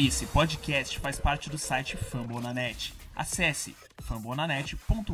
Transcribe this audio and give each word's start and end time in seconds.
Esse 0.00 0.26
podcast 0.26 0.96
faz 1.00 1.18
parte 1.18 1.50
do 1.50 1.58
site 1.58 1.96
Fambonanet. 1.96 2.94
Acesse 3.16 3.74
fambonanet.com.br. 4.00 5.12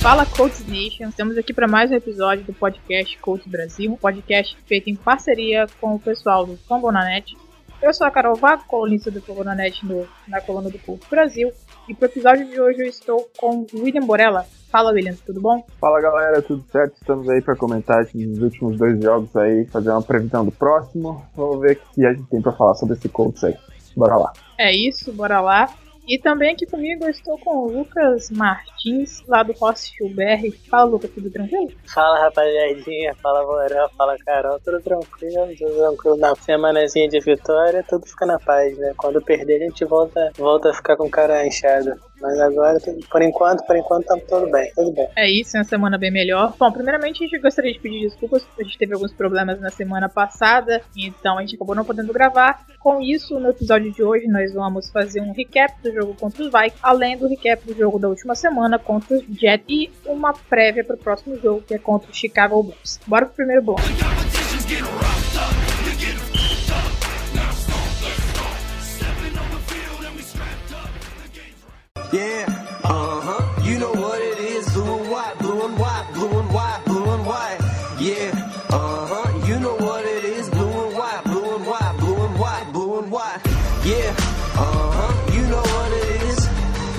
Fala 0.00 0.26
Coach 0.26 0.64
Nation, 0.64 1.08
estamos 1.10 1.38
aqui 1.38 1.54
para 1.54 1.68
mais 1.68 1.92
um 1.92 1.94
episódio 1.94 2.42
do 2.42 2.52
podcast 2.52 3.16
Coach 3.18 3.48
Brasil, 3.48 3.92
um 3.92 3.96
podcast 3.96 4.56
feito 4.66 4.90
em 4.90 4.96
parceria 4.96 5.68
com 5.80 5.94
o 5.94 6.00
pessoal 6.00 6.44
do 6.44 6.56
Fambonanet. 6.68 7.36
Eu 7.84 7.92
sou 7.92 8.06
a 8.06 8.10
Carol 8.10 8.34
Vago, 8.34 8.64
colunista 8.66 9.10
do 9.10 9.20
Fambonanet 9.20 9.84
no, 9.84 10.08
na 10.26 10.40
coluna 10.40 10.70
do 10.70 10.78
Coach 10.78 11.06
Brasil, 11.10 11.52
e 11.86 11.94
para 11.94 12.06
o 12.06 12.10
episódio 12.10 12.48
de 12.48 12.58
hoje 12.58 12.80
eu 12.80 12.86
estou 12.86 13.28
com 13.36 13.66
o 13.74 13.82
William 13.82 14.06
Borella. 14.06 14.46
Fala 14.70 14.90
William, 14.90 15.14
tudo 15.26 15.38
bom? 15.38 15.62
Fala 15.78 16.00
galera, 16.00 16.40
tudo 16.40 16.64
certo? 16.72 16.94
Estamos 16.94 17.28
aí 17.28 17.42
para 17.42 17.54
comentar 17.54 18.00
esses 18.00 18.38
últimos 18.38 18.78
dois 18.78 18.98
jogos 19.02 19.36
aí, 19.36 19.66
fazer 19.66 19.90
uma 19.90 20.00
previsão 20.00 20.46
do 20.46 20.50
próximo. 20.50 21.26
Vamos 21.36 21.60
ver 21.60 21.76
o 21.76 21.94
que 21.94 22.06
a 22.06 22.14
gente 22.14 22.26
tem 22.30 22.40
para 22.40 22.52
falar 22.52 22.74
sobre 22.74 22.94
esse 22.94 23.06
Colts 23.10 23.44
aí. 23.44 23.54
Bora 23.94 24.16
lá. 24.16 24.32
É 24.56 24.74
isso, 24.74 25.12
bora 25.12 25.42
lá. 25.42 25.68
E 26.06 26.18
também 26.18 26.52
aqui 26.52 26.66
comigo 26.66 27.04
eu 27.04 27.10
estou 27.10 27.38
com 27.38 27.66
o 27.66 27.78
Lucas 27.78 28.30
Martins, 28.30 29.22
lá 29.26 29.42
do 29.42 29.52
Hostel 29.52 30.08
BR. 30.10 30.54
Fala 30.68 30.84
Lucas, 30.84 31.10
tudo 31.10 31.30
tranquilo? 31.30 31.72
Fala 31.86 32.18
rapaziadinha, 32.20 33.14
fala 33.22 33.42
Morel, 33.44 33.88
fala 33.96 34.16
Carol, 34.18 34.60
tudo 34.60 34.80
tranquilo, 34.82 35.48
tudo 35.56 35.76
tranquilo. 35.76 36.16
Na 36.16 36.34
semanazinha 36.34 37.08
de 37.08 37.20
vitória, 37.20 37.82
tudo 37.88 38.06
fica 38.06 38.26
na 38.26 38.38
paz, 38.38 38.76
né? 38.76 38.92
Quando 38.96 39.22
perder, 39.22 39.62
a 39.62 39.64
gente 39.66 39.84
volta, 39.86 40.30
volta 40.36 40.70
a 40.70 40.74
ficar 40.74 40.96
com 40.96 41.08
cara 41.08 41.46
inchado. 41.46 41.98
Mas 42.24 42.40
agora, 42.40 42.78
por 43.10 43.20
enquanto, 43.20 43.66
por 43.66 43.76
enquanto 43.76 44.06
tá 44.06 44.16
tudo 44.26 44.50
bem, 44.50 44.72
tudo 44.74 44.92
bem. 44.92 45.06
É 45.14 45.30
isso, 45.30 45.58
uma 45.58 45.64
semana 45.64 45.98
bem 45.98 46.10
melhor. 46.10 46.54
Bom, 46.58 46.72
primeiramente 46.72 47.22
a 47.22 47.26
gente 47.26 47.38
gostaria 47.38 47.70
de 47.70 47.78
pedir 47.78 48.00
desculpas, 48.00 48.46
a 48.58 48.62
gente 48.62 48.78
teve 48.78 48.94
alguns 48.94 49.12
problemas 49.12 49.60
na 49.60 49.70
semana 49.70 50.08
passada, 50.08 50.80
então 50.96 51.36
a 51.36 51.42
gente 51.42 51.56
acabou 51.56 51.74
não 51.74 51.84
podendo 51.84 52.14
gravar. 52.14 52.64
Com 52.80 53.02
isso, 53.02 53.38
no 53.38 53.50
episódio 53.50 53.92
de 53.92 54.02
hoje, 54.02 54.26
nós 54.26 54.54
vamos 54.54 54.90
fazer 54.90 55.20
um 55.20 55.32
recap 55.32 55.74
do 55.82 55.92
jogo 55.92 56.14
contra 56.14 56.42
os 56.42 56.50
Vikings, 56.50 56.78
além 56.82 57.18
do 57.18 57.28
recap 57.28 57.62
do 57.66 57.74
jogo 57.76 57.98
da 57.98 58.08
última 58.08 58.34
semana 58.34 58.78
contra 58.78 59.18
os 59.18 59.24
Jets 59.38 59.66
e 59.68 59.90
uma 60.06 60.32
prévia 60.32 60.82
para 60.82 60.96
o 60.96 60.98
próximo 60.98 61.38
jogo, 61.38 61.60
que 61.60 61.74
é 61.74 61.78
contra 61.78 62.10
o 62.10 62.14
Chicago 62.14 62.62
Bulls. 62.62 62.98
Bora 63.06 63.26
pro 63.26 63.34
primeiro 63.34 63.60
bloco. 63.60 63.82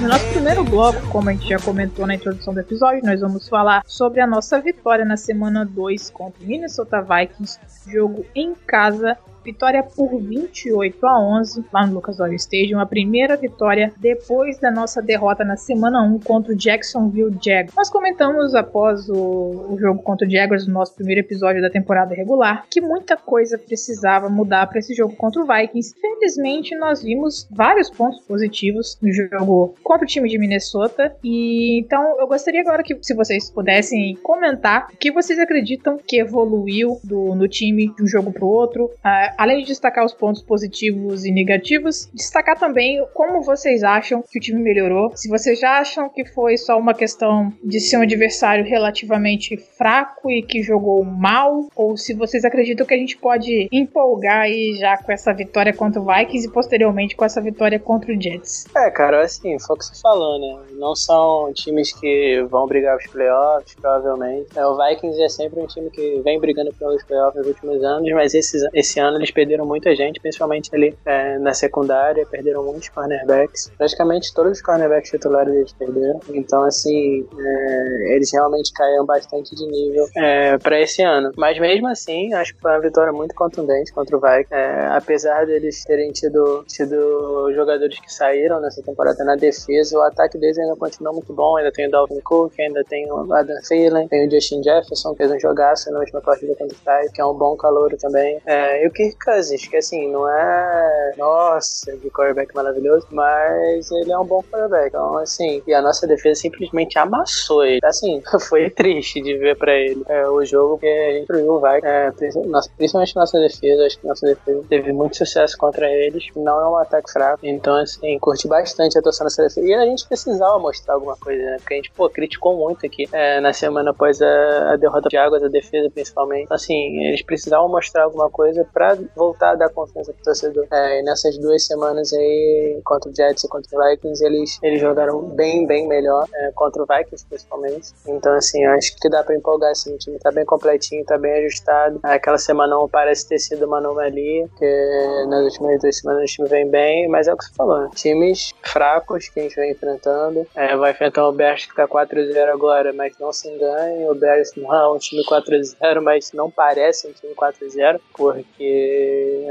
No 0.02 0.10
nosso 0.10 0.26
primeiro 0.32 0.64
bloco, 0.66 1.02
como 1.08 1.30
a 1.30 1.34
gente 1.34 1.48
já 1.48 1.60
comentou 1.60 2.06
na 2.06 2.16
introdução 2.16 2.54
do 2.54 2.60
episódio, 2.60 3.02
nós 3.06 3.22
vamos 3.22 3.48
falar 3.48 3.84
sobre 3.88 4.20
a 4.20 4.28
nossa 4.28 4.60
vitória 4.60 5.06
na 5.06 5.16
semana 5.16 5.66
2 5.66 6.10
contra 6.10 6.44
o 6.44 6.46
Minnesota 6.46 7.02
Vikings, 7.02 7.58
jogo 7.88 8.26
em 8.36 8.54
casa. 8.54 9.18
Vitória 9.46 9.84
por 9.84 10.20
28 10.20 11.06
a 11.06 11.20
11 11.20 11.66
lá 11.72 11.86
no 11.86 11.94
Lucas 11.94 12.20
Oil 12.20 12.34
Stadium, 12.34 12.80
a 12.80 12.86
primeira 12.86 13.38
vitória 13.38 13.94
depois 13.98 14.58
da 14.60 14.72
nossa 14.72 15.04
derrota 15.04 15.46
na 15.46 15.56
semana 15.56 16.02
1 16.02 16.20
contra 16.22 16.52
o 16.52 16.56
Jacksonville 16.56 17.38
Jaguars. 17.40 17.76
Nós 17.76 17.90
comentamos 17.90 18.56
após 18.56 19.08
o, 19.08 19.68
o 19.70 19.78
jogo 19.80 20.02
contra 20.02 20.28
o 20.28 20.30
Jaguars 20.30 20.66
no 20.66 20.74
nosso 20.74 20.96
primeiro 20.96 21.22
episódio 21.22 21.62
da 21.62 21.70
temporada 21.70 22.16
regular 22.16 22.66
que 22.70 22.82
muita 22.82 23.16
coisa 23.16 23.56
precisava 23.56 24.30
mudar 24.30 24.66
para 24.68 24.80
esse 24.80 24.96
jogo 24.96 25.16
contra 25.16 25.44
o 25.44 25.46
Vikings. 25.46 25.94
Felizmente, 26.02 26.76
nós 26.76 27.04
vimos 27.04 27.48
vários 27.52 27.90
pontos 27.92 28.20
positivos 28.22 28.98
no 29.00 29.14
jogo 29.14 29.76
contra 29.84 30.06
o 30.06 30.08
time 30.08 30.28
de 30.28 30.40
Minnesota. 30.40 31.16
E 31.24 31.80
então 31.80 32.20
eu 32.20 32.28
gostaria 32.28 32.62
agora 32.62 32.82
que 32.82 32.98
se 33.02 33.14
vocês 33.14 33.52
pudessem 33.52 34.16
comentar 34.24 34.88
o 34.92 34.98
que 34.98 35.12
vocês 35.12 35.38
acreditam 35.38 35.98
que 35.98 36.20
evoluiu 36.20 37.00
do, 37.04 37.36
no 37.36 37.48
time 37.48 37.94
de 37.96 38.04
um 38.04 38.08
jogo 38.08 38.32
para 38.32 38.44
o 38.44 38.50
outro. 38.50 38.90
Ah, 39.04 39.35
além 39.38 39.60
de 39.60 39.68
destacar 39.68 40.06
os 40.06 40.14
pontos 40.14 40.42
positivos 40.42 41.26
e 41.26 41.32
negativos, 41.32 42.10
destacar 42.14 42.58
também 42.58 43.06
como 43.14 43.42
vocês 43.42 43.84
acham 43.84 44.22
que 44.22 44.40
o 44.40 44.42
time 44.42 44.62
melhorou. 44.62 45.12
Se 45.16 45.30
vocês 45.30 45.60
já 45.60 45.80
acham 45.80 46.10
que 46.10 46.26
foi 46.26 46.58
só 46.58 46.78
uma 46.78 46.94
questão 46.94 47.52
de 47.64 47.80
ser 47.80 47.98
um 47.98 48.02
adversário 48.02 48.66
relativamente 48.66 49.58
fraco 49.58 50.30
e 50.30 50.42
que 50.42 50.62
jogou 50.62 51.04
mal, 51.04 51.68
ou 51.76 51.98
se 51.98 52.14
vocês 52.14 52.46
acreditam 52.46 52.86
que 52.86 52.94
a 52.94 52.98
gente 52.98 53.18
pode 53.18 53.68
empolgar 53.72 54.42
aí 54.42 54.76
já 54.80 54.98
com 54.98 55.12
essa 55.12 55.34
vitória 55.34 55.74
contra 55.74 56.02
o 56.02 56.06
Vikings 56.06 56.48
e 56.48 56.52
posteriormente 56.52 57.16
com 57.16 57.26
essa 57.26 57.42
vitória 57.42 57.80
contra 57.80 58.12
o 58.12 58.22
Jets. 58.22 58.66
É, 58.76 58.90
cara, 58.92 59.24
assim, 59.24 59.58
foi 59.60 59.76
o 59.76 59.80
que 59.80 59.86
você 59.86 60.02
falou, 60.02 60.40
né? 60.40 60.64
Não 60.74 60.96
são 60.96 61.52
times 61.54 61.94
que 61.94 62.46
vão 62.50 62.68
brigar 62.68 62.98
os 62.98 63.08
playoffs, 63.08 63.76
provavelmente. 63.76 64.48
É, 64.56 64.66
o 64.66 64.78
Vikings 64.78 65.22
é 65.22 65.30
sempre 65.30 65.60
um 65.60 65.68
time 65.68 65.90
que 65.90 66.22
vem 66.24 66.40
brigando 66.40 66.74
pelos 66.74 67.04
playoffs 67.04 67.38
nos 67.38 67.48
últimos 67.48 67.84
anos, 67.84 68.12
mas 68.14 68.34
esses, 68.34 68.64
esse 68.74 69.00
ano 69.00 69.20
eles 69.26 69.32
perderam 69.32 69.66
muita 69.66 69.96
gente, 69.96 70.20
principalmente 70.20 70.70
ali 70.74 70.96
é, 71.06 71.38
na 71.40 71.54
secundária, 71.54 72.26
perderam 72.26 72.64
muitos 72.64 72.90
cornerbacks. 72.90 73.72
Praticamente 73.78 74.34
todos 74.34 74.54
os 74.54 74.62
cornerbacks 74.62 75.10
titulares 75.10 75.54
eles 75.54 75.74
perderam. 75.74 76.20
Então, 76.30 76.64
assim, 76.64 77.28
é, 77.38 78.16
eles 78.16 78.32
realmente 78.32 78.72
caíram 78.74 79.06
bastante 79.06 79.56
de 79.56 79.66
nível 79.66 80.06
é, 80.18 80.58
para 80.58 80.80
esse 80.80 81.02
ano. 81.02 81.32
Mas 81.38 81.60
mesmo 81.60 81.88
assim, 81.88 82.34
acho 82.34 82.54
que 82.54 82.62
foi 82.62 82.72
uma 82.72 82.82
vitória 82.82 83.12
muito 83.12 83.34
contundente 83.36 83.92
contra 83.94 84.16
o 84.16 84.20
Vikings. 84.20 84.54
É, 84.54 84.88
apesar 84.88 85.46
deles 85.46 85.84
terem 85.84 86.12
tido, 86.12 86.64
tido 86.68 87.52
jogadores 87.54 88.00
que 88.00 88.14
saíram 88.14 88.62
nessa 88.62 88.82
temporada 88.82 89.24
na 89.24 89.36
defesa, 89.36 89.98
o 89.98 90.02
ataque 90.02 90.38
deles 90.38 90.58
ainda 90.58 90.76
continua 90.76 91.12
muito 91.12 91.34
bom. 91.34 91.58
Ainda 91.58 91.72
tem 91.72 91.88
o 91.88 91.92
Dalvin 91.92 92.22
Cook, 92.22 92.54
ainda 92.60 92.84
tem 92.84 93.12
o 93.12 93.34
Adam 93.34 93.58
Thielen, 93.68 94.08
tem 94.08 94.28
o 94.28 94.32
Justin 94.32 94.62
Jefferson, 94.62 95.12
que 95.12 95.18
fez 95.18 95.32
um 95.32 95.40
jogaço 95.40 95.92
na 95.92 96.00
última 96.00 96.22
partida 96.22 96.54
contra 96.56 96.76
o 96.76 96.80
Titans, 96.80 97.12
que 97.12 97.22
é 97.22 97.26
um 97.26 97.34
bom 97.34 97.56
calouro 97.56 97.98
também. 97.98 98.40
É, 98.46 98.84
e 98.84 98.88
o 98.88 98.92
Kirk 98.92 99.15
Cousins, 99.24 99.68
que 99.68 99.78
assim, 99.78 100.12
não 100.12 100.28
é. 100.30 101.14
Nossa, 101.18 101.92
que 101.98 102.10
quarterback 102.12 102.54
maravilhoso, 102.54 103.08
mas 103.12 103.90
ele 103.92 104.12
é 104.12 104.18
um 104.20 104.26
bom 104.26 104.42
quarterback. 104.44 104.88
Então, 104.90 105.18
assim, 105.18 105.62
e 105.66 105.74
a 105.74 105.82
nossa 105.82 106.06
defesa 106.08 106.42
simplesmente 106.42 106.98
amassou 107.00 107.64
ele. 107.66 107.80
Assim, 107.84 108.22
foi 108.50 108.70
triste 108.70 109.22
de 109.22 109.38
ver 109.38 109.58
pra 109.58 109.74
ele 109.74 110.04
é, 110.08 110.28
o 110.28 110.44
jogo, 110.46 110.76
porque 110.78 110.88
a 110.88 111.14
gente 111.14 111.28
viu 111.32 111.60
Vikings, 111.60 111.88
é, 111.88 112.12
princi- 112.12 112.48
nossa- 112.48 112.70
principalmente 112.78 113.16
nossa 113.16 113.40
defesa, 113.40 113.86
acho 113.86 114.00
que 114.00 114.08
nossa 114.08 114.26
defesa 114.28 114.64
teve 114.70 114.92
muito 114.94 115.18
sucesso 115.18 115.58
contra 115.58 115.90
eles. 115.90 116.24
Não 116.36 116.60
é 116.62 116.70
um 116.70 116.78
ataque 116.78 117.12
fraco, 117.12 117.40
então, 117.44 117.76
assim, 117.76 118.18
curti 118.20 118.48
bastante 118.48 118.98
a 118.98 119.00
atuação 119.00 119.26
dessa 119.26 119.44
defesa. 119.44 119.68
E 119.68 119.74
a 119.74 119.86
gente 119.86 120.08
precisava 120.08 120.60
mostrar 120.60 120.96
alguma 120.96 121.16
coisa, 121.18 121.42
né? 121.44 121.58
Porque 121.60 121.74
a 121.74 121.78
gente, 121.78 121.92
pô, 121.92 122.10
criticou 122.10 122.56
muito 122.58 122.86
aqui 122.86 123.08
é, 123.12 123.40
na 123.40 123.54
semana 123.54 123.92
após 123.92 124.22
a, 124.22 124.74
a 124.74 124.76
derrota 124.78 125.10
de 125.10 125.18
Águas, 125.18 125.44
a 125.44 125.48
defesa 125.48 125.90
principalmente. 125.94 126.48
Assim, 126.52 127.04
eles 127.06 127.22
precisavam 127.24 127.70
mostrar 127.70 128.04
alguma 128.04 128.30
coisa 128.30 128.68
pra 128.74 128.98
voltar 129.16 129.52
a 129.52 129.56
dar 129.56 129.70
confiança 129.70 130.14
pro 130.14 130.24
torcedor. 130.24 130.68
É, 130.72 131.00
e 131.00 131.04
nessas 131.04 131.38
duas 131.38 131.66
semanas 131.66 132.14
aí, 132.14 132.80
contra 132.84 133.10
o 133.10 133.16
Jets 133.16 133.44
e 133.44 133.48
contra 133.48 133.78
o 133.78 133.90
Vikings, 133.90 134.26
eles, 134.26 134.60
eles 134.62 134.80
jogaram 134.80 135.22
bem, 135.22 135.66
bem 135.66 135.88
melhor, 135.88 136.26
é, 136.34 136.52
contra 136.54 136.84
o 136.84 136.86
Vikings 136.86 137.26
principalmente. 137.28 137.94
Então, 138.08 138.34
assim, 138.34 138.64
acho 138.66 138.96
que 138.96 139.10
dá 139.10 139.24
pra 139.24 139.36
empolgar, 139.36 139.72
assim, 139.72 139.94
o 139.94 139.98
time 139.98 140.18
tá 140.20 140.32
bem 140.32 140.46
completinho, 140.46 141.04
tá 141.06 141.18
bem 141.18 141.34
ajustado. 141.46 142.00
Aquela 142.04 142.38
semana 142.38 142.76
não 142.76 142.88
parece 142.88 143.28
ter 143.28 143.40
sido 143.40 143.66
uma 143.66 143.78
anomalia, 143.78 144.48
porque 144.48 145.26
nas 145.28 145.44
últimas 145.46 145.82
duas 145.82 145.98
semanas 145.98 146.24
o 146.24 146.34
time 146.34 146.48
vem 146.48 146.70
bem, 146.70 147.08
mas 147.08 147.28
é 147.28 147.34
o 147.34 147.38
que 147.38 147.46
você 147.46 147.54
falou, 147.54 147.82
né? 147.82 147.90
times 147.96 148.54
fracos 148.64 149.28
que 149.30 149.40
a 149.40 149.44
gente 149.44 149.56
vem 149.56 149.72
enfrentando. 149.72 150.46
É, 150.56 150.76
vai 150.76 150.92
enfrentar 150.92 151.28
o 151.28 151.32
Bears 151.32 151.66
que 151.66 151.76
tá 151.76 151.88
4-0 151.88 152.50
agora, 152.52 152.94
mas 152.94 153.18
não 153.20 153.34
se 153.34 153.50
engane, 153.50 154.08
o 154.10 154.16
Bears 154.16 154.52
não 154.56 154.74
é 154.74 154.94
um 154.94 154.98
time 154.98 155.24
4-0, 155.24 156.02
mas 156.02 156.32
não 156.34 156.52
parece 156.52 157.08
um 157.08 157.12
time 157.12 157.34
4-0, 157.34 158.00
porque, 158.16 158.85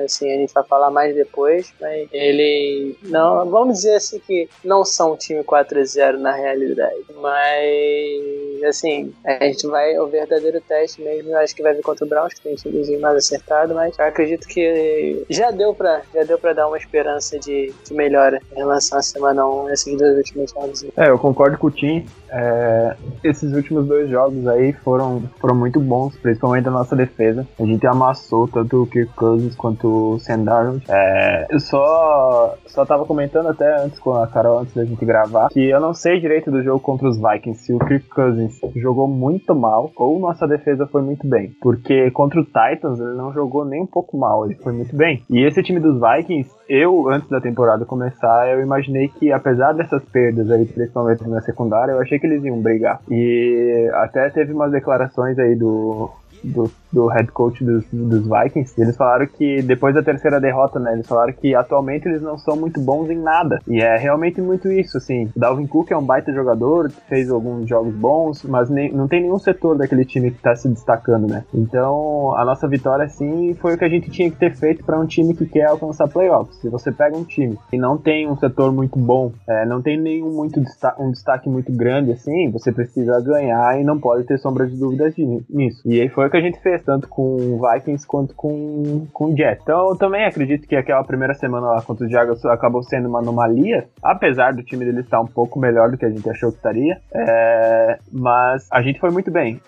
assim, 0.04 0.30
a 0.32 0.38
gente 0.38 0.52
vai 0.52 0.64
falar 0.64 0.90
mais 0.90 1.14
depois, 1.14 1.72
mas 1.80 2.08
ele, 2.12 2.96
não, 3.02 3.48
vamos 3.48 3.78
dizer 3.78 3.96
assim 3.96 4.18
que 4.18 4.48
não 4.64 4.84
são 4.84 5.12
um 5.12 5.16
time 5.16 5.42
4-0 5.42 6.18
na 6.18 6.32
realidade, 6.32 7.04
mas, 7.20 8.62
assim, 8.64 9.12
a 9.24 9.44
gente 9.44 9.66
vai, 9.66 9.98
o 9.98 10.06
verdadeiro 10.06 10.60
teste 10.60 11.02
mesmo, 11.02 11.36
acho 11.36 11.54
que 11.54 11.62
vai 11.62 11.74
vir 11.74 11.82
contra 11.82 12.04
o 12.04 12.08
Browns, 12.08 12.34
que 12.34 12.42
tem 12.42 12.52
um 12.52 12.56
timezinho 12.56 13.00
mais 13.00 13.16
acertado, 13.16 13.74
mas 13.74 13.98
eu 13.98 14.04
acredito 14.04 14.46
que 14.46 15.24
já 15.28 15.50
deu 15.50 15.74
pra, 15.74 16.02
já 16.14 16.22
deu 16.24 16.38
pra 16.38 16.52
dar 16.52 16.68
uma 16.68 16.76
esperança 16.76 17.38
de, 17.38 17.72
de 17.84 17.94
melhora 17.94 18.40
em 18.52 18.56
relação 18.56 18.98
à 18.98 19.02
semana 19.02 19.46
1, 19.46 19.70
esses 19.70 19.98
dois 19.98 20.16
últimos 20.16 20.50
jogos. 20.50 20.84
É, 20.96 21.08
eu 21.08 21.18
concordo 21.18 21.58
com 21.58 21.68
o 21.68 21.70
Tim. 21.70 22.06
É, 22.30 22.96
esses 23.22 23.52
últimos 23.52 23.86
dois 23.86 24.08
jogos 24.10 24.46
aí 24.48 24.72
foram, 24.72 25.22
foram 25.40 25.54
muito 25.54 25.78
bons, 25.80 26.16
principalmente 26.16 26.66
a 26.66 26.70
nossa 26.70 26.96
defesa. 26.96 27.46
A 27.58 27.64
gente 27.64 27.86
amassou 27.86 28.48
tanto 28.48 28.82
o 28.82 28.86
Kirk 28.86 29.12
Cousins 29.24 29.56
quanto 29.56 30.14
o 30.14 30.18
Sam 30.18 30.44
Darnold. 30.44 30.84
É, 30.88 31.46
eu 31.50 31.58
só, 31.58 32.54
só 32.66 32.84
tava 32.84 33.06
comentando 33.06 33.48
até 33.48 33.82
antes 33.82 33.98
com 33.98 34.12
a 34.12 34.26
Carol, 34.26 34.60
antes 34.60 34.74
da 34.74 34.84
gente 34.84 35.04
gravar, 35.04 35.48
que 35.48 35.70
eu 35.70 35.80
não 35.80 35.94
sei 35.94 36.20
direito 36.20 36.50
do 36.50 36.62
jogo 36.62 36.80
contra 36.80 37.08
os 37.08 37.16
Vikings 37.16 37.64
se 37.64 37.72
o 37.72 37.78
Kirk 37.78 38.08
Cousins 38.08 38.60
jogou 38.76 39.08
muito 39.08 39.54
mal 39.54 39.90
ou 39.96 40.18
nossa 40.18 40.46
defesa 40.46 40.86
foi 40.86 41.00
muito 41.00 41.26
bem. 41.26 41.52
Porque 41.60 42.10
contra 42.10 42.40
o 42.40 42.44
Titans 42.44 43.00
ele 43.00 43.14
não 43.14 43.32
jogou 43.32 43.64
nem 43.64 43.82
um 43.82 43.86
pouco 43.86 44.16
mal, 44.16 44.44
ele 44.44 44.56
foi 44.56 44.72
muito 44.72 44.94
bem. 44.94 45.22
E 45.30 45.42
esse 45.44 45.62
time 45.62 45.80
dos 45.80 45.98
Vikings, 45.98 46.50
eu, 46.68 47.08
antes 47.08 47.28
da 47.28 47.40
temporada 47.40 47.84
começar, 47.86 48.48
eu 48.50 48.60
imaginei 48.60 49.08
que 49.08 49.32
apesar 49.32 49.72
dessas 49.72 50.04
perdas 50.04 50.50
aí, 50.50 50.66
principalmente 50.66 51.26
na 51.26 51.40
secundária, 51.40 51.92
eu 51.92 52.00
achei 52.00 52.18
que 52.18 52.26
eles 52.26 52.44
iam 52.44 52.60
brigar. 52.60 53.00
E 53.10 53.90
até 53.94 54.28
teve 54.30 54.52
umas 54.52 54.70
declarações 54.70 55.38
aí 55.38 55.54
do, 55.54 56.10
do, 56.42 56.70
do 56.94 57.06
head 57.08 57.30
coach 57.32 57.64
dos, 57.64 57.84
dos 57.92 58.24
Vikings, 58.26 58.80
eles 58.80 58.96
falaram 58.96 59.26
que 59.26 59.60
depois 59.62 59.94
da 59.94 60.02
terceira 60.02 60.40
derrota, 60.40 60.78
né, 60.78 60.92
eles 60.92 61.06
falaram 61.06 61.32
que 61.32 61.54
atualmente 61.54 62.08
eles 62.08 62.22
não 62.22 62.38
são 62.38 62.56
muito 62.56 62.80
bons 62.80 63.10
em 63.10 63.18
nada. 63.18 63.58
E 63.66 63.80
é 63.80 63.96
realmente 63.96 64.40
muito 64.40 64.70
isso, 64.70 64.96
assim. 64.96 65.30
O 65.36 65.40
Dalvin 65.40 65.66
Cook 65.66 65.90
é 65.90 65.96
um 65.96 66.04
baita 66.04 66.32
jogador, 66.32 66.90
fez 67.08 67.30
alguns 67.30 67.68
jogos 67.68 67.94
bons, 67.94 68.44
mas 68.44 68.70
nem, 68.70 68.92
não 68.92 69.08
tem 69.08 69.22
nenhum 69.22 69.38
setor 69.38 69.76
daquele 69.76 70.04
time 70.04 70.30
que 70.30 70.40
tá 70.40 70.54
se 70.54 70.68
destacando, 70.68 71.26
né? 71.26 71.44
Então, 71.52 72.34
a 72.36 72.44
nossa 72.44 72.68
vitória, 72.68 73.08
sim, 73.08 73.54
foi 73.60 73.74
o 73.74 73.78
que 73.78 73.84
a 73.84 73.88
gente 73.88 74.10
tinha 74.10 74.30
que 74.30 74.36
ter 74.36 74.54
feito 74.54 74.84
para 74.84 74.98
um 74.98 75.06
time 75.06 75.34
que 75.34 75.46
quer 75.46 75.66
alcançar 75.66 76.08
playoffs. 76.08 76.56
Se 76.60 76.68
você 76.68 76.92
pega 76.92 77.16
um 77.16 77.24
time 77.24 77.58
e 77.72 77.78
não 77.78 77.98
tem 77.98 78.28
um 78.28 78.36
setor 78.36 78.72
muito 78.72 78.98
bom, 78.98 79.32
é, 79.48 79.66
não 79.66 79.82
tem 79.82 80.00
nenhum 80.00 80.32
muito 80.32 80.60
destaque, 80.60 81.02
um 81.02 81.10
destaque 81.10 81.48
muito 81.48 81.72
grande, 81.72 82.12
assim, 82.12 82.50
você 82.50 82.70
precisa 82.72 83.20
ganhar 83.20 83.80
e 83.80 83.84
não 83.84 83.98
pode 83.98 84.24
ter 84.24 84.38
sombra 84.38 84.66
de 84.66 84.76
dúvidas 84.76 85.14
nisso. 85.48 85.82
E 85.84 86.00
aí 86.00 86.08
foi 86.08 86.26
o 86.26 86.30
que 86.30 86.36
a 86.36 86.40
gente 86.40 86.60
fez, 86.60 86.83
tanto 86.84 87.08
com 87.08 87.60
Vikings 87.60 88.06
quanto 88.06 88.34
com, 88.34 89.06
com 89.12 89.34
Jets. 89.34 89.62
Então 89.62 89.90
eu 89.90 89.96
também 89.96 90.24
acredito 90.24 90.66
que 90.66 90.76
aquela 90.76 91.02
primeira 91.04 91.34
semana 91.34 91.66
lá 91.66 91.82
contra 91.82 92.06
os 92.06 92.12
Jaguars 92.12 92.44
acabou 92.46 92.82
sendo 92.82 93.08
uma 93.08 93.20
anomalia, 93.20 93.86
apesar 94.02 94.52
do 94.52 94.62
time 94.62 94.84
dele 94.84 95.00
estar 95.00 95.20
um 95.20 95.26
pouco 95.26 95.58
melhor 95.58 95.90
do 95.90 95.96
que 95.96 96.04
a 96.04 96.10
gente 96.10 96.28
achou 96.28 96.50
que 96.50 96.56
estaria. 96.56 96.98
É, 97.12 97.98
mas 98.12 98.68
a 98.70 98.82
gente 98.82 99.00
foi 99.00 99.10
muito 99.10 99.30
bem. 99.30 99.60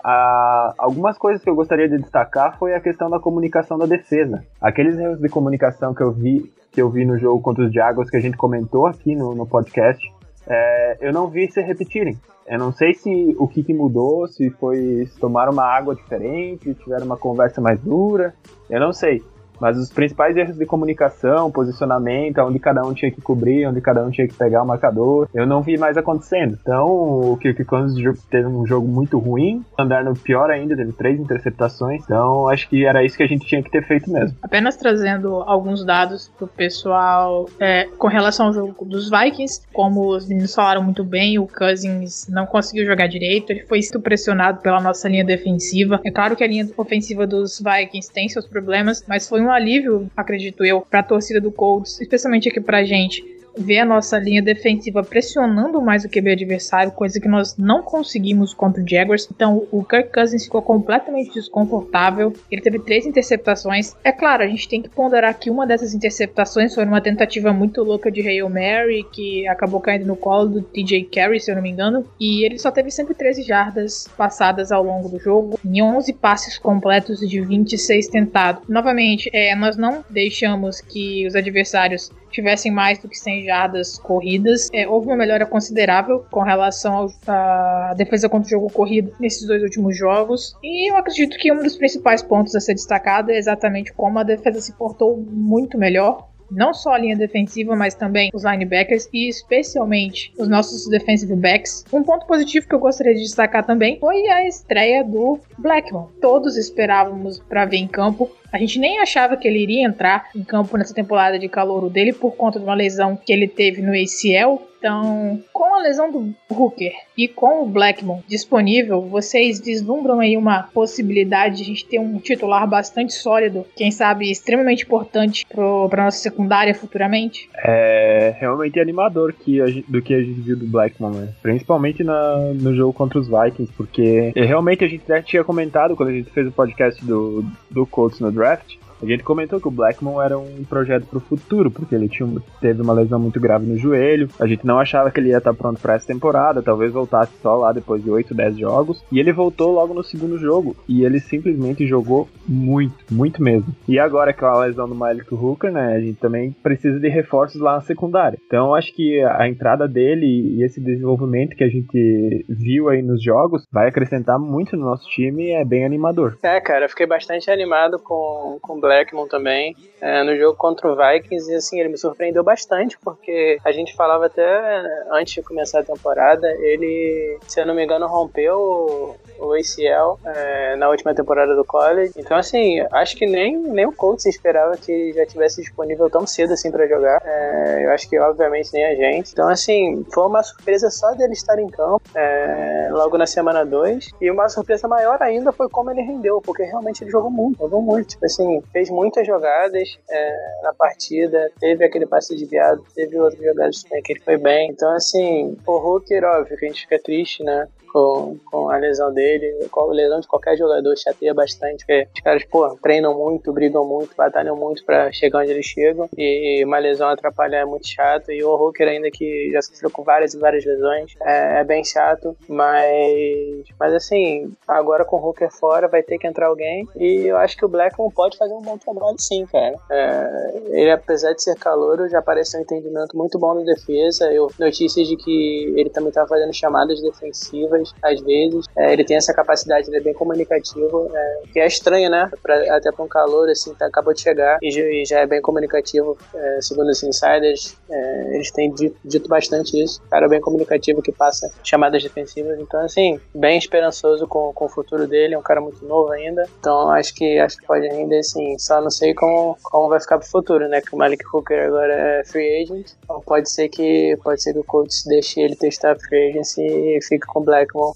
Algumas 0.77 1.17
coisas 1.17 1.43
que 1.43 1.49
eu 1.49 1.55
gostaria 1.55 1.89
de 1.89 1.97
destacar 1.97 2.57
foi 2.57 2.73
a 2.73 2.79
questão 2.79 3.09
da 3.09 3.19
comunicação 3.19 3.77
da 3.77 3.85
defesa. 3.85 4.43
Aqueles 4.61 4.97
erros 4.97 5.19
de 5.19 5.29
comunicação 5.29 5.93
que 5.93 6.03
eu 6.03 6.11
vi 6.11 6.51
que 6.77 6.81
eu 6.81 6.91
vi 6.91 7.05
no 7.05 7.17
jogo 7.17 7.41
contra 7.41 7.65
os 7.65 7.73
Jaguars 7.73 8.07
que 8.07 8.17
a 8.17 8.19
gente 8.19 8.37
comentou 8.37 8.85
aqui 8.85 9.15
no, 9.15 9.33
no 9.33 9.47
podcast, 9.47 9.99
é, 10.47 10.97
eu 11.01 11.13
não 11.13 11.27
vi 11.27 11.51
se 11.51 11.61
repetirem. 11.61 12.17
Eu 12.47 12.57
não 12.57 12.71
sei 12.71 12.93
se 12.93 13.35
o 13.37 13.47
que, 13.47 13.61
que 13.61 13.73
mudou, 13.73 14.25
se 14.27 14.49
foi 14.51 15.05
se 15.05 15.19
tomaram 15.19 15.51
uma 15.51 15.65
água 15.65 15.93
diferente, 15.93 16.73
tiveram 16.75 17.05
uma 17.05 17.17
conversa 17.17 17.59
mais 17.59 17.79
dura, 17.81 18.33
eu 18.69 18.79
não 18.79 18.93
sei. 18.93 19.21
Mas 19.59 19.77
os 19.77 19.89
principais 19.89 20.35
erros 20.37 20.57
de 20.57 20.65
comunicação, 20.65 21.51
posicionamento, 21.51 22.39
onde 22.39 22.59
cada 22.59 22.83
um 22.83 22.93
tinha 22.93 23.11
que 23.11 23.21
cobrir, 23.21 23.67
onde 23.67 23.81
cada 23.81 24.03
um 24.03 24.09
tinha 24.09 24.27
que 24.27 24.33
pegar 24.33 24.63
o 24.63 24.65
marcador, 24.65 25.27
eu 25.33 25.45
não 25.45 25.61
vi 25.61 25.77
mais 25.77 25.97
acontecendo. 25.97 26.57
Então, 26.61 26.87
o 26.87 27.37
Kirk 27.37 27.63
Cousins 27.65 28.19
teve 28.29 28.47
um 28.47 28.65
jogo 28.65 28.87
muito 28.87 29.17
ruim, 29.17 29.63
andar 29.77 30.03
no 30.03 30.15
pior 30.15 30.49
ainda, 30.49 30.75
teve 30.75 30.93
três 30.93 31.19
interceptações. 31.19 32.03
Então, 32.03 32.47
acho 32.47 32.69
que 32.69 32.85
era 32.85 33.03
isso 33.03 33.17
que 33.17 33.23
a 33.23 33.27
gente 33.27 33.45
tinha 33.45 33.61
que 33.61 33.71
ter 33.71 33.85
feito 33.85 34.11
mesmo. 34.11 34.37
Apenas 34.41 34.75
trazendo 34.75 35.41
alguns 35.41 35.83
dados 35.83 36.31
pro 36.37 36.47
pessoal 36.47 37.49
é, 37.59 37.87
com 37.97 38.07
relação 38.07 38.47
ao 38.47 38.53
jogo 38.53 38.85
dos 38.85 39.09
Vikings, 39.09 39.61
como 39.73 40.09
os 40.15 40.27
meninos 40.27 40.53
falaram 40.53 40.83
muito 40.83 41.03
bem, 41.03 41.39
o 41.39 41.47
Cousins 41.47 42.27
não 42.29 42.45
conseguiu 42.45 42.85
jogar 42.85 43.07
direito, 43.07 43.51
ele 43.51 43.65
foi 43.65 43.79
muito 43.79 43.99
pressionado 44.01 44.61
pela 44.61 44.79
nossa 44.79 45.07
linha 45.07 45.23
defensiva. 45.23 45.99
É 46.03 46.11
claro 46.11 46.35
que 46.35 46.43
a 46.43 46.47
linha 46.47 46.69
ofensiva 46.77 47.25
dos 47.25 47.59
Vikings 47.59 48.11
tem 48.11 48.29
seus 48.29 48.45
problemas, 48.45 49.03
mas 49.07 49.27
foi 49.27 49.41
um 49.41 49.46
alívio, 49.51 50.09
acredito 50.15 50.63
eu, 50.65 50.81
para 50.81 50.99
a 50.99 51.03
torcida 51.03 51.39
do 51.39 51.51
Colts, 51.51 51.99
especialmente 52.01 52.49
aqui 52.49 52.59
pra 52.59 52.83
gente, 52.83 53.23
ver 53.57 53.79
a 53.79 53.85
nossa 53.85 54.17
linha 54.17 54.41
defensiva 54.41 55.03
pressionando 55.03 55.81
mais 55.81 56.05
o 56.05 56.09
QB 56.09 56.31
adversário, 56.31 56.91
coisa 56.91 57.19
que 57.19 57.27
nós 57.27 57.57
não 57.57 57.81
conseguimos 57.81 58.53
contra 58.53 58.81
o 58.81 58.87
Jaguars. 58.87 59.27
Então 59.33 59.67
o 59.71 59.83
Kirk 59.83 60.11
Cousins 60.13 60.45
ficou 60.45 60.61
completamente 60.61 61.33
desconfortável. 61.33 62.33
Ele 62.51 62.61
teve 62.61 62.79
três 62.79 63.05
interceptações. 63.05 63.95
É 64.03 64.11
claro, 64.11 64.43
a 64.43 64.47
gente 64.47 64.67
tem 64.67 64.81
que 64.81 64.89
ponderar 64.89 65.37
que 65.37 65.49
uma 65.49 65.65
dessas 65.65 65.93
interceptações 65.93 66.73
foi 66.73 66.85
uma 66.85 67.01
tentativa 67.01 67.53
muito 67.53 67.83
louca 67.83 68.11
de 68.11 68.27
Hail 68.27 68.49
Mary, 68.49 69.05
que 69.11 69.47
acabou 69.47 69.79
caindo 69.79 70.05
no 70.05 70.15
colo 70.15 70.49
do 70.49 70.61
TJ 70.61 71.05
Carey, 71.05 71.39
se 71.39 71.51
eu 71.51 71.55
não 71.55 71.61
me 71.61 71.69
engano. 71.69 72.05
E 72.19 72.45
ele 72.45 72.57
só 72.57 72.71
teve 72.71 72.91
113 72.91 73.43
jardas 73.43 74.07
passadas 74.17 74.71
ao 74.71 74.83
longo 74.83 75.09
do 75.09 75.19
jogo, 75.19 75.59
em 75.65 75.81
11 75.81 76.13
passes 76.13 76.57
completos 76.57 77.19
de 77.19 77.41
26 77.41 78.07
tentados. 78.07 78.63
Novamente, 78.67 79.29
é, 79.33 79.55
nós 79.55 79.77
não 79.77 80.03
deixamos 80.09 80.81
que 80.81 81.25
os 81.25 81.35
adversários 81.35 82.11
tivessem 82.31 82.71
mais 82.71 82.99
do 82.99 83.07
que 83.07 83.17
100 83.17 83.45
jardas 83.47 83.97
corridas. 83.97 84.69
É, 84.73 84.87
houve 84.87 85.07
uma 85.07 85.15
melhora 85.15 85.45
considerável 85.45 86.25
com 86.29 86.41
relação 86.41 87.07
à 87.25 87.93
defesa 87.97 88.27
contra 88.27 88.47
o 88.47 88.49
jogo 88.49 88.71
corrido 88.71 89.13
nesses 89.19 89.47
dois 89.47 89.63
últimos 89.63 89.97
jogos. 89.97 90.55
E 90.61 90.91
eu 90.91 90.97
acredito 90.97 91.37
que 91.37 91.51
um 91.51 91.63
dos 91.63 91.77
principais 91.77 92.21
pontos 92.21 92.55
a 92.55 92.59
ser 92.59 92.73
destacado 92.73 93.31
é 93.31 93.37
exatamente 93.37 93.93
como 93.93 94.19
a 94.19 94.23
defesa 94.23 94.59
se 94.59 94.73
portou 94.73 95.17
muito 95.17 95.77
melhor 95.77 96.27
não 96.51 96.73
só 96.73 96.91
a 96.91 96.97
linha 96.97 97.15
defensiva, 97.15 97.75
mas 97.75 97.93
também 97.93 98.29
os 98.33 98.43
linebackers 98.43 99.09
e 99.13 99.27
especialmente 99.27 100.31
os 100.37 100.47
nossos 100.47 100.87
defensive 100.87 101.35
backs. 101.35 101.83
Um 101.91 102.03
ponto 102.03 102.25
positivo 102.25 102.67
que 102.67 102.75
eu 102.75 102.79
gostaria 102.79 103.13
de 103.13 103.21
destacar 103.21 103.65
também 103.65 103.99
foi 103.99 104.27
a 104.27 104.47
estreia 104.47 105.03
do 105.03 105.39
Blackmon. 105.57 106.09
Todos 106.21 106.57
esperávamos 106.57 107.39
para 107.39 107.65
ver 107.65 107.77
em 107.77 107.87
campo. 107.87 108.31
A 108.51 108.57
gente 108.57 108.79
nem 108.79 108.99
achava 108.99 109.35
que 109.35 109.47
ele 109.47 109.59
iria 109.59 109.85
entrar 109.85 110.29
em 110.35 110.43
campo 110.43 110.77
nessa 110.77 110.93
temporada 110.93 111.37
de 111.37 111.49
calor 111.49 111.89
dele 111.89 112.13
por 112.13 112.35
conta 112.35 112.59
de 112.59 112.65
uma 112.65 112.75
lesão 112.75 113.15
que 113.17 113.31
ele 113.31 113.47
teve 113.47 113.81
no 113.81 113.91
ACL. 113.91 114.67
Então, 114.79 115.41
com 115.51 115.75
a 115.75 115.79
lesão 115.79 116.11
do 116.11 116.35
Hooker 116.49 116.93
e 117.17 117.27
com 117.27 117.63
o 117.63 117.65
Blackmon 117.65 118.21
disponível, 118.27 119.01
vocês 119.01 119.59
vislumbram 119.59 120.19
aí 120.19 120.37
uma 120.37 120.63
possibilidade 120.63 121.57
de 121.57 121.61
a 121.63 121.65
gente 121.65 121.85
ter 121.85 121.99
um 121.99 122.19
titular 122.19 122.67
bastante 122.67 123.13
sólido, 123.13 123.65
quem 123.75 123.89
sabe 123.89 124.29
extremamente 124.29 124.83
importante 124.83 125.45
para 125.47 126.03
nossa 126.03 126.19
secundária 126.19 126.75
futuramente? 126.75 127.49
É 127.55 128.35
realmente 128.39 128.79
animador 128.79 129.33
que 129.33 129.65
gente, 129.67 129.91
do 129.91 130.01
que 130.01 130.13
a 130.13 130.21
gente 130.21 130.41
viu 130.41 130.55
do 130.55 130.67
Blackmon, 130.67 131.09
né? 131.09 131.29
principalmente 131.41 132.03
na, 132.03 132.37
no 132.53 132.75
jogo 132.75 132.93
contra 132.93 133.17
os 133.17 133.27
Vikings, 133.27 133.73
porque 133.75 134.31
realmente 134.35 134.85
a 134.85 134.87
gente 134.87 135.03
já 135.07 135.21
tinha 135.23 135.43
comentado 135.43 135.95
quando 135.95 136.09
a 136.09 136.13
gente 136.13 136.29
fez 136.29 136.47
o 136.47 136.51
podcast 136.51 137.03
do, 137.03 137.43
do 137.71 137.85
Colts 137.87 138.19
no 138.19 138.31
draft, 138.37 138.77
a 139.01 139.05
gente 139.05 139.23
comentou 139.23 139.59
que 139.59 139.67
o 139.67 139.71
Blackmon 139.71 140.21
era 140.21 140.37
um 140.37 140.63
projeto 140.63 141.05
pro 141.05 141.19
futuro, 141.19 141.69
porque 141.69 141.93
ele 141.93 142.09
tinha, 142.09 142.27
teve 142.59 142.81
uma 142.81 142.93
lesão 142.93 143.19
muito 143.19 143.39
grave 143.39 143.65
no 143.65 143.77
joelho. 143.77 144.29
A 144.39 144.47
gente 144.47 144.65
não 144.65 144.79
achava 144.79 145.11
que 145.11 145.19
ele 145.19 145.29
ia 145.29 145.37
estar 145.37 145.53
pronto 145.53 145.79
para 145.79 145.93
essa 145.93 146.07
temporada, 146.07 146.61
talvez 146.61 146.91
voltasse 146.91 147.31
só 147.41 147.55
lá 147.55 147.71
depois 147.71 148.03
de 148.03 148.09
8, 148.09 148.33
10 148.33 148.57
jogos. 148.57 149.03
E 149.11 149.19
ele 149.19 149.31
voltou 149.31 149.71
logo 149.71 149.93
no 149.93 150.03
segundo 150.03 150.37
jogo. 150.37 150.75
E 150.87 151.03
ele 151.03 151.19
simplesmente 151.19 151.85
jogou 151.85 152.27
muito, 152.47 152.95
muito 153.11 153.41
mesmo. 153.41 153.73
E 153.87 153.99
agora 153.99 154.33
com 154.33 154.45
a 154.45 154.59
lesão 154.59 154.87
do 154.87 154.95
Malik 154.95 155.33
Hooker, 155.33 155.71
né, 155.71 155.95
a 155.95 155.99
gente 155.99 156.19
também 156.19 156.51
precisa 156.63 156.99
de 156.99 157.07
reforços 157.07 157.61
lá 157.61 157.75
na 157.75 157.81
secundária. 157.81 158.37
Então 158.45 158.73
acho 158.73 158.93
que 158.93 159.21
a 159.23 159.47
entrada 159.47 159.87
dele 159.87 160.25
e 160.25 160.63
esse 160.63 160.81
desenvolvimento 160.81 161.55
que 161.55 161.63
a 161.63 161.69
gente 161.69 162.45
viu 162.49 162.89
aí 162.89 163.01
nos 163.01 163.23
jogos 163.23 163.63
vai 163.71 163.87
acrescentar 163.87 164.39
muito 164.39 164.75
no 164.75 164.85
nosso 164.85 165.07
time 165.09 165.47
e 165.47 165.51
é 165.51 165.65
bem 165.65 165.85
animador. 165.85 166.37
É, 166.43 166.59
cara, 166.59 166.85
eu 166.85 166.89
fiquei 166.89 167.05
bastante 167.05 167.49
animado 167.49 167.99
com, 167.99 168.57
com 168.61 168.77
o 168.77 168.81
Blackmon 168.87 169.27
também 169.27 169.75
é, 169.99 170.23
no 170.23 170.35
jogo 170.37 170.55
contra 170.57 170.87
o 170.87 170.95
Vikings 170.95 171.51
e 171.51 171.55
assim, 171.55 171.79
ele 171.79 171.89
me 171.89 171.97
surpreendeu 171.97 172.43
bastante 172.43 172.97
porque 172.99 173.59
a 173.63 173.71
gente 173.71 173.95
falava 173.95 174.27
até 174.27 174.83
antes 175.11 175.33
de 175.33 175.41
começar 175.41 175.79
a 175.79 175.83
temporada, 175.83 176.47
ele, 176.59 177.37
se 177.47 177.59
eu 177.59 177.65
não 177.65 177.75
me 177.75 177.83
engano, 177.83 178.07
rompeu 178.07 179.17
o 179.39 179.53
ACL 179.53 180.19
é, 180.25 180.75
na 180.75 180.89
última 180.89 181.13
temporada 181.13 181.55
do 181.55 181.63
college. 181.63 182.13
Então, 182.17 182.37
assim, 182.37 182.79
acho 182.91 183.15
que 183.15 183.25
nem, 183.25 183.57
nem 183.57 183.85
o 183.85 183.91
Colts 183.91 184.25
esperava 184.25 184.75
que 184.77 185.13
já 185.13 185.25
tivesse 185.25 185.61
disponível 185.61 186.09
tão 186.09 186.25
cedo 186.25 186.53
assim 186.53 186.71
para 186.71 186.87
jogar. 186.87 187.21
É, 187.23 187.85
eu 187.85 187.91
acho 187.91 188.09
que, 188.09 188.17
obviamente, 188.19 188.73
nem 188.73 188.85
a 188.85 188.95
gente. 188.95 189.31
Então, 189.31 189.47
assim, 189.47 190.05
foi 190.13 190.25
uma 190.25 190.43
surpresa 190.43 190.89
só 190.89 191.11
dele 191.13 191.33
estar 191.33 191.59
em 191.59 191.67
campo 191.67 192.01
é, 192.15 192.76
logo 192.89 193.17
na 193.17 193.25
semana 193.25 193.65
2. 193.65 194.11
E 194.21 194.31
uma 194.31 194.49
surpresa 194.49 194.87
maior 194.87 195.21
ainda 195.21 195.51
foi 195.51 195.69
como 195.69 195.91
ele 195.91 196.01
rendeu, 196.01 196.41
porque 196.41 196.63
realmente 196.63 197.03
ele 197.03 197.11
jogou 197.11 197.31
muito, 197.31 197.57
jogou 197.57 197.81
muito. 197.81 198.09
Tipo 198.09 198.25
assim, 198.25 198.61
fez 198.71 198.89
muitas 198.89 199.25
jogadas 199.25 199.97
é, 200.09 200.59
na 200.63 200.73
partida, 200.73 201.51
teve 201.59 201.85
aquele 201.85 202.05
passe 202.05 202.35
desviado, 202.35 202.83
teve 202.95 203.19
outras 203.19 203.41
jogadas 203.41 203.83
também 203.83 204.01
que 204.03 204.13
ele 204.13 204.21
foi 204.21 204.37
bem. 204.37 204.69
Então, 204.69 204.91
assim, 204.93 205.57
o 205.65 205.71
Hooker, 205.71 206.23
óbvio 206.23 206.57
que 206.57 206.65
a 206.65 206.67
gente 206.69 206.81
fica 206.81 206.99
triste, 207.01 207.43
né? 207.43 207.67
Com, 207.97 208.37
com 208.45 208.69
a 208.69 208.77
lesão 208.77 209.11
dele. 209.13 209.67
Qual- 209.71 209.87
Lesão 209.89 210.19
de 210.19 210.27
qualquer 210.27 210.55
jogador 210.55 210.95
chateia 210.97 211.33
bastante, 211.33 211.77
porque 211.85 212.07
os 212.15 212.21
caras, 212.21 212.43
pô, 212.45 212.69
treinam 212.83 213.17
muito, 213.17 213.51
brigam 213.51 213.83
muito, 213.85 214.15
batalham 214.15 214.55
muito 214.55 214.85
pra 214.85 215.11
chegar 215.11 215.39
onde 215.39 215.51
eles 215.51 215.65
chegam. 215.65 216.07
E 216.15 216.63
uma 216.65 216.77
lesão 216.77 217.07
atrapalha 217.09 217.55
é 217.57 217.65
muito 217.65 217.87
chato. 217.87 218.31
E 218.31 218.43
o 218.43 218.53
Hooker, 218.53 218.87
ainda 218.87 219.09
que 219.09 219.49
já 219.51 219.61
sofreu 219.61 219.89
com 219.89 220.03
várias 220.03 220.33
e 220.35 220.37
várias 220.39 220.63
lesões, 220.65 221.13
é, 221.21 221.61
é 221.61 221.63
bem 221.63 221.83
chato. 221.83 222.35
Mas, 222.47 223.63
mas 223.79 223.93
assim, 223.93 224.51
agora 224.67 225.03
com 225.05 225.15
o 225.17 225.25
Hooker 225.29 225.51
fora, 225.51 225.87
vai 225.87 226.03
ter 226.03 226.17
que 226.17 226.27
entrar 226.27 226.47
alguém. 226.47 226.87
E 226.97 227.25
eu 227.27 227.37
acho 227.37 227.57
que 227.57 227.65
o 227.65 227.69
Blackmon 227.69 228.11
pode 228.11 228.37
fazer 228.37 228.53
um 228.53 228.61
bom 228.61 228.77
trabalho 228.77 229.15
sim, 229.19 229.45
cara. 229.47 229.75
É, 229.89 230.61
ele, 230.67 230.91
apesar 230.91 231.33
de 231.33 231.41
ser 231.41 231.55
calouro, 231.55 232.07
já 232.09 232.21
parece 232.21 232.57
um 232.57 232.61
entendimento 232.61 233.17
muito 233.17 233.39
bom 233.39 233.53
na 233.55 233.61
defesa. 233.63 234.31
Eu 234.31 234.51
notícias 234.59 235.07
de 235.07 235.15
que 235.15 235.73
ele 235.77 235.89
também 235.89 236.09
estava 236.09 236.27
fazendo 236.27 236.53
chamadas 236.53 237.01
defensivas 237.01 237.86
às 238.03 238.19
vezes. 238.21 238.65
É, 238.77 238.93
ele 238.93 239.03
tem 239.03 239.17
essa 239.17 239.33
capacidade, 239.33 239.87
ele 239.89 239.97
é 239.97 240.01
bem 240.01 240.13
comunicativo, 240.13 241.09
é, 241.13 241.41
que 241.51 241.59
é 241.59 241.67
estranho, 241.67 242.09
né? 242.09 242.29
Pra- 242.41 242.75
até 242.75 242.91
para 242.91 243.03
um 243.05 243.07
calor 243.07 243.49
assim, 243.49 243.73
tá, 243.73 243.85
acabou 243.87 244.13
de 244.13 244.21
chegar 244.21 244.57
e, 244.61 244.69
e 245.01 245.05
já 245.05 245.19
é 245.19 245.25
bem 245.27 245.41
comunicativo. 245.41 246.17
É, 246.33 246.59
segundo 246.61 246.89
os 246.89 247.03
insiders, 247.03 247.75
é, 247.89 248.35
eles 248.35 248.51
têm 248.51 248.71
dito, 248.73 248.97
dito 249.03 249.27
bastante 249.29 249.81
isso. 249.81 250.01
Cara 250.09 250.27
bem 250.27 250.41
comunicativo 250.41 251.01
que 251.01 251.11
passa 251.11 251.49
chamadas 251.63 252.01
defensivas. 252.03 252.59
Então, 252.59 252.81
assim, 252.81 253.19
bem 253.33 253.57
esperançoso 253.57 254.27
com, 254.27 254.51
com 254.53 254.65
o 254.65 254.69
futuro 254.69 255.07
dele. 255.07 255.35
É 255.35 255.37
um 255.37 255.43
cara 255.43 255.61
muito 255.61 255.85
novo 255.85 256.11
ainda. 256.11 256.43
Então, 256.59 256.89
acho 256.91 257.13
que 257.13 257.37
acho 257.39 257.57
que 257.57 257.65
pode 257.65 257.87
render 257.87 258.23
sim. 258.23 258.57
Só 258.59 258.81
não 258.81 258.89
sei 258.89 259.13
como, 259.13 259.57
como 259.63 259.89
vai 259.89 259.99
ficar 259.99 260.17
pro 260.17 260.27
futuro, 260.27 260.67
né? 260.67 260.81
Que 260.81 260.93
o 260.95 260.97
Malik 260.97 261.23
Hooker 261.33 261.67
agora 261.67 261.93
é 261.93 262.23
free 262.25 262.61
agent. 262.63 262.91
Então 263.03 263.21
pode 263.21 263.49
ser 263.49 263.69
que 263.69 264.17
pode 264.23 264.41
ser 264.41 264.53
que 264.53 264.59
o 264.59 264.63
Colts 264.63 265.03
deixe 265.05 265.39
ele 265.41 265.55
testar 265.55 265.95
free 265.97 266.29
agency 266.29 266.61
e 266.61 266.99
fique 267.03 267.25
com 267.27 267.39
o 267.39 267.43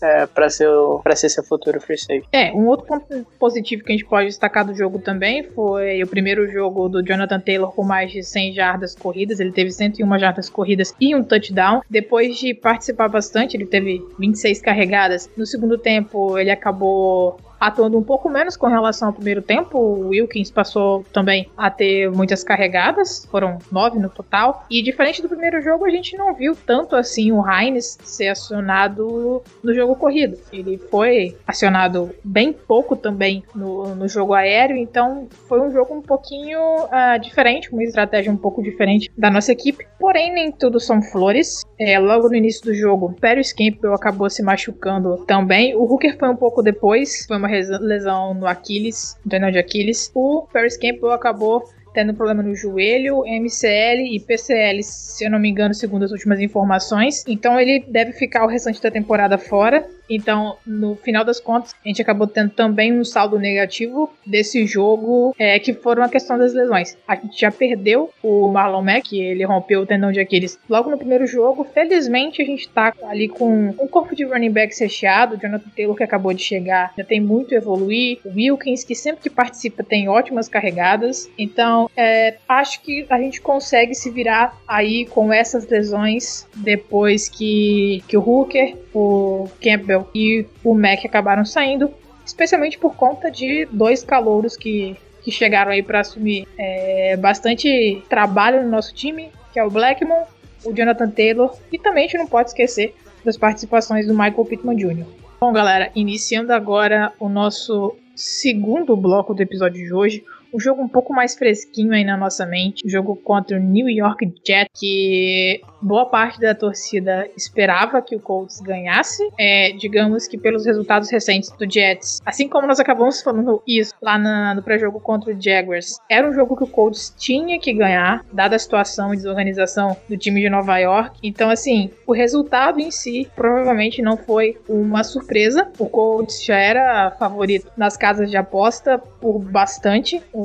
É, 0.02 0.26
para 0.26 0.50
ser 0.50 0.70
pra 1.04 1.16
ser 1.16 1.30
seu 1.30 1.44
futuro 1.44 1.80
free 1.80 1.98
safety. 1.98 2.28
É, 2.32 2.52
um 2.52 2.68
outro 2.68 2.86
ponto 2.88 3.28
positivo 3.40 3.84
que 3.84 3.92
a 3.92 3.96
gente 3.96 4.06
pode 4.06 4.28
destacar 4.28 4.66
do 4.66 4.74
jogo 4.74 5.00
também 5.00 5.44
foi 5.44 6.02
o 6.04 6.08
primeiro 6.08 6.50
jogo 6.52 6.90
do 6.90 7.04
Jonathan 7.04 7.40
Taylor 7.40 7.72
com 7.72 7.84
mais 7.84 8.12
de 8.12 8.24
100 8.24 8.54
jardas 8.54 8.96
corridas. 8.96 9.40
Ele 9.40 9.52
teve 9.52 9.72
101 9.72 10.20
jardas 10.20 10.50
corridas 10.50 10.94
e 11.00 11.16
um 11.16 11.24
touchdown. 11.24 11.82
Depois 11.90 12.38
de 12.38 12.54
participar 12.54 13.08
bastante, 13.08 13.56
ele 13.56 13.66
teve 13.66 14.06
26 14.20 14.62
carregadas. 14.62 15.30
No 15.36 15.46
segundo 15.46 15.78
tempo, 15.78 16.38
ele 16.38 16.52
acabou 16.52 17.38
atuando 17.62 17.96
um 17.96 18.04
pouco 18.04 18.28
menos 18.28 18.58
com 18.58 18.66
relação 18.66 19.10
ao 19.10 19.14
primeiro 19.14 19.44
tempo. 19.44 19.78
O 19.78 20.08
Wilkins 20.08 20.50
passou 20.50 21.06
também 21.14 21.48
a 21.56 21.70
ter 21.70 22.10
muitas 22.10 22.44
carregadas, 22.44 23.24
foram 23.30 23.60
nove 23.72 24.00
no 24.00 24.10
total. 24.10 24.66
E 24.68 24.82
diferente 24.82 25.22
do 25.22 25.30
primeiro 25.30 25.62
jogo, 25.62 25.86
a 25.86 25.90
gente 25.92 26.18
não 26.18 26.34
viu 26.34 26.56
tanto 26.56 26.96
assim 26.96 27.32
o 27.32 27.44
Hines 27.48 28.00
ser 28.04 28.30
acionado 28.30 29.44
no 29.64 29.76
jogo 29.76 29.96
corrido. 29.96 30.40
Ele 30.52 30.80
foi 30.90 31.38
acionado 31.46 32.10
bem 32.24 32.52
pouco 32.52 32.96
também 32.96 33.44
no, 33.54 33.94
no 33.94 34.08
jogo 34.08 34.34
aéreo, 34.34 34.76
então 34.76 35.28
foi 35.48 35.62
um 35.62 35.72
jogo 35.72 35.94
um 35.94 36.02
pouquinho 36.02 36.60
ah, 36.92 37.18
diferente, 37.18 37.72
uma 37.72 37.84
estratégia 37.84 38.32
um 38.32 38.38
pouco 38.38 38.64
diferente 38.64 39.12
da 39.16 39.30
nossa 39.30 39.52
equipe. 39.52 39.86
Porém, 40.12 40.34
nem 40.34 40.52
tudo 40.52 40.78
são 40.78 41.02
flores. 41.02 41.64
É, 41.80 41.98
logo 41.98 42.28
no 42.28 42.36
início 42.36 42.66
do 42.66 42.74
jogo, 42.74 43.16
Paris 43.22 43.54
Campbell 43.54 43.94
acabou 43.94 44.30
se 44.30 44.44
machucando 44.44 45.24
também. 45.26 45.74
O 45.74 45.84
Hooker 45.84 46.18
foi 46.18 46.28
um 46.28 46.36
pouco 46.36 46.62
depois, 46.62 47.26
foi 47.26 47.38
uma 47.38 47.48
lesão 47.48 48.34
no 48.34 48.46
Aquiles, 48.46 49.18
no 49.24 49.52
de 49.54 49.58
Aquiles. 49.58 50.12
O 50.14 50.46
Paris 50.52 50.76
Campbell 50.76 51.14
acabou 51.14 51.64
tendo 51.94 52.14
problema 52.14 52.44
no 52.44 52.54
joelho, 52.54 53.24
MCL 53.26 54.02
e 54.14 54.20
PCL, 54.20 54.84
se 54.84 55.24
eu 55.24 55.32
não 55.32 55.40
me 55.40 55.50
engano, 55.50 55.74
segundo 55.74 56.04
as 56.04 56.12
últimas 56.12 56.42
informações. 56.42 57.24
Então 57.26 57.58
ele 57.58 57.86
deve 57.88 58.12
ficar 58.12 58.44
o 58.44 58.48
restante 58.48 58.82
da 58.82 58.92
temporada 58.92 59.38
fora. 59.38 59.88
Então, 60.12 60.58
no 60.66 60.96
final 60.96 61.24
das 61.24 61.40
contas, 61.40 61.74
a 61.84 61.88
gente 61.88 62.02
acabou 62.02 62.28
tendo 62.28 62.52
também 62.52 62.92
um 62.92 63.06
saldo 63.06 63.40
negativo 63.40 64.12
desse 64.26 64.66
jogo, 64.66 65.34
é, 65.40 65.58
que 65.58 65.74
foram 65.74 66.04
a 66.04 66.10
questão 66.10 66.38
das 66.38 66.54
lesões. 66.54 66.98
A 67.08 67.16
gente 67.16 67.40
já 67.40 67.52
perdeu 67.52 68.12
o 68.22 68.50
Marlon 68.50 68.82
Mack, 68.82 69.14
ele 69.14 69.46
rompeu 69.46 69.82
o 69.82 69.86
tendão 69.86 70.12
de 70.12 70.20
Aquiles 70.20 70.60
logo 70.70 70.90
no 70.90 70.98
primeiro 70.98 71.26
jogo. 71.26 71.64
Felizmente, 71.64 72.42
a 72.42 72.46
gente 72.46 72.68
tá 72.70 72.94
ali 73.04 73.30
com 73.30 73.74
um 73.80 73.88
corpo 73.88 74.16
de 74.16 74.26
running 74.26 74.52
backs 74.52 74.80
recheado. 74.80 75.36
O 75.36 75.40
Jonathan 75.40 75.70
Taylor, 75.76 75.96
que 75.96 76.04
acabou 76.04 76.34
de 76.34 76.44
chegar, 76.44 76.94
já 76.98 77.04
tem 77.04 77.22
muito 77.22 77.54
a 77.54 77.58
evoluir. 77.58 78.20
O 78.26 78.30
Wilkins, 78.30 78.84
que 78.84 78.96
sempre 78.96 79.22
que 79.22 79.30
participa, 79.30 79.84
tem 79.84 80.10
ótimas 80.10 80.50
carregadas. 80.50 81.30
Então, 81.38 81.90
é, 81.96 82.36
acho 82.48 82.82
que 82.82 83.06
a 83.10 83.18
gente 83.18 83.40
consegue 83.40 83.96
se 83.96 84.10
virar 84.10 84.58
aí 84.68 85.06
com 85.06 85.32
essas 85.32 85.68
lesões 85.68 86.48
depois 86.56 87.30
que, 87.30 88.04
que 88.08 88.18
o 88.18 88.22
Hooker, 88.22 88.76
o 88.94 89.48
Campbell 89.62 90.01
e 90.14 90.46
o 90.64 90.74
Mack 90.74 91.06
acabaram 91.06 91.46
saindo, 91.46 91.92
especialmente 92.26 92.78
por 92.78 92.96
conta 92.96 93.30
de 93.30 93.66
dois 93.72 94.04
calouros 94.04 94.56
que, 94.56 94.96
que 95.24 95.32
chegaram 95.32 95.72
aí 95.72 95.84
para 95.84 96.02
assumir 96.02 96.48
é, 96.58 97.18
bastante 97.18 98.04
trabalho 98.10 98.64
no 98.64 98.70
nosso 98.70 98.94
time, 98.94 99.30
que 99.52 99.60
é 99.60 99.64
o 99.64 99.70
Blackmon, 99.70 100.24
o 100.64 100.74
Jonathan 100.74 101.10
Taylor 101.10 101.56
e 101.72 101.78
também 101.78 102.06
a 102.06 102.08
gente 102.08 102.18
não 102.18 102.28
pode 102.28 102.50
esquecer 102.50 102.94
das 103.24 103.38
participações 103.38 104.08
do 104.08 104.14
Michael 104.14 104.46
Pittman 104.46 104.76
Jr. 104.76 105.06
Bom, 105.40 105.52
galera, 105.52 105.92
iniciando 105.96 106.54
agora 106.54 107.14
o 107.20 107.28
nosso 107.28 107.96
segundo 108.16 108.96
bloco 108.96 109.34
do 109.34 109.42
episódio 109.42 109.84
de 109.84 109.94
hoje, 109.94 110.24
um 110.54 110.60
jogo 110.60 110.82
um 110.82 110.88
pouco 110.88 111.14
mais 111.14 111.36
fresquinho 111.36 111.94
aí 111.94 112.04
na 112.04 112.18
nossa 112.18 112.46
mente, 112.46 112.86
um 112.86 112.90
jogo 112.90 113.16
contra 113.16 113.58
o 113.58 113.60
New 113.60 113.90
York 113.90 114.32
Jets, 114.46 114.70
que 114.80 115.62
boa 115.82 116.06
parte 116.06 116.40
da 116.40 116.54
torcida 116.54 117.30
esperava 117.36 118.02
que 118.02 118.16
o 118.16 118.20
Colts 118.20 118.60
ganhasse. 118.62 119.28
É, 119.38 119.72
digamos 119.74 120.28
que 120.28 120.38
pelos 120.38 120.66
resultados 120.66 121.10
recentes 121.10 121.52
do 121.52 121.70
Jets, 121.70 122.22
assim 122.26 122.48
como 122.48 122.68
nós 122.68 122.80
acabamos 122.80 123.22
falando 123.22 123.62
isso 123.68 123.94
lá 124.02 124.18
no 124.54 124.62
pré-jogo 124.62 125.00
contra 125.00 125.34
o 125.34 125.42
Jaguars, 125.42 125.98
era 126.10 126.28
um 126.28 126.34
jogo 126.34 126.56
que 126.56 126.64
o 126.64 126.68
Colts 126.68 127.14
tinha 127.18 127.60
que 127.60 127.74
ganhar, 127.74 128.26
dada 128.32 128.56
a 128.56 128.60
situação 128.60 129.14
e 129.14 129.18
desorganização 129.18 129.98
do 130.08 130.18
time 130.18 130.42
de 130.42 130.50
Nova 130.50 130.78
York. 130.78 131.20
Então, 131.24 131.50
assim, 131.50 131.92
o 132.06 132.14
resultado 132.14 132.80
em 132.80 132.92
si 132.92 133.30
provavelmente 133.36 134.02
não 134.02 134.18
foi 134.18 134.58
uma 134.68 135.04
surpresa. 135.04 135.72
O 135.80 135.88
Colts 135.88 136.44
já 136.44 136.58
era 136.58 137.12
favorito 137.12 137.72
nas 137.76 137.98
casas 137.98 138.30
de 138.30 138.38
aposta 138.38 138.98
por 138.98 139.40
bastante. 139.40 140.22
O 140.34 140.42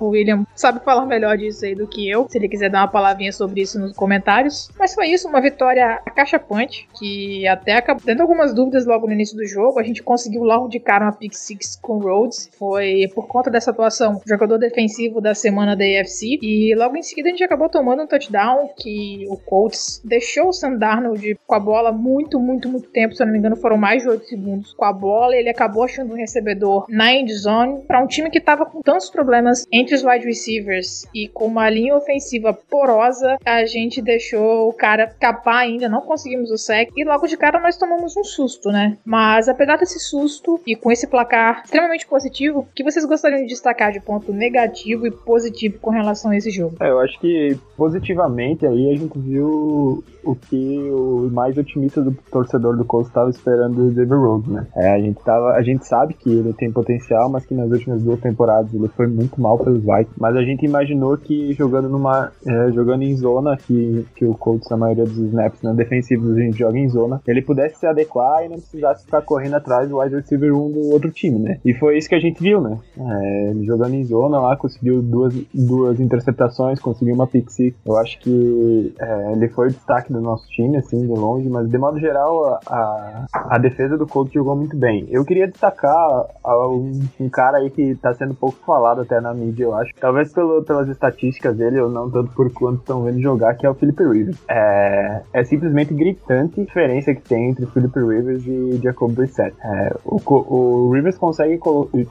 o 0.00 0.08
William 0.08 0.46
sabe 0.54 0.80
falar 0.84 1.06
melhor 1.06 1.36
disso 1.36 1.64
aí 1.64 1.74
do 1.74 1.86
que 1.86 2.08
eu, 2.08 2.26
se 2.28 2.38
ele 2.38 2.48
quiser 2.48 2.70
dar 2.70 2.80
uma 2.80 2.88
palavrinha 2.88 3.32
sobre 3.32 3.60
isso 3.60 3.78
nos 3.78 3.92
comentários. 3.92 4.68
Mas 4.78 4.94
foi 4.94 5.08
isso, 5.08 5.28
uma 5.28 5.40
vitória 5.40 6.00
acachapante, 6.06 6.88
que 6.98 7.46
até 7.48 7.74
acabou 7.74 8.02
tendo 8.04 8.22
algumas 8.22 8.54
dúvidas 8.54 8.86
logo 8.86 9.06
no 9.06 9.12
início 9.12 9.36
do 9.36 9.46
jogo. 9.46 9.78
A 9.78 9.82
gente 9.82 10.02
conseguiu 10.02 10.42
logo 10.42 10.68
de 10.68 10.78
cara 10.78 11.06
uma 11.06 11.12
pick 11.12 11.34
six 11.34 11.76
com 11.76 11.94
o 11.94 11.98
Rhodes. 11.98 12.50
Foi 12.58 13.08
por 13.14 13.26
conta 13.26 13.50
dessa 13.50 13.70
atuação, 13.70 14.20
jogador 14.26 14.58
defensivo 14.58 15.20
da 15.20 15.34
semana 15.34 15.76
da 15.76 15.84
AFC. 15.84 16.38
E 16.40 16.74
logo 16.76 16.96
em 16.96 17.02
seguida 17.02 17.28
a 17.28 17.32
gente 17.32 17.44
acabou 17.44 17.68
tomando 17.68 18.02
um 18.02 18.06
touchdown 18.06 18.70
que 18.76 19.26
o 19.28 19.36
Colts 19.36 20.00
deixou 20.04 20.48
o 20.48 20.52
Sam 20.52 20.76
Darnold 20.76 21.38
com 21.46 21.54
a 21.54 21.60
bola 21.60 21.90
muito, 21.90 22.38
muito, 22.38 22.68
muito 22.68 22.88
tempo. 22.90 23.14
Se 23.14 23.22
eu 23.22 23.26
não 23.26 23.32
me 23.32 23.38
engano, 23.38 23.56
foram 23.56 23.76
mais 23.76 24.02
de 24.02 24.08
8 24.08 24.26
segundos 24.26 24.72
com 24.74 24.84
a 24.84 24.92
bola. 24.92 25.36
Ele 25.36 25.48
acabou 25.48 25.84
achando 25.84 26.12
um 26.12 26.16
recebedor 26.16 26.86
na 26.88 27.12
end 27.12 27.32
zone 27.34 27.82
para 27.82 28.02
um 28.02 28.06
time 28.06 28.30
que 28.30 28.40
tava 28.40 28.64
com 28.64 28.80
tantos 28.80 29.10
problemas 29.10 29.64
entre 29.72 29.94
os 29.94 30.04
wide 30.04 30.24
receivers 30.24 31.06
e 31.14 31.28
com 31.28 31.46
uma 31.46 31.68
linha 31.68 31.96
ofensiva 31.96 32.52
porosa. 32.52 33.38
A 33.44 33.64
gente 33.64 34.00
deixou 34.00 34.67
o 34.68 34.72
cara 34.72 35.04
escapar 35.04 35.58
ainda, 35.58 35.88
não 35.88 36.02
conseguimos 36.02 36.50
o 36.50 36.58
sec. 36.58 36.90
E 36.96 37.04
logo 37.04 37.26
de 37.26 37.36
cara 37.36 37.60
nós 37.60 37.76
tomamos 37.76 38.16
um 38.16 38.24
susto, 38.24 38.70
né? 38.70 38.96
Mas 39.04 39.48
apesar 39.48 39.76
desse 39.76 39.98
susto 39.98 40.60
e 40.66 40.76
com 40.76 40.90
esse 40.90 41.06
placar 41.06 41.62
extremamente 41.64 42.06
positivo, 42.06 42.60
o 42.60 42.66
que 42.74 42.84
vocês 42.84 43.04
gostariam 43.04 43.40
de 43.42 43.48
destacar 43.48 43.92
de 43.92 44.00
ponto 44.00 44.32
negativo 44.32 45.06
e 45.06 45.10
positivo 45.10 45.78
com 45.78 45.90
relação 45.90 46.30
a 46.30 46.36
esse 46.36 46.50
jogo? 46.50 46.76
É, 46.80 46.88
eu 46.88 47.00
acho 47.00 47.18
que 47.20 47.58
positivamente 47.76 48.66
aí 48.66 48.92
a 48.92 48.96
gente 48.96 49.18
viu 49.18 50.04
o 50.28 50.36
que 50.36 50.90
o 50.90 51.30
mais 51.32 51.56
otimista 51.56 52.02
do 52.02 52.12
torcedor 52.30 52.76
do 52.76 52.84
Colts 52.84 53.08
estava 53.08 53.30
esperando 53.30 53.76
do 53.76 53.94
Xavier 53.94 54.20
Rhodes, 54.20 54.50
né? 54.50 54.66
É, 54.76 54.92
a 54.92 54.98
gente 54.98 55.18
tava, 55.24 55.52
a 55.52 55.62
gente 55.62 55.86
sabe 55.86 56.12
que 56.12 56.28
ele 56.28 56.52
tem 56.52 56.70
potencial, 56.70 57.30
mas 57.30 57.46
que 57.46 57.54
nas 57.54 57.70
últimas 57.70 58.02
duas 58.02 58.20
temporadas 58.20 58.72
ele 58.74 58.88
foi 58.88 59.06
muito 59.06 59.40
mal 59.40 59.58
pelos 59.58 59.80
Vikings. 59.80 60.14
Mas 60.18 60.36
a 60.36 60.42
gente 60.42 60.66
imaginou 60.66 61.16
que 61.16 61.54
jogando 61.54 61.88
numa, 61.88 62.30
é, 62.46 62.72
jogando 62.72 63.02
em 63.02 63.16
zona, 63.16 63.56
que, 63.56 64.04
que 64.14 64.26
o 64.26 64.34
Colts 64.34 64.70
a 64.70 64.76
maioria 64.76 65.04
dos 65.04 65.16
snaps 65.16 65.62
na 65.62 65.72
defensiva 65.72 66.30
a 66.30 66.40
gente 66.40 66.58
joga 66.58 66.78
em 66.78 66.88
zona, 66.88 67.22
ele 67.26 67.40
pudesse 67.40 67.78
se 67.78 67.86
adequar 67.86 68.44
e 68.44 68.48
não 68.48 68.56
precisasse 68.56 69.06
ficar 69.06 69.22
correndo 69.22 69.54
atrás 69.54 69.88
do 69.88 69.98
wide 69.98 70.14
receiver 70.14 70.54
1 70.54 70.72
do 70.72 70.90
outro 70.90 71.10
time, 71.10 71.38
né? 71.38 71.58
E 71.64 71.72
foi 71.72 71.96
isso 71.96 72.08
que 72.08 72.14
a 72.14 72.20
gente 72.20 72.42
viu, 72.42 72.60
né? 72.60 72.78
É, 72.98 73.52
jogando 73.62 73.94
em 73.94 74.04
zona 74.04 74.38
lá, 74.38 74.56
conseguiu 74.56 75.00
duas, 75.00 75.34
duas 75.54 75.98
interceptações, 76.00 76.78
conseguiu 76.78 77.14
uma 77.14 77.26
pick 77.26 77.50
six. 77.50 77.74
Eu 77.86 77.96
acho 77.96 78.18
que 78.20 78.94
é, 79.00 79.32
ele 79.32 79.48
foi 79.48 79.68
o 79.68 79.70
destaque 79.70 80.12
do 80.12 80.17
nosso 80.20 80.48
time, 80.48 80.76
assim, 80.76 81.06
de 81.06 81.12
longe, 81.12 81.48
mas 81.48 81.68
de 81.68 81.78
modo 81.78 81.98
geral, 81.98 82.60
a, 82.66 83.26
a, 83.32 83.58
defesa 83.58 83.96
do 83.96 84.06
Colts 84.06 84.32
jogou 84.32 84.56
muito 84.56 84.76
bem. 84.76 85.06
Eu 85.10 85.24
queria 85.24 85.46
destacar 85.46 86.26
um, 86.44 87.00
um 87.20 87.28
cara 87.28 87.58
aí 87.58 87.70
que 87.70 87.94
tá 87.96 88.14
sendo 88.14 88.34
pouco 88.34 88.58
falado 88.64 89.00
até 89.00 89.20
na 89.20 89.34
mídia, 89.34 89.64
eu 89.64 89.74
acho. 89.74 89.92
Talvez 90.00 90.32
pelo, 90.32 90.62
pelas 90.62 90.88
estatísticas 90.88 91.56
dele, 91.56 91.80
ou 91.80 91.88
não 91.88 92.10
tanto 92.10 92.32
por 92.32 92.52
quanto 92.52 92.80
estão 92.80 93.02
vendo 93.02 93.20
jogar, 93.20 93.54
que 93.54 93.66
é 93.66 93.70
o 93.70 93.74
Philip 93.74 94.02
Rivers. 94.02 94.38
É, 94.48 95.22
é 95.32 95.44
simplesmente 95.44 95.94
gritante 95.94 96.60
a 96.60 96.64
diferença 96.64 97.14
que 97.14 97.22
tem 97.22 97.50
entre 97.50 97.66
Philip 97.66 97.98
Rivers 97.98 98.46
e 98.46 98.80
Jacob 98.82 99.12
Brissett. 99.12 99.54
É, 99.62 99.94
o, 100.04 100.20
o 100.26 100.92
Rivers 100.92 101.18
consegue 101.18 101.60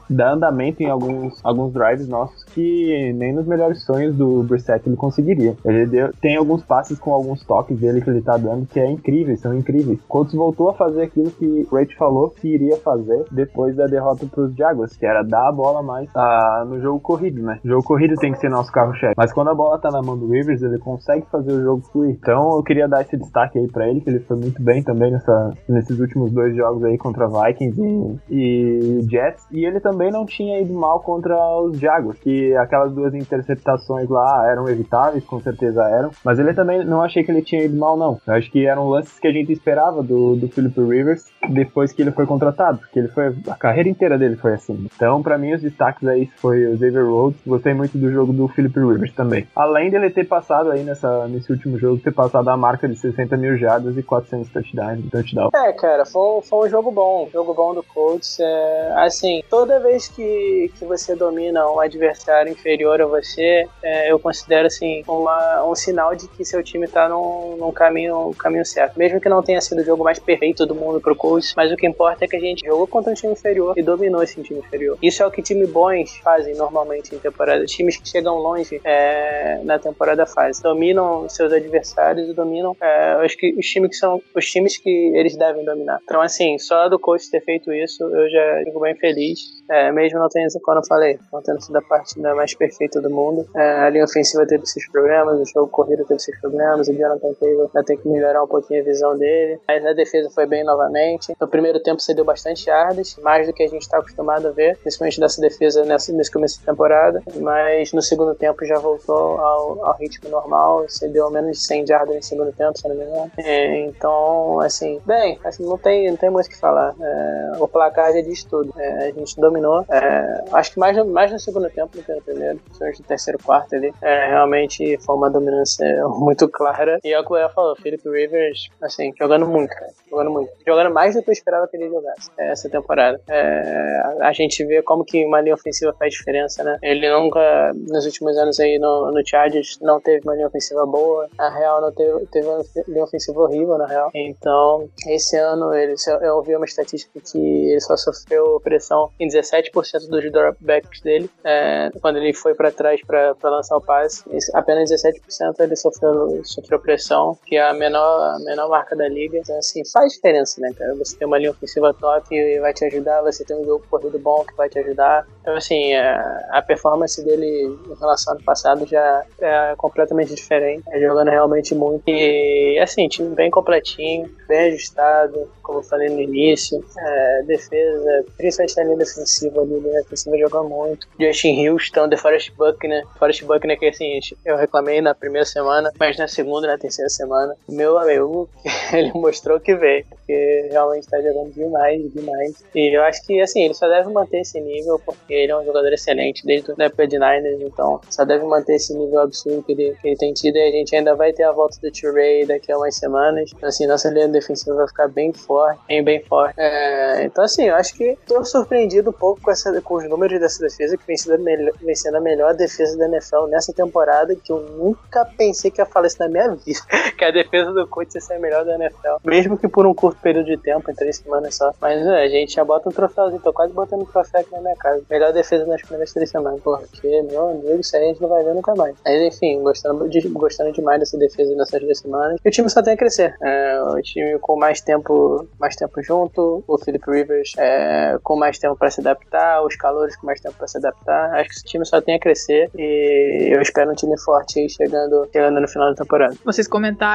dar 0.08 0.32
andamento 0.32 0.82
em 0.82 0.90
alguns, 0.90 1.44
alguns 1.44 1.72
drives 1.72 2.08
nossos 2.08 2.44
que 2.44 3.12
nem 3.14 3.32
nos 3.32 3.46
melhores 3.46 3.82
sonhos 3.82 4.14
do 4.14 4.42
Brissett 4.42 4.88
ele 4.88 4.96
conseguiria. 4.96 5.56
Ele 5.64 5.86
deu- 5.86 6.12
tem 6.20 6.36
alguns 6.36 6.62
passes 6.62 6.98
com 6.98 7.12
alguns 7.12 7.44
toques 7.44 7.78
dele 7.88 8.02
que 8.02 8.10
ele 8.10 8.22
tá 8.22 8.36
dando 8.36 8.66
que 8.66 8.78
é 8.78 8.90
incríveis, 8.90 9.40
são 9.40 9.54
incríveis. 9.54 10.00
Colts 10.08 10.34
voltou 10.34 10.70
a 10.70 10.74
fazer 10.74 11.02
aquilo 11.02 11.30
que 11.30 11.66
o 11.70 11.74
Rach 11.74 11.94
falou 11.96 12.30
que 12.30 12.48
iria 12.48 12.76
fazer 12.76 13.24
depois 13.30 13.74
da 13.76 13.86
derrota 13.86 14.26
pros 14.26 14.54
Jaguars, 14.54 14.96
que 14.96 15.06
era 15.06 15.22
dar 15.22 15.48
a 15.48 15.52
bola 15.52 15.82
mais 15.82 16.08
ah, 16.14 16.64
no 16.66 16.80
jogo 16.80 17.00
corrido, 17.00 17.42
né? 17.42 17.58
O 17.64 17.68
jogo 17.68 17.82
corrido 17.84 18.14
tem 18.16 18.32
que 18.32 18.38
ser 18.38 18.50
nosso 18.50 18.70
carro-chefe. 18.70 19.14
Mas 19.16 19.32
quando 19.32 19.48
a 19.48 19.54
bola 19.54 19.78
tá 19.78 19.90
na 19.90 20.02
mão 20.02 20.16
do 20.16 20.28
Rivers, 20.28 20.62
ele 20.62 20.78
consegue 20.78 21.26
fazer 21.30 21.52
o 21.52 21.62
jogo 21.62 21.82
fluir. 21.90 22.16
Então 22.20 22.56
eu 22.56 22.62
queria 22.62 22.88
dar 22.88 23.02
esse 23.02 23.16
destaque 23.16 23.58
aí 23.58 23.68
pra 23.68 23.88
ele, 23.88 24.00
que 24.00 24.10
ele 24.10 24.20
foi 24.20 24.36
muito 24.36 24.62
bem 24.62 24.82
também 24.82 25.10
nessa, 25.10 25.50
nesses 25.68 25.98
últimos 25.98 26.30
dois 26.32 26.54
jogos 26.54 26.84
aí 26.84 26.98
contra 26.98 27.28
Vikings 27.28 27.80
e, 27.80 28.16
e 28.30 29.02
Jets. 29.08 29.46
E 29.50 29.64
ele 29.64 29.80
também 29.80 30.10
não 30.10 30.26
tinha 30.26 30.60
ido 30.60 30.74
mal 30.74 31.00
contra 31.00 31.36
os 31.62 31.78
Jaguars, 31.78 32.18
que 32.18 32.54
aquelas 32.56 32.92
duas 32.92 33.14
interceptações 33.14 34.08
lá 34.08 34.46
eram 34.50 34.68
evitáveis, 34.68 35.24
com 35.24 35.40
certeza 35.40 35.82
eram. 35.84 36.10
Mas 36.24 36.38
ele 36.38 36.52
também 36.54 36.84
não 36.84 37.02
achei 37.02 37.22
que 37.22 37.30
ele 37.30 37.42
tinha 37.42 37.64
ido 37.64 37.77
mal, 37.78 37.96
não. 37.96 38.20
Eu 38.26 38.34
acho 38.34 38.50
que 38.50 38.66
eram 38.66 38.88
lances 38.88 39.18
que 39.18 39.26
a 39.26 39.32
gente 39.32 39.52
esperava 39.52 40.02
do, 40.02 40.36
do 40.36 40.48
Philip 40.48 40.78
Rivers 40.80 41.24
depois 41.48 41.92
que 41.92 42.02
ele 42.02 42.10
foi 42.10 42.26
contratado, 42.26 42.78
porque 42.78 42.98
ele 42.98 43.08
foi 43.08 43.34
a 43.48 43.54
carreira 43.54 43.88
inteira 43.88 44.18
dele 44.18 44.36
foi 44.36 44.54
assim. 44.54 44.86
Então, 44.94 45.22
pra 45.22 45.38
mim, 45.38 45.54
os 45.54 45.62
destaques 45.62 46.06
aí 46.06 46.26
foi 46.36 46.66
o 46.66 46.78
Xavier 46.78 47.06
Rhodes. 47.06 47.40
Gostei 47.46 47.74
muito 47.74 47.96
do 47.96 48.10
jogo 48.10 48.32
do 48.32 48.48
Philip 48.48 48.78
Rivers 48.78 49.12
também. 49.14 49.46
Além 49.54 49.90
dele 49.90 50.10
ter 50.10 50.24
passado 50.24 50.70
aí 50.70 50.82
nessa, 50.82 51.26
nesse 51.28 51.50
último 51.52 51.78
jogo, 51.78 52.00
ter 52.00 52.12
passado 52.12 52.48
a 52.48 52.56
marca 52.56 52.88
de 52.88 52.96
60 52.96 53.36
mil 53.36 53.56
jardas 53.56 53.96
e 53.96 54.02
400 54.02 54.50
touchdowns. 54.50 55.10
touchdown. 55.10 55.50
É, 55.54 55.72
cara, 55.72 56.04
foi, 56.04 56.42
foi 56.42 56.66
um 56.66 56.70
jogo 56.70 56.90
bom. 56.90 57.28
Jogo 57.32 57.54
bom 57.54 57.74
do 57.74 57.82
Colts. 57.82 58.38
É, 58.40 58.92
assim, 58.96 59.42
toda 59.48 59.80
vez 59.80 60.08
que, 60.08 60.70
que 60.78 60.84
você 60.84 61.14
domina 61.14 61.68
um 61.70 61.80
adversário 61.80 62.52
inferior 62.52 63.00
a 63.00 63.06
você, 63.06 63.66
é, 63.82 64.10
eu 64.10 64.18
considero 64.18 64.66
assim 64.66 65.02
uma, 65.06 65.64
um 65.64 65.74
sinal 65.74 66.14
de 66.14 66.28
que 66.28 66.44
seu 66.44 66.62
time 66.62 66.86
tá 66.86 67.08
num, 67.08 67.56
num 67.58 67.67
caminho, 67.72 68.28
um 68.28 68.32
caminho 68.32 68.64
certo. 68.64 68.98
Mesmo 68.98 69.20
que 69.20 69.28
não 69.28 69.42
tenha 69.42 69.60
sido 69.60 69.80
o 69.80 69.84
jogo 69.84 70.04
mais 70.04 70.18
perfeito 70.18 70.66
do 70.66 70.74
mundo 70.74 71.00
pro 71.00 71.16
Colts, 71.16 71.54
mas 71.56 71.72
o 71.72 71.76
que 71.76 71.86
importa 71.86 72.24
é 72.24 72.28
que 72.28 72.36
a 72.36 72.40
gente 72.40 72.66
jogou 72.66 72.86
contra 72.86 73.12
um 73.12 73.14
time 73.14 73.32
inferior 73.32 73.74
e 73.76 73.82
dominou 73.82 74.22
esse 74.22 74.40
time 74.42 74.60
inferior. 74.60 74.98
Isso 75.02 75.22
é 75.22 75.26
o 75.26 75.30
que 75.30 75.42
times 75.42 75.70
bons 75.70 76.16
fazem 76.18 76.54
normalmente 76.54 77.14
em 77.14 77.18
temporada. 77.18 77.64
Times 77.64 77.96
que 77.96 78.08
chegam 78.08 78.36
longe 78.36 78.80
é, 78.84 79.60
na 79.64 79.78
temporada 79.78 80.26
fazem. 80.26 80.62
Dominam 80.62 81.28
seus 81.28 81.52
adversários 81.52 82.28
e 82.28 82.34
dominam 82.34 82.76
é, 82.80 83.24
os, 83.24 83.34
que, 83.34 83.54
os 83.58 83.66
times 83.66 83.90
que 83.90 83.96
são 83.96 84.20
os 84.34 84.46
times 84.46 84.76
que 84.76 84.90
eles 85.16 85.36
devem 85.36 85.64
dominar. 85.64 86.00
Então, 86.04 86.20
assim, 86.20 86.58
só 86.58 86.88
do 86.88 86.98
coach 86.98 87.30
ter 87.30 87.42
feito 87.42 87.72
isso, 87.72 88.02
eu 88.02 88.30
já 88.30 88.62
fico 88.64 88.80
bem 88.80 88.94
feliz. 88.96 89.58
É, 89.70 89.92
mesmo 89.92 90.18
não 90.18 90.28
tendo, 90.28 90.48
como 90.62 90.78
eu 90.78 90.86
falei, 90.86 91.18
não 91.32 91.42
tendo 91.42 91.62
sido 91.62 91.76
a 91.76 91.82
partida 91.82 92.34
mais 92.34 92.54
perfeita 92.54 93.00
do 93.00 93.10
mundo. 93.10 93.46
É, 93.54 93.80
a 93.80 93.90
linha 93.90 94.04
ofensiva 94.04 94.46
teve 94.46 94.64
seus 94.66 94.86
problemas, 94.88 95.40
o 95.40 95.44
jogo 95.44 95.68
corrido 95.68 96.04
teve 96.06 96.20
seus 96.20 96.38
problemas, 96.40 96.88
o 96.88 96.94
Jonathan 96.94 97.34
Taylor 97.58 97.70
vai 97.72 97.82
ter 97.82 97.96
que 97.96 98.08
melhorar 98.08 98.44
um 98.44 98.46
pouquinho 98.46 98.80
a 98.80 98.84
visão 98.84 99.16
dele. 99.16 99.60
Mas 99.66 99.84
a 99.84 99.92
defesa 99.92 100.30
foi 100.30 100.46
bem 100.46 100.64
novamente. 100.64 101.34
No 101.40 101.48
primeiro 101.48 101.80
tempo 101.80 102.00
cedeu 102.00 102.24
bastante 102.24 102.68
yardas, 102.68 103.16
mais 103.22 103.46
do 103.46 103.52
que 103.52 103.62
a 103.62 103.68
gente 103.68 103.82
está 103.82 103.98
acostumado 103.98 104.48
a 104.48 104.50
ver, 104.50 104.76
principalmente 104.78 105.20
dessa 105.20 105.40
defesa 105.40 105.84
nessa, 105.84 106.12
nesse 106.12 106.30
começo 106.30 106.60
de 106.60 106.64
temporada. 106.66 107.22
Mas 107.36 107.92
no 107.92 108.02
segundo 108.02 108.34
tempo 108.34 108.64
já 108.64 108.78
voltou 108.78 109.38
ao, 109.38 109.84
ao 109.84 109.96
ritmo 109.96 110.28
normal, 110.30 110.84
cedeu 110.88 111.30
menos 111.30 111.58
de 111.58 111.64
100 111.64 111.86
jardas 111.86 112.16
no 112.16 112.22
segundo 112.22 112.52
tempo, 112.52 112.78
se 112.78 112.88
não 112.88 112.94
me 112.94 113.04
engano. 113.04 113.30
É, 113.38 113.80
então, 113.80 114.60
assim, 114.60 115.00
bem, 115.04 115.38
assim, 115.44 115.64
não, 115.64 115.78
tem, 115.78 116.10
não 116.10 116.16
tem 116.16 116.30
muito 116.30 116.46
o 116.46 116.50
que 116.50 116.58
falar. 116.58 116.94
É, 117.00 117.52
o 117.58 117.66
placar 117.66 118.12
já 118.12 118.20
diz 118.20 118.44
tudo. 118.44 118.72
É, 118.76 119.08
a 119.08 119.10
gente 119.10 119.38
dominou. 119.40 119.84
É, 119.90 120.44
acho 120.52 120.72
que 120.72 120.78
mais, 120.78 120.96
mais 121.06 121.32
no 121.32 121.38
segundo 121.38 121.68
tempo 121.70 121.96
do 121.96 122.02
que 122.02 122.12
no 122.12 122.22
primeiro, 122.22 122.58
principalmente 122.58 123.00
no 123.00 123.06
terceiro 123.06 123.38
quarto 123.42 123.74
ali. 123.74 123.92
É, 124.02 124.28
realmente 124.28 124.98
foi 125.04 125.16
uma 125.16 125.30
dominância 125.30 125.86
muito 126.08 126.48
clara. 126.48 126.98
E 127.04 127.12
é 127.12 127.18
o 127.18 127.24
Léo 127.48 127.54
falou, 127.54 127.76
Philip 127.76 128.08
Rivers, 128.08 128.68
assim, 128.82 129.12
jogando 129.18 129.46
muito, 129.46 129.70
cara. 129.70 129.92
Jogando 130.08 130.30
muito. 130.30 130.50
Jogando 130.66 130.92
mais 130.92 131.14
do 131.14 131.22
que 131.22 131.30
eu 131.30 131.32
esperava 131.32 131.66
que 131.66 131.76
ele 131.76 131.88
jogasse 131.88 132.30
é, 132.38 132.50
essa 132.50 132.68
temporada. 132.68 133.20
É, 133.28 134.02
a 134.20 134.32
gente 134.32 134.64
vê 134.64 134.82
como 134.82 135.04
que 135.04 135.24
uma 135.24 135.40
linha 135.40 135.54
ofensiva 135.54 135.94
faz 135.98 136.12
diferença, 136.12 136.62
né? 136.62 136.78
Ele 136.82 137.08
nunca, 137.10 137.72
nos 137.74 138.04
últimos 138.04 138.36
anos 138.36 138.60
aí 138.60 138.78
no, 138.78 139.10
no 139.10 139.26
Chargers, 139.26 139.78
não 139.80 140.00
teve 140.00 140.22
uma 140.24 140.34
linha 140.34 140.46
ofensiva 140.46 140.84
boa. 140.86 141.28
Na 141.36 141.48
real, 141.50 141.80
não 141.80 141.92
teve, 141.92 142.26
teve 142.26 142.46
uma 142.46 142.64
linha 142.86 143.04
ofensiva 143.04 143.40
horrível, 143.40 143.78
na 143.78 143.86
real. 143.86 144.10
Então, 144.14 144.88
esse 145.06 145.36
ano, 145.36 145.74
ele, 145.74 145.94
eu 146.22 146.36
ouvi 146.36 146.54
uma 146.54 146.66
estatística 146.66 147.20
que 147.20 147.38
ele 147.38 147.80
só 147.80 147.96
sofreu 147.96 148.60
pressão 148.62 149.10
em 149.18 149.28
17% 149.28 149.72
dos 150.08 150.32
dropbacks 150.32 151.00
dele, 151.00 151.30
é, 151.44 151.90
quando 152.00 152.16
ele 152.16 152.32
foi 152.32 152.54
pra 152.54 152.70
trás 152.70 153.00
pra 153.02 153.34
lançar 153.44 153.76
o 153.76 153.80
passe. 153.80 154.24
Apenas 154.54 154.90
17% 154.90 155.60
ele 155.60 155.76
sofreu, 155.76 156.42
sofreu 156.44 156.78
pressão, 156.80 157.37
que 157.46 157.56
é 157.56 157.62
a 157.62 157.72
menor, 157.72 158.36
a 158.36 158.38
menor 158.40 158.68
marca 158.68 158.94
da 158.94 159.08
liga. 159.08 159.38
Então, 159.38 159.58
assim, 159.58 159.82
faz 159.84 160.12
diferença, 160.14 160.60
né, 160.60 160.72
cara? 160.76 160.94
Você 160.96 161.16
tem 161.16 161.26
uma 161.26 161.38
linha 161.38 161.50
ofensiva 161.50 161.94
top 161.94 162.28
que 162.28 162.60
vai 162.60 162.72
te 162.72 162.84
ajudar, 162.84 163.22
você 163.22 163.44
tem 163.44 163.56
um 163.56 163.64
jogo 163.64 163.84
corrido 163.90 164.18
bom 164.18 164.44
que 164.44 164.54
vai 164.54 164.68
te 164.68 164.78
ajudar. 164.78 165.26
Então, 165.40 165.54
assim, 165.54 165.94
a, 165.94 166.48
a 166.50 166.62
performance 166.62 167.24
dele 167.24 167.78
em 167.90 167.94
relação 167.98 168.32
ao 168.32 168.36
ano 168.36 168.44
passado 168.44 168.86
já 168.86 169.24
é 169.40 169.74
completamente 169.76 170.34
diferente. 170.34 170.84
É 170.88 171.00
jogando 171.00 171.30
realmente 171.30 171.74
muito. 171.74 172.02
E, 172.06 172.78
assim, 172.80 173.08
time 173.08 173.34
bem 173.34 173.50
completinho, 173.50 174.28
bem 174.46 174.72
ajustado, 174.72 175.50
como 175.62 175.78
eu 175.78 175.82
falei 175.82 176.08
no 176.08 176.20
início. 176.20 176.84
É, 176.98 177.42
defesa, 177.44 178.24
principalmente 178.36 178.76
na 178.76 178.84
linha 178.84 178.96
defensiva 178.96 179.60
ali, 179.60 179.80
né? 179.80 179.98
A 179.98 180.02
defensiva 180.02 180.36
jogou 180.38 180.68
muito. 180.68 181.06
Justin 181.18 181.68
Houston, 181.68 182.08
The 182.08 182.16
Forest 182.16 182.52
Buckner. 182.56 183.04
Forest 183.18 183.44
Buckner, 183.44 183.78
que 183.78 183.86
assim, 183.86 184.18
eu 184.44 184.56
reclamei 184.56 185.00
na 185.00 185.14
primeira 185.14 185.46
semana, 185.46 185.92
mas 185.98 186.16
na 186.18 186.28
segunda 186.28 186.66
e 186.66 186.70
na 186.70 186.78
terceira 186.78 187.08
semana, 187.08 187.27
meu 187.68 187.98
amigo, 187.98 188.48
ele 188.92 189.12
mostrou 189.12 189.60
que 189.60 189.74
veio. 189.74 190.04
Porque 190.08 190.68
realmente 190.70 191.08
tá 191.08 191.20
jogando 191.20 191.52
demais, 191.52 192.12
demais. 192.12 192.64
E 192.74 192.96
eu 192.96 193.02
acho 193.02 193.24
que, 193.26 193.40
assim, 193.40 193.64
ele 193.64 193.74
só 193.74 193.88
deve 193.88 194.10
manter 194.10 194.40
esse 194.40 194.60
nível, 194.60 195.00
porque 195.04 195.32
ele 195.32 195.52
é 195.52 195.56
um 195.56 195.64
jogador 195.64 195.92
excelente 195.92 196.44
desde 196.44 196.70
a 196.70 196.84
época 196.84 197.06
de 197.06 197.18
Niners, 197.18 197.60
então 197.60 198.00
só 198.10 198.24
deve 198.24 198.44
manter 198.44 198.74
esse 198.76 198.94
nível 198.94 199.20
absurdo 199.20 199.62
que 199.62 199.72
ele, 199.72 199.96
que 200.00 200.08
ele 200.08 200.16
tem 200.16 200.32
tido. 200.32 200.56
E 200.56 200.68
a 200.68 200.70
gente 200.70 200.94
ainda 200.94 201.14
vai 201.14 201.32
ter 201.32 201.44
a 201.44 201.52
volta 201.52 201.78
do 201.80 201.90
T-Ray 201.90 202.46
daqui 202.46 202.70
a 202.72 202.78
umas 202.78 202.94
semanas. 202.96 203.50
Então, 203.54 203.68
assim, 203.68 203.86
nossa 203.86 204.08
linha 204.10 204.28
defensiva 204.28 204.76
vai 204.76 204.88
ficar 204.88 205.08
bem 205.08 205.32
forte, 205.32 205.80
bem, 205.88 206.02
bem 206.02 206.22
forte. 206.24 206.54
É, 206.58 207.24
então, 207.24 207.44
assim, 207.44 207.64
eu 207.64 207.74
acho 207.74 207.94
que 207.94 208.18
tô 208.26 208.44
surpreendido 208.44 209.10
um 209.10 209.12
pouco 209.12 209.40
com, 209.40 209.50
essa, 209.50 209.80
com 209.80 209.94
os 209.94 210.08
números 210.08 210.40
dessa 210.40 210.60
defesa, 210.60 210.96
que 210.96 211.06
vem 211.06 211.16
sendo, 211.16 211.42
vem 211.44 211.94
sendo 211.94 212.16
a 212.16 212.20
melhor 212.20 212.54
defesa 212.54 212.96
da 212.96 213.06
NFL 213.06 213.46
nessa 213.48 213.72
temporada, 213.72 214.34
que 214.34 214.52
eu 214.52 214.60
nunca 214.60 215.24
pensei 215.36 215.70
que 215.70 215.80
ia 215.80 215.86
falar 215.86 216.06
isso 216.06 216.18
na 216.18 216.28
minha 216.28 216.48
vida. 216.56 216.80
Que 217.18 217.24
a 217.24 217.30
defesa 217.30 217.72
do 217.72 217.88
ser 218.08 218.34
a 218.34 218.38
melhor 218.38 218.64
da 218.64 218.76
NFL. 218.76 219.16
Mesmo 219.24 219.58
que 219.58 219.68
por 219.68 219.86
um 219.86 219.92
curto 219.92 220.20
período 220.22 220.46
de 220.46 220.56
tempo, 220.56 220.90
em 220.90 220.94
três 220.94 221.16
semanas 221.16 221.56
só. 221.56 221.72
Mas 221.80 222.06
é, 222.06 222.22
a 222.24 222.28
gente 222.28 222.54
já 222.54 222.64
bota 222.64 222.88
um 222.88 222.92
troféuzinho, 222.92 223.42
tô 223.42 223.52
quase 223.52 223.72
botando 223.72 224.02
um 224.02 224.06
troféu 224.06 224.40
aqui 224.40 224.52
na 224.52 224.60
minha 224.60 224.76
casa. 224.76 225.02
Melhor 225.10 225.32
defesa 225.32 225.66
nas 225.66 225.82
primeiras 225.82 226.12
três 226.12 226.30
semanas. 226.30 226.60
Porque, 226.62 227.22
meu 227.22 227.48
amigo, 227.48 227.80
isso 227.80 227.96
aí 227.96 228.04
a 228.04 228.06
gente 228.08 228.22
não 228.22 228.28
vai 228.28 228.44
ver 228.44 228.54
nunca 228.54 228.74
mais. 228.74 228.94
Mas 229.04 229.34
enfim, 229.34 229.60
gostando, 229.62 230.08
de, 230.08 230.28
gostando 230.28 230.72
demais 230.72 231.00
dessa 231.00 231.18
defesa 231.18 231.54
nessas 231.54 231.80
duas 231.80 231.98
semanas. 231.98 232.40
E 232.44 232.48
o 232.48 232.52
time 232.52 232.70
só 232.70 232.82
tem 232.82 232.94
a 232.94 232.96
crescer. 232.96 233.34
É, 233.42 233.82
o 233.82 234.00
time 234.00 234.38
com 234.38 234.56
mais 234.56 234.80
tempo, 234.80 235.46
mais 235.58 235.74
tempo 235.74 236.00
junto, 236.02 236.62
o 236.66 236.78
Philip 236.78 237.04
Rivers 237.10 237.52
é, 237.58 238.16
com 238.22 238.36
mais 238.36 238.58
tempo 238.58 238.76
pra 238.76 238.90
se 238.90 239.00
adaptar, 239.00 239.64
os 239.64 239.74
calores 239.76 240.16
com 240.16 240.26
mais 240.26 240.40
tempo 240.40 240.54
pra 240.56 240.68
se 240.68 240.78
adaptar. 240.78 241.34
Acho 241.34 241.48
que 241.48 241.54
esse 241.56 241.64
time 241.64 241.84
só 241.84 242.00
tem 242.00 242.14
a 242.14 242.20
crescer. 242.20 242.70
E 242.76 243.50
eu 243.52 243.60
espero 243.60 243.90
um 243.90 243.94
time 243.94 244.18
forte 244.20 244.60
aí 244.60 244.68
chegando, 244.68 245.28
chegando 245.32 245.60
no 245.60 245.68
final 245.68 245.90
da 245.90 245.96
temporada. 245.96 246.34
Vocês 246.44 246.68
comentaram 246.68 247.07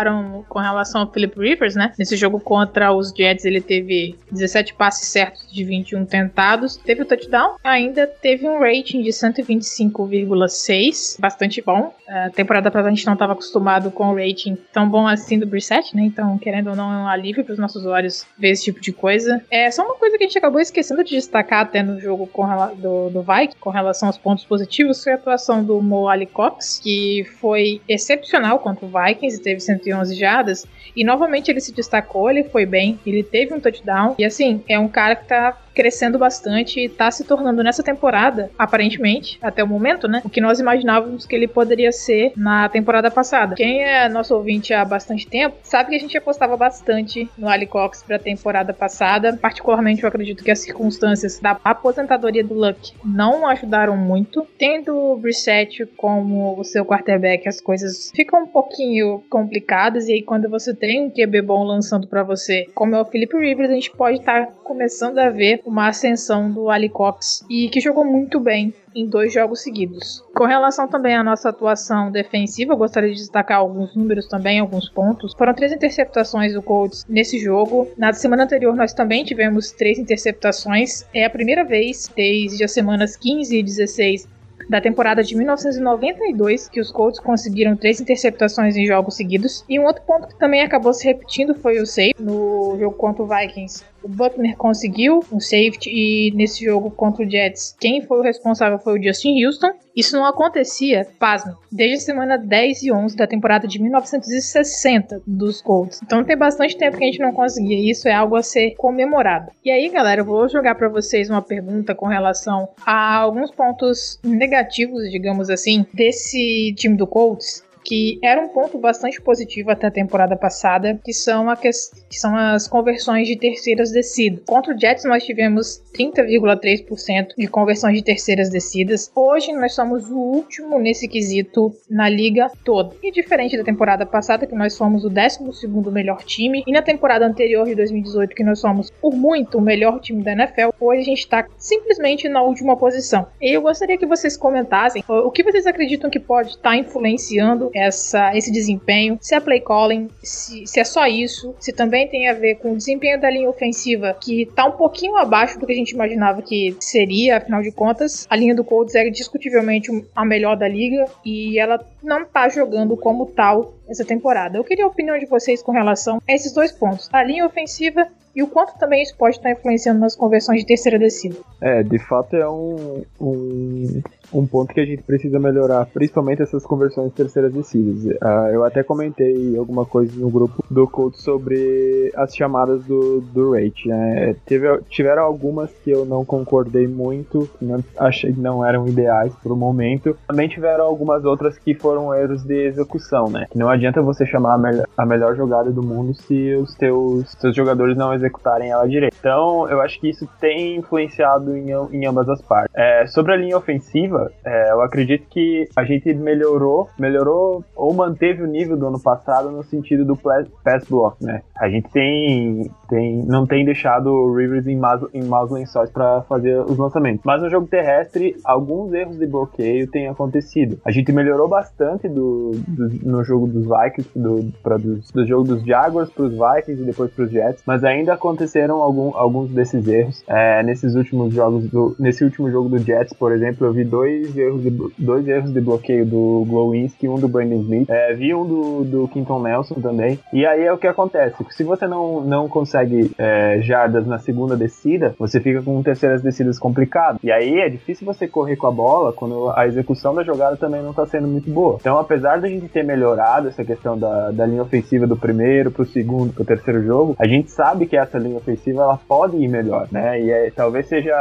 com 0.50 0.60
relação 0.60 1.02
ao 1.02 1.12
Philip 1.12 1.40
Rivers, 1.40 1.76
né? 1.76 1.94
Nesse 1.98 2.16
jogo 2.16 2.40
contra 2.40 2.94
os 2.94 3.12
Jets, 3.12 3.46
ele 3.46 3.62
teve 3.62 4.16
17 4.32 4.74
passes 4.74 5.08
certos 5.08 5.52
de 5.52 5.64
21 5.64 6.06
tentados. 6.06 6.78
Teve 6.78 7.04
o 7.04 7.06
touchdown, 7.06 7.56
ainda 7.64 8.08
teve 8.08 8.48
um 8.48 8.60
rating 8.60 9.02
de 9.02 9.10
125,6, 9.10 11.20
bastante 11.20 11.62
bom. 11.62 11.94
A 12.08 12.30
temporada 12.30 12.70
passada 12.70 12.90
a 12.90 12.92
gente 12.92 13.06
não 13.06 13.14
estava 13.14 13.34
acostumado 13.34 13.92
com 13.92 14.10
o 14.10 14.16
rating 14.16 14.58
tão 14.72 14.90
bom 14.90 15.08
assim 15.08 15.40
do 15.40 15.46
Brissett, 15.46 15.96
né? 15.96 16.04
Então, 16.04 16.38
querendo 16.38 16.72
ou 16.72 16.76
não, 16.76 16.92
é 16.92 16.98
um 16.98 17.08
alívio 17.08 17.44
para 17.44 17.54
os 17.54 17.60
nossos 17.60 17.86
olhos 17.86 18.26
ver 18.38 18.52
esse 18.52 18.66
tipo 18.66 18.82
de 18.82 18.92
coisa. 18.92 19.42
É 19.50 19.70
só 19.72 19.84
uma 19.84 19.96
coisa 19.96 20.18
que 20.18 20.24
a 20.24 20.28
gente 20.28 20.38
acabou 20.38 20.60
esquecendo 20.60 21.04
de 21.04 21.12
destacar 21.12 21.62
até 21.62 21.82
no 21.82 22.00
jogo 22.00 22.28
com 22.28 22.44
do, 22.76 23.10
do 23.10 23.22
Vikings, 23.22 23.58
com 23.60 23.70
relação 23.70 24.10
aos 24.10 24.18
pontos 24.18 24.46
positivos, 24.46 25.04
foi 25.04 25.14
a 25.14 25.16
atuação 25.16 25.64
do 25.64 25.82
Mo 25.82 26.08
Ali 26.08 26.26
Cox, 26.26 26.80
que 26.82 27.26
foi 27.40 27.82
excepcional 27.88 28.60
contra 28.60 28.86
o 28.86 28.90
Vikings, 28.90 29.42
teve 29.42 29.60
111 29.78 30.16
jardas, 30.16 30.66
e 30.96 31.04
novamente 31.04 31.50
ele 31.50 31.60
se 31.60 31.74
destacou, 31.74 32.30
ele 32.30 32.44
foi 32.44 32.66
bem, 32.66 33.00
ele 33.06 33.24
teve 33.24 33.54
um 33.54 33.60
touchdown, 33.60 34.16
e 34.18 34.26
assim, 34.26 34.64
é 34.68 34.78
um 34.78 34.88
cara 34.88 35.16
que 35.16 35.28
tá 35.28 35.58
crescendo 35.74 36.18
bastante 36.18 36.80
e 36.80 36.90
tá 36.90 37.10
se 37.12 37.24
tornando 37.24 37.64
nessa 37.64 37.84
temporada, 37.84 38.50
aparentemente, 38.58 39.38
até 39.42 39.64
o 39.64 39.68
momento, 39.68 40.08
né? 40.08 40.22
O 40.24 40.30
que 40.30 40.42
nós 40.42 40.60
imaginávamos 40.60 41.26
que 41.26 41.36
ele 41.36 41.48
poderia 41.48 41.92
ser 41.92 42.34
na 42.36 42.70
temporada 42.70 43.10
passada. 43.10 43.56
Quem 43.56 43.84
é 43.84 44.08
nosso 44.08 44.36
ouvinte 44.36 44.74
há 44.74 44.86
bastante 44.86 45.28
tempo 45.28 45.56
sabe 45.64 45.90
que 45.90 45.96
a 45.96 46.00
gente 46.00 46.18
apostava 46.18 46.56
bastante 46.56 47.30
no 47.38 47.50
Ali 47.50 47.66
Cox 47.66 48.04
pra 48.04 48.20
temporada 48.20 48.74
passada. 48.74 49.38
Particularmente, 49.42 50.04
eu 50.04 50.10
acredito 50.10 50.44
que 50.44 50.52
as 50.52 50.60
circunstâncias 50.60 51.40
da 51.40 51.60
aposentadoria 51.64 52.44
do 52.44 52.54
Luck 52.54 52.94
não 53.04 53.48
ajudaram 53.48 53.98
muito. 53.98 54.48
Tendo 54.58 54.96
o 54.96 55.18
Brissett 55.18 55.86
como 55.98 56.60
o 56.60 56.64
seu 56.64 56.86
quarterback, 56.86 57.48
as 57.48 57.60
coisas 57.60 58.12
ficam 58.16 58.44
um 58.44 58.48
pouquinho 58.48 59.24
complicadas. 59.30 60.08
E 60.08 60.14
aí, 60.14 60.22
quando 60.22 60.50
você 60.50 60.74
tem 60.74 61.06
um 61.06 61.10
QB 61.10 61.42
bom 61.42 61.64
lançando 61.64 62.08
para 62.08 62.24
você, 62.24 62.68
como 62.76 62.96
é 62.96 63.02
o 63.02 63.06
Philip 63.06 63.36
Rivers, 63.36 63.70
a 63.70 63.74
gente 63.74 63.92
pode 63.92 64.20
estar 64.20 64.46
tá 64.46 64.52
começando 64.64 65.18
a 65.20 65.30
ver 65.30 65.63
uma 65.66 65.88
ascensão 65.88 66.52
do 66.52 66.70
Ali 66.70 66.90
Cox 66.90 67.46
e 67.50 67.70
que 67.70 67.80
jogou 67.80 68.06
muito 68.06 68.40
bem 68.40 68.74
em 68.96 69.08
dois 69.08 69.34
jogos 69.34 69.62
seguidos. 69.62 70.24
Com 70.36 70.46
relação 70.46 70.88
também 70.88 71.16
à 71.16 71.24
nossa 71.24 71.50
atuação 71.50 72.12
defensiva, 72.12 72.74
eu 72.74 72.78
gostaria 72.78 73.12
de 73.12 73.18
destacar 73.18 73.58
alguns 73.58 73.96
números 73.96 74.28
também, 74.28 74.60
alguns 74.60 74.90
pontos. 74.90 75.34
Foram 75.34 75.54
três 75.54 75.72
interceptações 75.72 76.54
do 76.54 76.62
Colts 76.62 77.06
nesse 77.10 77.40
jogo. 77.40 77.88
Na 77.98 78.14
semana 78.14 78.44
anterior, 78.44 78.76
nós 78.76 78.94
também 78.94 79.24
tivemos 79.24 79.72
três 79.72 79.98
interceptações. 79.98 81.06
É 81.14 81.26
a 81.26 81.30
primeira 81.30 81.64
vez 81.64 82.10
desde 82.16 82.64
as 82.64 82.72
semanas 82.72 83.16
15 83.16 83.58
e 83.58 83.64
16 83.64 84.28
da 84.70 84.80
temporada 84.80 85.24
de 85.24 85.36
1992, 85.36 86.70
que 86.70 86.80
os 86.80 86.92
Colts 86.92 87.20
conseguiram 87.20 87.76
três 87.76 88.00
interceptações 88.00 88.76
em 88.76 88.86
jogos 88.86 89.16
seguidos. 89.16 89.66
E 89.68 89.80
um 89.80 89.86
outro 89.86 90.04
ponto 90.04 90.28
que 90.28 90.40
também 90.40 90.62
acabou 90.62 90.94
se 90.94 91.06
repetindo 91.06 91.56
foi 91.56 91.82
o 91.82 91.86
save 91.86 92.16
no 92.20 92.78
jogo 92.80 92.96
contra 92.96 93.24
o 93.24 93.28
Vikings 93.28 93.84
o 94.04 94.10
Butler 94.10 94.56
conseguiu 94.58 95.24
um 95.32 95.40
safety 95.40 95.90
e 95.90 96.32
nesse 96.36 96.66
jogo 96.66 96.92
contra 96.92 97.26
o 97.26 97.30
Jets, 97.30 97.76
quem 97.80 98.02
foi 98.02 98.20
o 98.20 98.22
responsável 98.22 98.78
foi 98.78 99.00
o 99.00 99.04
Justin 99.04 99.44
Houston. 99.44 99.72
Isso 99.96 100.16
não 100.16 100.26
acontecia, 100.26 101.08
pasme, 101.20 101.54
desde 101.72 101.98
a 101.98 102.00
semana 102.00 102.38
10 102.38 102.84
e 102.84 102.92
11 102.92 103.16
da 103.16 103.28
temporada 103.28 103.68
de 103.68 103.80
1960 103.80 105.22
dos 105.26 105.62
Colts. 105.62 106.02
Então 106.04 106.24
tem 106.24 106.36
bastante 106.36 106.76
tempo 106.76 106.98
que 106.98 107.04
a 107.04 107.08
gente 107.08 107.20
não 107.20 107.32
conseguia 107.32 107.92
isso, 107.92 108.08
é 108.08 108.14
algo 108.14 108.36
a 108.36 108.42
ser 108.42 108.72
comemorado. 108.76 109.52
E 109.64 109.70
aí, 109.70 109.90
galera, 109.90 110.22
eu 110.22 110.26
vou 110.26 110.50
jogar 110.50 110.76
para 110.76 110.90
vocês 110.90 111.30
uma 111.30 111.42
pergunta 111.42 111.94
com 111.94 112.08
relação 112.08 112.68
a 112.86 113.18
alguns 113.18 113.52
pontos 113.52 114.20
negativos, 114.24 115.10
digamos 115.12 115.50
assim, 115.50 115.86
desse 115.94 116.74
time 116.76 116.98
do 116.98 117.06
Colts 117.06 117.64
que 117.94 118.18
era 118.24 118.42
um 118.42 118.48
ponto 118.48 118.80
bastante 118.80 119.22
positivo 119.22 119.70
até 119.70 119.86
a 119.86 119.92
temporada 119.92 120.36
passada, 120.36 121.00
que 121.06 121.14
são, 121.14 121.48
a 121.48 121.56
que, 121.56 121.70
que 121.70 122.18
são 122.18 122.36
as 122.36 122.68
conversões 122.68 123.28
de 123.28 123.38
terceiras 123.38 123.92
descidas. 123.92 124.42
Contra 124.48 124.74
o 124.74 124.80
Jets 124.80 125.06
nós 125.06 125.24
tivemos 125.24 125.84
30,3% 125.96 127.36
de 127.38 127.48
conversões 127.48 127.98
de 127.98 128.04
terceiras 128.04 128.50
descidas. 128.50 129.12
Hoje 129.14 129.54
nós 129.54 129.76
somos 129.76 130.10
o 130.10 130.18
último 130.18 130.80
nesse 130.80 131.08
quesito 131.08 131.72
na 131.88 132.10
liga 132.10 132.50
toda. 132.66 132.96
E 133.04 133.12
diferente 133.12 133.56
da 133.56 133.64
temporada 133.64 134.08
passada, 134.08 134.48
que 134.48 134.56
nós 134.56 134.76
fomos 134.76 135.06
o 135.06 135.10
12 135.10 135.68
melhor 135.92 136.24
time, 136.24 136.64
e 136.66 136.72
na 136.72 136.82
temporada 136.82 137.28
anterior 137.28 137.68
de 137.68 137.76
2018, 137.76 138.34
que 138.34 138.44
nós 138.44 138.60
somos 138.60 138.90
por 138.90 139.14
muito 139.14 139.60
o 139.60 139.62
melhor 139.62 140.00
time 140.00 140.24
da 140.24 140.32
NFL, 140.32 140.70
hoje 140.80 141.02
a 141.02 141.06
gente 141.06 141.20
está 141.20 141.46
simplesmente 141.58 142.28
na 142.28 142.42
última 142.42 142.76
posição. 142.76 143.28
E 143.40 143.56
eu 143.56 143.62
gostaria 143.62 144.00
que 144.00 144.06
vocês 144.08 144.36
comentassem 144.36 145.04
o 145.08 145.30
que 145.30 145.44
vocês 145.44 145.68
acreditam 145.68 146.10
que 146.10 146.20
pode 146.20 146.50
estar 146.50 146.72
tá 146.72 146.76
influenciando 146.76 147.70
essa, 147.84 148.36
esse 148.36 148.52
desempenho, 148.52 149.18
se 149.22 149.36
é 149.36 149.40
play 149.40 149.62
calling, 149.62 150.10
se, 150.22 150.66
se 150.66 150.80
é 150.80 150.84
só 150.84 151.06
isso, 151.06 151.56
se 151.60 151.72
também 151.72 152.08
tem 152.08 152.30
a 152.30 152.34
ver 152.34 152.56
com 152.56 152.74
o 152.74 152.78
desempenho 152.78 153.20
da 153.20 153.30
linha 153.30 153.50
ofensiva, 153.50 154.16
que 154.20 154.46
tá 154.48 154.66
um 154.66 154.72
pouquinho 154.72 155.18
abaixo 155.18 155.60
do 155.60 155.66
que 155.66 155.74
a 155.74 155.76
gente 155.76 155.92
imaginava 155.92 156.42
que 156.42 156.76
seria, 156.80 157.38
afinal 157.38 157.62
de 157.62 157.72
contas, 157.72 158.26
a 158.30 158.36
linha 158.36 158.56
do 158.56 158.64
Colts 158.64 158.96
é 158.96 159.10
discutivelmente 159.10 159.92
a 160.16 160.26
melhor 160.26 160.56
da 160.56 160.68
liga 160.68 161.06
e 161.26 161.60
ela 161.60 161.80
não 162.02 162.26
tá 162.26 162.50
jogando 162.50 162.96
como 162.98 163.26
tal 163.26 163.74
essa 163.88 164.06
temporada. 164.06 164.58
Eu 164.58 164.64
queria 164.64 164.86
a 164.86 164.88
opinião 164.88 165.18
de 165.18 165.26
vocês 165.26 165.62
com 165.62 165.72
relação 165.72 166.22
a 166.28 166.34
esses 166.34 166.54
dois 166.54 166.72
pontos, 166.72 167.10
a 167.12 167.24
linha 167.24 167.46
ofensiva 167.46 168.08
e 168.36 168.42
o 168.42 168.48
quanto 168.48 168.78
também 168.80 169.04
isso 169.04 169.16
pode 169.16 169.38
estar 169.38 169.52
influenciando 169.52 170.00
nas 170.00 170.16
conversões 170.16 170.62
de 170.62 170.66
terceira 170.66 170.98
descida. 170.98 171.36
É, 171.62 171.84
de 171.84 172.00
fato 172.00 172.36
é 172.36 172.50
um, 172.50 173.04
um, 173.22 174.02
um 174.34 174.46
ponto 174.46 174.74
que 174.74 174.80
a 174.80 174.86
gente 174.86 175.04
precisa 175.04 175.40
melhorar, 175.40 175.86
principalmente 175.86 176.42
essas 176.42 176.66
conversões 176.66 177.14
terceiras 177.14 177.54
descidas. 177.54 178.06
Uh, 178.06 178.50
eu 178.52 178.64
até 178.64 178.84
comentei 178.84 179.56
alguma 179.58 179.86
coisa 179.86 180.20
no 180.20 180.30
grupo 180.30 180.64
do 180.70 180.88
Code 180.88 181.22
sobre 181.22 182.12
as 182.16 182.36
chamadas 182.36 182.84
do, 182.86 183.22
do 183.22 183.54
rate. 183.54 183.88
Né? 183.88 184.36
Teve, 184.46 184.80
tiveram 184.90 185.24
algumas 185.24 185.72
que 185.84 185.92
eu 185.92 186.06
não 186.06 186.26
concordei 186.26 186.88
muito, 186.88 187.50
que 187.58 187.66
não, 187.66 187.84
achei 187.98 188.34
que 188.34 188.40
não 188.40 188.66
eram 188.66 188.88
ideais 188.88 189.34
para 189.42 189.54
o 189.54 189.56
momento. 189.56 190.18
Também 190.28 190.48
tiveram 190.48 190.86
algumas 190.86 191.24
outras 191.26 191.58
que 191.58 191.74
foram 191.74 192.14
erros 192.14 192.44
de 192.44 192.68
execução, 192.68 193.30
né? 193.30 193.48
Não 193.56 193.70
adianta 193.70 194.02
você 194.02 194.26
chamar 194.26 194.56
a, 194.56 194.58
me 194.58 194.84
a 194.98 195.06
melhor 195.06 195.36
jogada 195.36 195.72
do 195.72 195.84
mundo 195.84 196.14
se 196.14 196.54
os 196.56 196.74
teus, 196.76 197.30
seus 197.40 197.56
jogadores 197.56 197.96
não 197.96 198.14
executarem 198.14 198.70
ela 198.70 198.88
direito. 198.88 199.16
Então, 199.20 199.68
eu 199.70 199.82
acho 199.82 200.00
que 200.00 200.10
isso 200.10 200.28
tem 200.40 200.78
influenciado 200.78 201.56
em, 201.56 201.70
em 201.92 202.06
ambas 202.06 202.28
as 202.30 202.42
partes. 202.42 202.74
É, 202.76 203.06
sobre 203.08 203.34
a 203.34 203.36
linha 203.36 203.58
ofensiva, 203.58 204.23
é, 204.46 204.72
eu 204.72 204.82
acredito 204.82 205.28
que 205.30 205.68
a 205.76 205.84
gente 205.84 206.14
melhorou, 206.14 206.90
melhorou 207.00 207.64
ou 207.76 207.94
manteve 207.94 208.44
o 208.44 208.48
nível 208.48 208.78
do 208.78 208.88
ano 208.88 209.00
passado 209.00 209.52
no 209.52 209.64
sentido 209.64 210.06
do 210.06 210.16
pass 210.16 210.88
block, 210.90 211.24
né? 211.24 211.42
A 211.56 211.70
gente 211.70 211.90
tem, 211.90 212.70
tem 212.94 213.24
não 213.26 213.48
tem 213.48 213.66
deixado 213.66 214.08
o 214.08 214.36
Rivers 214.36 214.68
em, 214.68 214.76
maus, 214.76 215.02
em 215.14 215.24
maus 215.24 215.50
lençóis 215.50 215.90
para 215.90 216.22
fazer 216.24 216.60
os 216.60 216.78
lançamentos. 216.78 217.22
Mas 217.26 217.42
no 217.42 217.50
jogo 217.50 217.68
terrestre, 217.68 218.36
alguns 218.44 218.94
erros 218.94 219.18
de 219.18 219.26
bloqueio 219.26 219.90
têm 219.90 220.08
acontecido. 220.08 220.80
A 220.86 220.92
gente 220.92 221.12
melhorou 221.12 221.48
bastante 221.48 222.08
do, 222.08 222.52
do 222.68 222.84
no 223.04 223.24
jogo 223.24 223.48
dos 223.48 223.64
Vikings, 223.64 224.10
do, 224.16 224.52
pra, 224.62 224.78
do, 224.78 225.00
do 225.14 225.26
jogo 225.26 225.44
dos 225.44 225.64
Jaguars 225.64 226.10
para 226.12 226.26
os 226.26 226.34
Vikings 226.34 226.84
e 226.84 226.86
depois 226.86 227.12
para 227.12 227.26
os 227.26 227.32
Jets, 227.32 227.64
mas 227.66 227.84
ainda 227.84 228.14
aconteceram 228.14 228.82
algum, 228.82 229.16
alguns 229.16 229.50
desses 229.50 229.88
erros. 229.88 230.24
É, 230.28 230.62
nesses 230.64 230.96
últimos 230.96 231.34
jogos, 231.34 231.70
do, 231.70 231.96
nesse 231.98 232.24
último 232.24 232.52
jogo 232.52 232.70
do 232.70 232.78
Jets, 232.78 233.14
por 233.14 233.32
exemplo, 233.32 233.66
eu 233.66 233.74
vi 233.74 233.84
dois 233.84 234.36
erros 234.38 234.62
de, 234.62 234.70
dois 234.98 235.28
erros 235.28 235.52
de 235.52 235.62
bloqueio 235.62 236.06
do 236.06 236.46
Glowinski, 236.48 237.08
um 237.08 237.16
do 237.16 237.28
Brandon 237.28 237.62
Smith, 237.62 237.90
é, 237.90 238.14
vi 238.14 238.34
um 238.34 238.46
do, 238.46 238.84
do 238.84 239.08
Quinton 239.08 239.42
Nelson 239.42 239.76
também. 239.76 240.20
E 240.32 240.46
aí 240.46 240.64
é 240.64 240.72
o 240.72 240.78
que 240.78 240.88
acontece: 240.88 241.36
se 241.50 241.64
você 241.64 241.88
não, 241.88 242.22
não 242.22 242.48
consegue 242.48 242.83
é, 243.18 243.60
jardas 243.62 244.06
na 244.06 244.20
segunda 244.20 244.56
descida, 244.56 245.16
você 245.18 245.40
fica 245.40 245.62
com 245.62 245.82
terceiras 245.82 246.22
descidas 246.22 246.60
complicado. 246.60 247.20
E 247.24 247.32
aí 247.32 247.60
é 247.60 247.70
difícil 247.70 248.06
você 248.06 248.28
correr 248.28 248.56
com 248.56 248.68
a 248.68 248.72
bola 248.72 249.14
quando 249.14 249.52
a 249.56 249.68
execução 249.68 250.14
da 250.14 250.24
jogada 250.24 250.58
também 250.58 250.82
não 250.82 250.92
está 250.92 251.06
sendo 251.06 251.28
muito 251.28 251.50
boa. 251.50 251.78
Então, 251.80 251.98
apesar 251.98 252.40
da 252.40 252.48
gente 252.48 252.68
ter 252.68 252.84
melhorado 252.84 253.48
essa 253.48 253.64
questão 253.64 253.98
da, 253.98 254.32
da 254.32 254.46
linha 254.46 254.62
ofensiva 254.62 255.08
do 255.08 255.18
primeiro 255.18 255.72
pro 255.72 255.86
segundo, 255.86 256.34
pro 256.34 256.46
terceiro 256.46 256.84
jogo, 256.84 257.16
a 257.20 257.28
gente 257.28 257.52
sabe 257.52 257.86
que 257.86 257.98
essa 257.98 258.18
linha 258.18 258.38
ofensiva 258.38 258.82
ela 258.82 259.00
pode 259.08 259.38
ir 259.38 259.48
melhor, 259.48 259.88
né? 259.92 260.22
E 260.22 260.32
é, 260.32 260.52
talvez 260.52 260.88
seja 260.88 261.14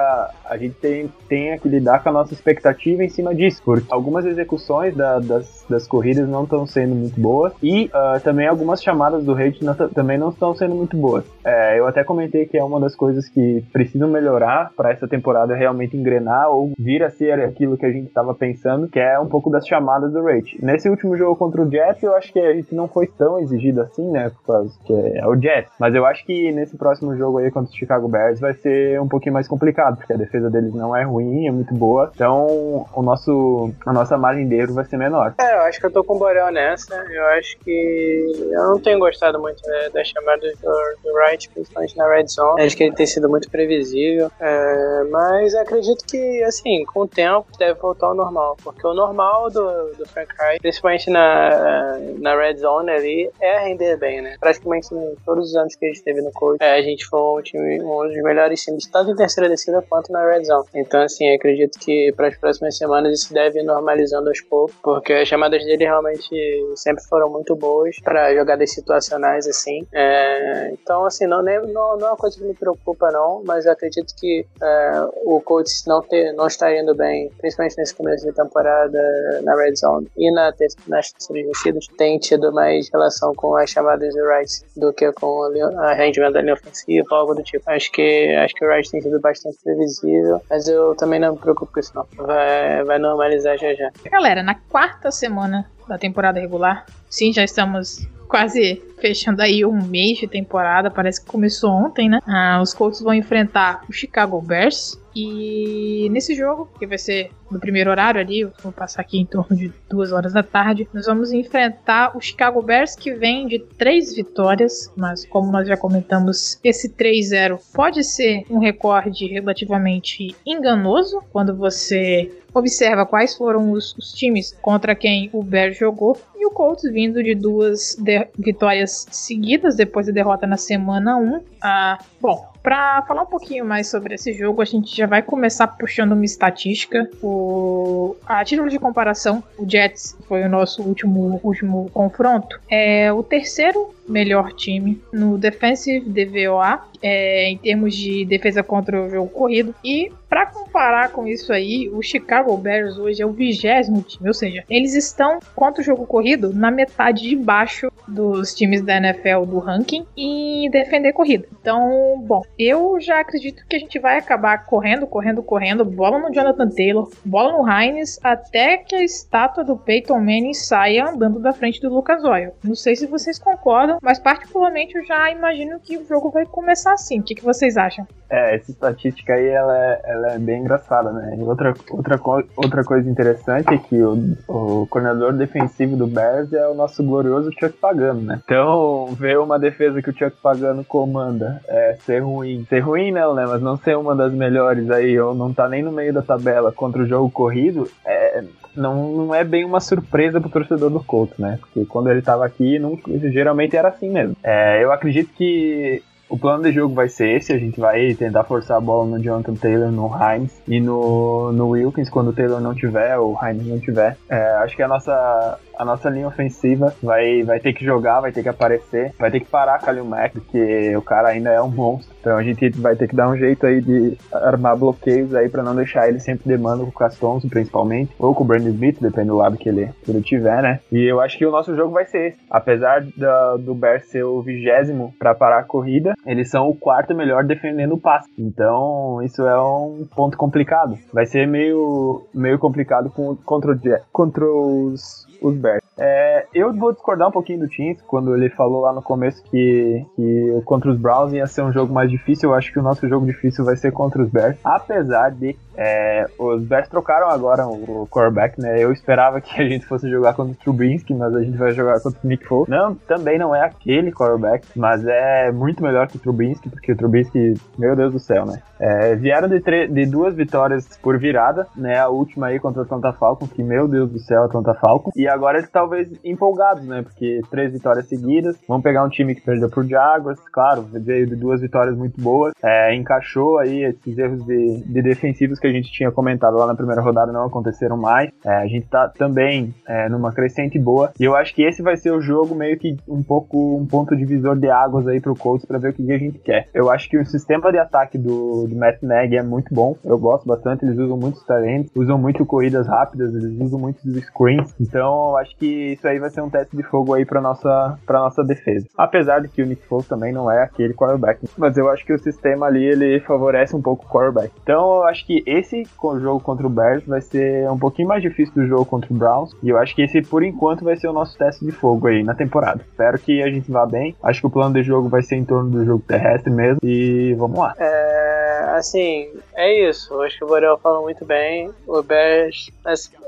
a 0.44 0.56
gente 0.56 0.74
tem, 0.74 1.10
tenha 1.28 1.58
que 1.58 1.68
lidar 1.68 2.02
com 2.02 2.08
a 2.08 2.12
nossa 2.12 2.34
expectativa 2.34 3.02
em 3.02 3.08
cima 3.08 3.34
disso, 3.34 3.62
porque 3.64 3.86
algumas 3.90 4.26
execuções 4.26 4.94
da, 4.94 5.18
das, 5.18 5.64
das 5.68 5.86
corridas 5.86 6.28
não 6.28 6.44
estão 6.44 6.66
sendo 6.66 6.94
muito 6.94 7.20
boas 7.20 7.52
e 7.62 7.86
uh, 7.86 8.20
também 8.22 8.46
algumas 8.46 8.82
chamadas 8.82 9.24
do 9.24 9.32
rate 9.32 9.60
também 9.94 10.18
não 10.18 10.30
estão 10.30 10.54
sendo 10.54 10.74
muito 10.74 10.96
boas. 10.96 11.24
É, 11.44 11.51
eu 11.76 11.86
até 11.86 12.04
comentei 12.04 12.46
que 12.46 12.58
é 12.58 12.64
uma 12.64 12.80
das 12.80 12.94
coisas 12.94 13.28
que 13.28 13.64
precisam 13.72 14.08
melhorar 14.08 14.70
para 14.76 14.92
essa 14.92 15.08
temporada 15.08 15.54
realmente 15.54 15.96
engrenar 15.96 16.50
ou 16.50 16.72
vir 16.78 17.02
a 17.02 17.10
ser 17.10 17.40
aquilo 17.40 17.76
que 17.76 17.86
a 17.86 17.90
gente 17.92 18.08
estava 18.08 18.34
pensando, 18.34 18.88
que 18.88 18.98
é 18.98 19.18
um 19.18 19.28
pouco 19.28 19.50
das 19.50 19.66
chamadas 19.66 20.12
do 20.12 20.22
rate. 20.22 20.58
Nesse 20.62 20.88
último 20.88 21.16
jogo 21.16 21.36
contra 21.36 21.62
o 21.62 21.70
Jets, 21.70 22.02
eu 22.02 22.14
acho 22.14 22.32
que 22.32 22.40
a 22.40 22.54
gente 22.54 22.74
não 22.74 22.88
foi 22.88 23.06
tão 23.06 23.38
exigido 23.40 23.80
assim, 23.80 24.10
né? 24.10 24.30
Porque 24.46 24.92
é 24.92 25.26
o 25.26 25.36
Jets. 25.36 25.72
Mas 25.78 25.94
eu 25.94 26.04
acho 26.06 26.24
que 26.24 26.52
nesse 26.52 26.76
próximo 26.76 27.16
jogo 27.16 27.38
aí 27.38 27.50
contra 27.50 27.72
o 27.72 27.76
Chicago 27.76 28.08
Bears 28.08 28.40
vai 28.40 28.54
ser 28.54 29.00
um 29.00 29.08
pouquinho 29.08 29.34
mais 29.34 29.48
complicado, 29.48 29.96
porque 29.96 30.12
a 30.12 30.16
defesa 30.16 30.50
deles 30.50 30.74
não 30.74 30.94
é 30.96 31.02
ruim, 31.02 31.46
é 31.46 31.50
muito 31.50 31.74
boa. 31.74 32.10
Então, 32.14 32.86
o 32.94 33.02
nosso, 33.02 33.72
a 33.86 33.92
nossa 33.92 34.16
margem 34.16 34.48
de 34.48 34.54
erro 34.54 34.74
vai 34.74 34.84
ser 34.84 34.96
menor. 34.96 35.34
É, 35.40 35.56
eu 35.56 35.62
acho 35.62 35.80
que 35.80 35.86
eu 35.86 35.90
tô 35.90 36.04
com 36.04 36.16
o 36.16 36.18
Borel 36.18 36.50
nessa. 36.52 36.94
Eu 36.94 37.26
acho 37.38 37.58
que 37.58 38.50
eu 38.52 38.64
não 38.70 38.80
tenho 38.80 38.98
gostado 38.98 39.40
muito 39.40 39.62
né, 39.66 39.90
das 39.92 40.08
chamadas 40.08 40.52
do, 40.58 40.70
do 41.02 41.14
Wright, 41.32 41.48
principalmente 41.48 41.96
na 41.96 42.08
Red 42.08 42.26
Zone. 42.26 42.62
Acho 42.62 42.76
que 42.76 42.84
ele 42.84 42.94
tem 42.94 43.06
sido 43.06 43.28
muito 43.28 43.50
previsível. 43.50 44.30
É, 44.40 45.04
mas 45.10 45.54
acredito 45.54 46.04
que, 46.06 46.42
assim, 46.44 46.84
com 46.86 47.00
o 47.00 47.08
tempo 47.08 47.46
deve 47.58 47.78
voltar 47.80 48.08
ao 48.08 48.14
normal. 48.14 48.56
Porque 48.62 48.86
o 48.86 48.94
normal 48.94 49.50
do, 49.50 49.92
do 49.94 50.06
Frank 50.08 50.32
Reich, 50.38 50.60
principalmente 50.60 51.10
na, 51.10 51.98
na 52.18 52.36
Red 52.36 52.56
Zone 52.56 52.90
ali, 52.90 53.30
é 53.40 53.58
render 53.64 53.96
bem, 53.96 54.20
né? 54.20 54.36
Praticamente 54.38 54.94
em 54.94 55.14
todos 55.24 55.50
os 55.50 55.56
anos 55.56 55.74
que 55.74 55.84
a 55.86 55.88
gente 55.88 56.02
teve 56.02 56.20
no 56.20 56.32
coach, 56.32 56.58
é, 56.60 56.74
a 56.74 56.82
gente 56.82 57.06
foi 57.06 57.20
um, 57.20 57.42
time, 57.42 57.82
um 57.82 58.06
dos 58.06 58.22
melhores 58.22 58.62
times, 58.62 58.86
tanto 58.86 59.10
em 59.10 59.16
terceira 59.16 59.48
descida 59.48 59.82
quanto 59.88 60.12
na 60.12 60.24
Red 60.24 60.44
Zone. 60.44 60.66
Então, 60.74 61.02
assim, 61.02 61.32
acredito 61.34 61.78
que 61.78 62.12
para 62.16 62.28
as 62.28 62.36
próximas 62.36 62.76
semanas 62.76 63.20
isso 63.20 63.32
deve 63.32 63.60
ir 63.60 63.64
normalizando 63.64 64.28
aos 64.28 64.40
poucos, 64.40 64.76
porque 64.82 65.12
as 65.12 65.28
chamadas 65.28 65.64
dele 65.64 65.84
realmente 65.84 66.28
sempre 66.76 67.02
foram 67.04 67.30
muito 67.30 67.54
boas 67.56 67.96
para 68.02 68.34
jogadas 68.34 68.72
situacionais, 68.72 69.46
assim. 69.46 69.86
É, 69.92 70.70
então, 70.72 71.04
assim, 71.04 71.21
assim, 71.22 71.26
não, 71.26 71.42
não, 71.42 71.98
não 71.98 72.06
é 72.06 72.10
uma 72.10 72.16
coisa 72.16 72.36
que 72.38 72.44
me 72.44 72.54
preocupa, 72.54 73.10
não, 73.10 73.42
mas 73.44 73.66
eu 73.66 73.72
acredito 73.72 74.14
que 74.18 74.46
é, 74.60 75.08
o 75.24 75.40
Colts 75.40 75.84
não, 75.86 76.02
ter, 76.02 76.32
não 76.32 76.46
está 76.46 76.74
indo 76.76 76.94
bem, 76.94 77.30
principalmente 77.38 77.76
nesse 77.78 77.94
começo 77.94 78.26
de 78.26 78.32
temporada 78.32 79.00
na 79.42 79.54
Red 79.54 79.76
Zone 79.76 80.08
e 80.16 80.30
na, 80.30 80.52
nas 80.88 81.12
terceiras 81.12 81.46
descidas, 81.52 81.86
tem 81.96 82.18
tido 82.18 82.52
mais 82.52 82.88
relação 82.92 83.34
com 83.34 83.56
as 83.56 83.70
chamadas 83.70 84.12
de 84.12 84.20
Rice 84.22 84.64
do 84.76 84.92
que 84.92 85.12
com 85.12 85.42
a 85.78 85.92
rendimento 85.94 86.32
da 86.32 86.40
linha 86.40 86.54
ofensiva, 86.54 87.06
algo 87.10 87.34
do 87.34 87.42
tipo. 87.42 87.62
Acho 87.70 87.90
que, 87.92 88.34
acho 88.36 88.54
que 88.54 88.64
o 88.64 88.74
Rice 88.74 88.90
tem 88.90 89.00
sido 89.00 89.20
bastante 89.20 89.58
previsível, 89.62 90.40
mas 90.48 90.68
eu 90.68 90.94
também 90.96 91.20
não 91.20 91.32
me 91.32 91.38
preocupo 91.38 91.72
com 91.72 91.80
isso, 91.80 91.92
não. 91.94 92.06
Vai, 92.16 92.84
vai 92.84 92.98
normalizar 92.98 93.56
já 93.58 93.74
já. 93.74 93.90
Galera, 94.10 94.42
na 94.42 94.54
quarta 94.54 95.10
semana 95.10 95.70
da 95.88 95.98
temporada 95.98 96.40
regular, 96.40 96.86
sim, 97.08 97.32
já 97.32 97.44
estamos 97.44 98.08
quase 98.32 98.82
fechando 98.98 99.42
aí 99.42 99.62
um 99.62 99.82
mês 99.82 100.16
de 100.18 100.26
temporada, 100.26 100.90
parece 100.90 101.20
que 101.20 101.26
começou 101.30 101.70
ontem, 101.70 102.08
né? 102.08 102.18
Ah, 102.26 102.60
os 102.62 102.72
Colts 102.72 103.02
vão 103.02 103.12
enfrentar 103.12 103.84
o 103.90 103.92
Chicago 103.92 104.40
Bears. 104.40 104.98
E 105.14 106.08
nesse 106.10 106.34
jogo, 106.34 106.70
que 106.78 106.86
vai 106.86 106.96
ser 106.96 107.30
no 107.50 107.60
primeiro 107.60 107.90
horário 107.90 108.18
ali, 108.18 108.44
vou 108.62 108.72
passar 108.72 109.02
aqui 109.02 109.18
em 109.18 109.26
torno 109.26 109.54
de 109.54 109.70
duas 109.90 110.10
horas 110.10 110.32
da 110.32 110.42
tarde, 110.42 110.88
nós 110.94 111.04
vamos 111.04 111.30
enfrentar 111.32 112.16
o 112.16 112.20
Chicago 112.22 112.62
Bears, 112.62 112.96
que 112.96 113.12
vem 113.12 113.46
de 113.46 113.58
três 113.58 114.14
vitórias, 114.14 114.90
mas 114.96 115.26
como 115.26 115.52
nós 115.52 115.68
já 115.68 115.76
comentamos, 115.76 116.58
esse 116.64 116.88
3-0 116.88 117.58
pode 117.74 118.02
ser 118.04 118.44
um 118.48 118.58
recorde 118.58 119.26
relativamente 119.26 120.34
enganoso 120.46 121.22
quando 121.30 121.54
você 121.54 122.32
observa 122.54 123.04
quais 123.04 123.34
foram 123.36 123.72
os, 123.72 123.94
os 123.96 124.12
times 124.12 124.56
contra 124.62 124.94
quem 124.94 125.28
o 125.32 125.42
Bears 125.42 125.76
jogou 125.76 126.18
e 126.36 126.46
o 126.46 126.50
Colts 126.50 126.90
vindo 126.90 127.22
de 127.22 127.34
duas 127.34 127.96
de- 127.98 128.21
vitórias 128.38 129.06
seguidas 129.10 129.76
depois 129.76 130.06
da 130.06 130.12
derrota 130.12 130.46
na 130.46 130.56
semana 130.56 131.16
1. 131.16 131.40
Ah, 131.60 131.98
bom, 132.20 132.52
para 132.62 133.02
falar 133.02 133.22
um 133.22 133.26
pouquinho 133.26 133.64
mais 133.64 133.88
sobre 133.88 134.14
esse 134.14 134.32
jogo, 134.32 134.62
a 134.62 134.64
gente 134.64 134.96
já 134.96 135.06
vai 135.06 135.22
começar 135.22 135.66
puxando 135.66 136.12
uma 136.12 136.24
estatística. 136.24 137.10
O, 137.22 138.16
a 138.24 138.44
título 138.44 138.68
de 138.68 138.78
comparação, 138.78 139.42
o 139.58 139.68
Jets 139.68 140.16
foi 140.28 140.44
o 140.44 140.48
nosso 140.48 140.82
último, 140.82 141.40
último 141.42 141.90
confronto. 141.92 142.60
É 142.70 143.12
o 143.12 143.22
terceiro 143.22 143.92
melhor 144.08 144.52
time 144.52 145.02
no 145.12 145.38
Defensive 145.38 146.08
DVOA 146.08 146.82
é, 147.02 147.50
em 147.50 147.58
termos 147.58 147.94
de 147.94 148.24
defesa 148.24 148.62
contra 148.62 149.02
o 149.02 149.10
jogo 149.10 149.28
corrido. 149.28 149.74
E 149.84 150.10
para 150.28 150.46
comparar 150.46 151.10
com 151.10 151.26
isso 151.26 151.52
aí, 151.52 151.90
o 151.92 152.00
Chicago 152.00 152.56
Bears 152.56 152.96
hoje 152.96 153.20
é 153.20 153.26
o 153.26 153.32
vigésimo 153.32 154.00
time, 154.02 154.28
ou 154.28 154.34
seja, 154.34 154.64
eles 154.70 154.94
estão 154.94 155.38
contra 155.54 155.82
o 155.82 155.84
jogo 155.84 156.06
corrido 156.06 156.54
na 156.54 156.70
metade 156.70 157.28
de 157.28 157.36
baixo 157.36 157.92
dos 158.08 158.54
times 158.54 158.82
da 158.82 158.96
NFL 158.96 159.44
do 159.46 159.58
ranking 159.58 160.06
e 160.16 160.68
defender 160.70 161.12
corrida. 161.12 161.46
Então, 161.60 162.22
bom, 162.26 162.42
eu 162.58 162.98
já 163.00 163.20
acredito 163.20 163.64
que 163.68 163.76
a 163.76 163.78
gente 163.78 163.98
vai 163.98 164.18
acabar 164.18 164.64
correndo, 164.64 165.06
correndo, 165.06 165.42
correndo, 165.42 165.84
bola 165.84 166.18
no 166.18 166.32
Jonathan 166.32 166.68
Taylor, 166.68 167.10
bola 167.24 167.52
no 167.52 167.70
Hines, 167.70 168.18
até 168.22 168.78
que 168.78 168.94
a 168.94 169.04
estátua 169.04 169.62
do 169.62 169.76
Peyton 169.76 170.18
Manning 170.18 170.54
saia 170.54 171.10
andando 171.10 171.38
da 171.40 171.52
frente 171.52 171.80
do 171.80 171.92
Lucas 171.92 172.24
Oil. 172.24 172.52
Não 172.64 172.74
sei 172.74 172.96
se 172.96 173.06
vocês 173.06 173.38
concordam, 173.38 173.91
mas 174.02 174.18
particularmente 174.18 174.96
eu 174.96 175.04
já 175.04 175.30
imagino 175.30 175.80
que 175.80 175.96
o 175.96 176.06
jogo 176.06 176.30
vai 176.30 176.46
começar 176.46 176.92
assim. 176.92 177.20
O 177.20 177.22
que, 177.22 177.34
que 177.34 177.44
vocês 177.44 177.76
acham? 177.76 178.06
É, 178.30 178.56
essa 178.56 178.70
estatística 178.70 179.34
aí, 179.34 179.46
ela 179.46 179.76
é, 179.76 180.00
ela 180.04 180.32
é 180.32 180.38
bem 180.38 180.60
engraçada, 180.60 181.12
né? 181.12 181.36
E 181.38 181.42
outra, 181.42 181.74
outra, 181.90 182.18
outra 182.56 182.82
coisa 182.82 183.10
interessante 183.10 183.74
é 183.74 183.76
que 183.76 184.02
o, 184.02 184.36
o 184.48 184.86
coordenador 184.86 185.34
defensivo 185.34 185.96
do 185.96 186.06
Bears 186.06 186.50
é 186.52 186.66
o 186.66 186.74
nosso 186.74 187.04
glorioso 187.04 187.50
Chuck 187.52 187.76
Pagano, 187.76 188.22
né? 188.22 188.40
Então, 188.42 189.08
ver 189.18 189.38
uma 189.38 189.58
defesa 189.58 190.00
que 190.00 190.08
o 190.08 190.16
Chuck 190.16 190.34
Pagano 190.42 190.82
comanda 190.82 191.60
é, 191.68 191.96
ser 192.06 192.20
ruim. 192.20 192.64
Ser 192.70 192.80
ruim 192.80 193.12
não, 193.12 193.34
né? 193.34 193.44
Mas 193.46 193.60
não 193.60 193.76
ser 193.76 193.98
uma 193.98 194.16
das 194.16 194.32
melhores 194.32 194.90
aí, 194.90 195.18
ou 195.20 195.34
não 195.34 195.52
tá 195.52 195.68
nem 195.68 195.82
no 195.82 195.92
meio 195.92 196.14
da 196.14 196.22
tabela 196.22 196.72
contra 196.72 197.02
o 197.02 197.06
jogo 197.06 197.30
corrido, 197.30 197.86
é, 198.02 198.42
não, 198.74 199.12
não 199.12 199.34
é 199.34 199.44
bem 199.44 199.64
uma 199.64 199.80
surpresa 199.80 200.40
pro 200.40 200.50
torcedor 200.50 200.90
do 200.90 201.02
Colts, 201.02 201.38
né? 201.38 201.58
Porque 201.60 201.84
quando 201.84 202.10
ele 202.10 202.22
tava 202.22 202.44
aqui, 202.44 202.78
não, 202.78 202.98
geralmente 203.30 203.76
era 203.76 203.88
assim 203.88 204.10
mesmo. 204.10 204.36
É, 204.42 204.82
eu 204.82 204.92
acredito 204.92 205.32
que 205.34 206.02
o 206.32 206.38
plano 206.38 206.62
de 206.62 206.72
jogo 206.72 206.94
vai 206.94 207.10
ser 207.10 207.36
esse, 207.36 207.52
a 207.52 207.58
gente 207.58 207.78
vai 207.78 208.14
tentar 208.14 208.42
forçar 208.44 208.78
a 208.78 208.80
bola 208.80 209.06
no 209.06 209.22
Jonathan 209.22 209.54
Taylor, 209.54 209.92
no 209.92 210.10
Hines 210.16 210.62
e 210.66 210.80
no, 210.80 211.52
no 211.52 211.68
Wilkins 211.68 212.08
quando 212.08 212.28
o 212.28 212.32
Taylor 212.32 212.58
não 212.58 212.74
tiver, 212.74 213.18
ou 213.18 213.34
o 213.34 213.46
Hines 213.46 213.66
não 213.66 213.78
tiver. 213.78 214.16
É, 214.30 214.42
acho 214.62 214.74
que 214.74 214.82
a 214.82 214.88
nossa, 214.88 215.58
a 215.78 215.84
nossa 215.84 216.08
linha 216.08 216.26
ofensiva 216.26 216.94
vai, 217.02 217.42
vai 217.42 217.60
ter 217.60 217.74
que 217.74 217.84
jogar, 217.84 218.20
vai 218.20 218.32
ter 218.32 218.42
que 218.42 218.48
aparecer, 218.48 219.12
vai 219.18 219.30
ter 219.30 219.40
que 219.40 219.46
parar 219.46 219.82
o 220.00 220.04
Mack, 220.06 220.32
porque 220.32 220.96
o 220.96 221.02
cara 221.02 221.28
ainda 221.28 221.50
é 221.50 221.60
um 221.60 221.68
monstro. 221.68 222.14
Então 222.18 222.38
a 222.38 222.42
gente 222.42 222.70
vai 222.70 222.96
ter 222.96 223.08
que 223.08 223.16
dar 223.16 223.28
um 223.28 223.36
jeito 223.36 223.66
aí 223.66 223.82
de 223.82 224.16
armar 224.32 224.76
bloqueios 224.76 225.34
aí 225.34 225.48
para 225.48 225.62
não 225.62 225.74
deixar 225.74 226.08
ele 226.08 226.20
sempre 226.20 226.48
demando 226.48 226.84
com 226.84 226.90
o 226.90 226.92
Castonzo, 226.92 227.48
principalmente, 227.48 228.14
ou 228.18 228.34
com 228.34 228.44
o 228.44 228.46
Brandon 228.46 228.68
Smith, 228.68 228.98
depende 229.00 229.26
do 229.26 229.36
lado 229.36 229.58
que 229.58 229.68
ele, 229.68 229.90
que 230.02 230.10
ele 230.10 230.22
tiver, 230.22 230.62
né? 230.62 230.80
E 230.90 231.02
eu 231.02 231.20
acho 231.20 231.36
que 231.36 231.44
o 231.44 231.50
nosso 231.50 231.74
jogo 231.76 231.92
vai 231.92 232.06
ser 232.06 232.28
esse. 232.28 232.38
Apesar 232.48 233.04
da, 233.16 233.56
do 233.56 233.74
Bears 233.74 234.06
ser 234.06 234.22
o 234.22 234.40
vigésimo 234.40 235.12
para 235.18 235.34
parar 235.34 235.58
a 235.58 235.64
corrida, 235.64 236.14
eles 236.26 236.50
são 236.50 236.68
o 236.68 236.76
quarto 236.76 237.14
melhor 237.14 237.44
defendendo 237.44 237.94
o 237.94 238.00
passe. 238.00 238.30
Então 238.38 239.22
isso 239.22 239.42
é 239.42 239.60
um 239.60 240.06
ponto 240.14 240.36
complicado. 240.36 240.96
Vai 241.12 241.26
ser 241.26 241.46
meio, 241.46 242.26
meio 242.34 242.58
complicado 242.58 243.10
com, 243.10 243.36
contra, 243.36 243.72
o, 243.72 243.78
contra 244.12 244.44
os, 244.44 245.26
os 245.42 245.56
Bears. 245.56 245.82
É, 245.98 246.46
eu 246.54 246.72
vou 246.72 246.92
discordar 246.92 247.28
um 247.28 247.32
pouquinho 247.32 247.60
do 247.60 247.68
Teams 247.68 248.00
quando 248.02 248.34
ele 248.34 248.48
falou 248.48 248.80
lá 248.80 248.92
no 248.92 249.02
começo 249.02 249.42
que, 249.44 250.04
que 250.16 250.62
contra 250.64 250.90
os 250.90 250.98
Browns 250.98 251.32
ia 251.32 251.46
ser 251.46 251.62
um 251.62 251.72
jogo 251.72 251.92
mais 251.92 252.10
difícil. 252.10 252.50
Eu 252.50 252.54
acho 252.54 252.72
que 252.72 252.78
o 252.78 252.82
nosso 252.82 253.06
jogo 253.08 253.26
difícil 253.26 253.64
vai 253.64 253.76
ser 253.76 253.92
contra 253.92 254.22
os 254.22 254.30
Bears. 254.30 254.56
Apesar 254.64 255.30
de 255.30 255.56
é, 255.76 256.26
os 256.38 256.62
Bears 256.62 256.88
trocaram 256.88 257.28
agora 257.28 257.66
o, 257.66 258.02
o 258.02 258.08
quarterback, 258.08 258.60
né? 258.60 258.82
Eu 258.82 258.92
esperava 258.92 259.40
que 259.40 259.60
a 259.60 259.66
gente 259.66 259.86
fosse 259.86 260.08
jogar 260.08 260.34
contra 260.34 260.52
o 260.52 260.56
Trubinsky, 260.56 261.14
mas 261.14 261.34
a 261.34 261.42
gente 261.42 261.56
vai 261.56 261.72
jogar 261.72 262.00
contra 262.00 262.18
o 262.22 262.26
Nick 262.26 262.46
Foles. 262.46 262.68
Não, 262.68 262.94
também 262.94 263.38
não 263.38 263.54
é 263.54 263.64
aquele 263.64 264.12
quarterback, 264.12 264.66
mas 264.76 265.04
é 265.06 265.50
muito 265.52 265.82
melhor 265.82 266.08
que 266.08 266.16
o 266.16 266.20
Trubinsky, 266.20 266.70
porque 266.70 266.92
o 266.92 266.96
Trubinsky, 266.96 267.54
meu 267.78 267.94
Deus 267.96 268.12
do 268.12 268.18
céu, 268.18 268.46
né? 268.46 268.62
É, 268.82 269.14
vieram 269.14 269.48
de, 269.48 269.60
de 269.60 270.06
duas 270.06 270.34
vitórias 270.34 270.98
por 270.98 271.16
virada, 271.16 271.68
né? 271.76 271.98
A 271.98 272.08
última 272.08 272.48
aí 272.48 272.58
contra 272.58 272.82
o 272.82 272.84
Atlanta 272.84 273.12
Falcons, 273.12 273.52
que 273.52 273.62
meu 273.62 273.86
Deus 273.86 274.10
do 274.10 274.18
céu, 274.18 274.42
Atlanta 274.42 274.74
Falcons. 274.74 275.14
E 275.16 275.28
agora 275.28 275.58
eles 275.58 275.70
talvez 275.70 276.08
empolgados, 276.24 276.84
né? 276.84 277.02
Porque 277.02 277.40
três 277.48 277.72
vitórias 277.72 278.08
seguidas. 278.08 278.58
Vão 278.66 278.82
pegar 278.82 279.04
um 279.04 279.08
time 279.08 279.36
que 279.36 279.40
perdeu 279.40 279.70
pro 279.70 279.86
Jaguars, 279.86 280.40
claro, 280.52 280.82
veio 280.82 281.28
de 281.28 281.36
duas 281.36 281.60
vitórias 281.60 281.96
muito 281.96 282.20
boas. 282.20 282.52
É, 282.62 282.94
encaixou 282.94 283.58
aí 283.58 283.84
esses 283.84 284.18
erros 284.18 284.44
de, 284.44 284.82
de 284.84 285.02
defensivos 285.02 285.60
que 285.60 285.66
a 285.68 285.72
gente 285.72 285.92
tinha 285.92 286.10
comentado 286.10 286.56
lá 286.56 286.66
na 286.66 286.74
primeira 286.74 287.00
rodada 287.00 287.30
não 287.30 287.44
aconteceram 287.44 287.96
mais. 287.96 288.30
É, 288.44 288.56
a 288.56 288.66
gente 288.66 288.88
tá 288.88 289.08
também 289.08 289.72
é, 289.86 290.08
numa 290.08 290.32
crescente 290.32 290.76
boa. 290.78 291.12
E 291.20 291.24
eu 291.24 291.36
acho 291.36 291.54
que 291.54 291.62
esse 291.62 291.82
vai 291.82 291.96
ser 291.96 292.12
o 292.12 292.20
jogo 292.20 292.54
meio 292.54 292.76
que 292.78 292.96
um 293.08 293.22
pouco 293.22 293.76
um 293.76 293.86
ponto 293.86 294.16
divisor 294.16 294.58
de 294.58 294.68
águas 294.68 295.06
aí 295.06 295.20
pro 295.20 295.36
Colts 295.36 295.64
para 295.64 295.78
ver 295.78 295.90
o 295.90 295.92
que 295.92 296.10
a 296.10 296.18
gente 296.18 296.38
quer. 296.40 296.68
Eu 296.74 296.90
acho 296.90 297.08
que 297.08 297.18
o 297.18 297.24
sistema 297.24 297.70
de 297.70 297.78
ataque 297.78 298.18
do, 298.18 298.66
do 298.72 298.78
Matt 298.78 299.02
Nagy 299.02 299.36
é 299.36 299.42
muito 299.42 299.74
bom. 299.74 299.96
Eu 300.04 300.18
gosto 300.18 300.46
bastante. 300.46 300.84
Eles 300.84 300.98
usam 300.98 301.16
muitos 301.16 301.42
talentos, 301.44 301.90
usam 301.94 302.18
muito 302.18 302.44
corridas 302.44 302.86
rápidas, 302.86 303.34
eles 303.34 303.60
usam 303.60 303.78
muitos 303.78 304.02
screens. 304.24 304.74
Então 304.80 305.30
eu 305.30 305.36
acho 305.36 305.56
que 305.56 305.92
isso 305.92 306.06
aí 306.06 306.18
vai 306.18 306.30
ser 306.30 306.42
um 306.42 306.50
teste 306.50 306.76
de 306.76 306.82
fogo 306.82 307.14
aí 307.14 307.24
para 307.24 307.40
nossa 307.40 307.98
para 308.06 308.18
nossa 308.18 308.42
defesa. 308.42 308.86
Apesar 308.96 309.40
de 309.40 309.48
que 309.48 309.62
o 309.62 309.66
Nick 309.66 309.86
Foles 309.86 310.08
também 310.08 310.32
não 310.32 310.50
é 310.50 310.62
aquele 310.62 310.94
quarterback, 310.94 311.46
mas 311.56 311.76
eu 311.76 311.88
acho 311.88 312.04
que 312.04 312.12
o 312.12 312.18
sistema 312.18 312.66
ali 312.66 312.84
ele 312.84 313.20
favorece 313.20 313.74
um 313.76 313.82
pouco 313.82 314.04
o 314.04 314.08
quarterback. 314.08 314.52
Então 314.62 314.96
eu 314.96 315.04
acho 315.04 315.26
que 315.26 315.42
esse 315.46 315.84
jogo 316.20 316.40
contra 316.40 316.66
o 316.66 316.70
Bears 316.70 317.04
vai 317.06 317.20
ser 317.20 317.70
um 317.70 317.78
pouquinho 317.78 318.08
mais 318.08 318.22
difícil 318.22 318.54
do 318.54 318.66
jogo 318.66 318.84
contra 318.84 319.12
o 319.12 319.16
Browns 319.16 319.54
e 319.62 319.68
eu 319.68 319.78
acho 319.78 319.94
que 319.94 320.02
esse 320.02 320.22
por 320.22 320.42
enquanto 320.42 320.84
vai 320.84 320.96
ser 320.96 321.08
o 321.08 321.12
nosso 321.12 321.36
teste 321.36 321.64
de 321.64 321.72
fogo 321.72 322.08
aí 322.08 322.22
na 322.22 322.34
temporada. 322.34 322.82
Espero 322.88 323.18
que 323.18 323.42
a 323.42 323.50
gente 323.50 323.70
vá 323.70 323.86
bem. 323.86 324.14
Acho 324.22 324.40
que 324.40 324.46
o 324.46 324.50
plano 324.50 324.74
de 324.74 324.82
jogo 324.82 325.08
vai 325.08 325.22
ser 325.22 325.36
em 325.36 325.44
torno 325.44 325.70
do 325.70 325.84
jogo 325.84 326.02
terrestre 326.06 326.52
mesmo 326.52 326.78
e 326.82 327.34
vamos 327.34 327.58
lá. 327.58 327.74
É, 327.78 328.61
assim, 328.76 329.30
é 329.54 329.88
isso. 329.88 330.20
Acho 330.22 330.38
que 330.38 330.44
o 330.44 330.46
Borel 330.46 330.78
falou 330.78 331.02
muito 331.02 331.24
bem. 331.24 331.70
O 331.86 332.02
Bears, 332.02 332.70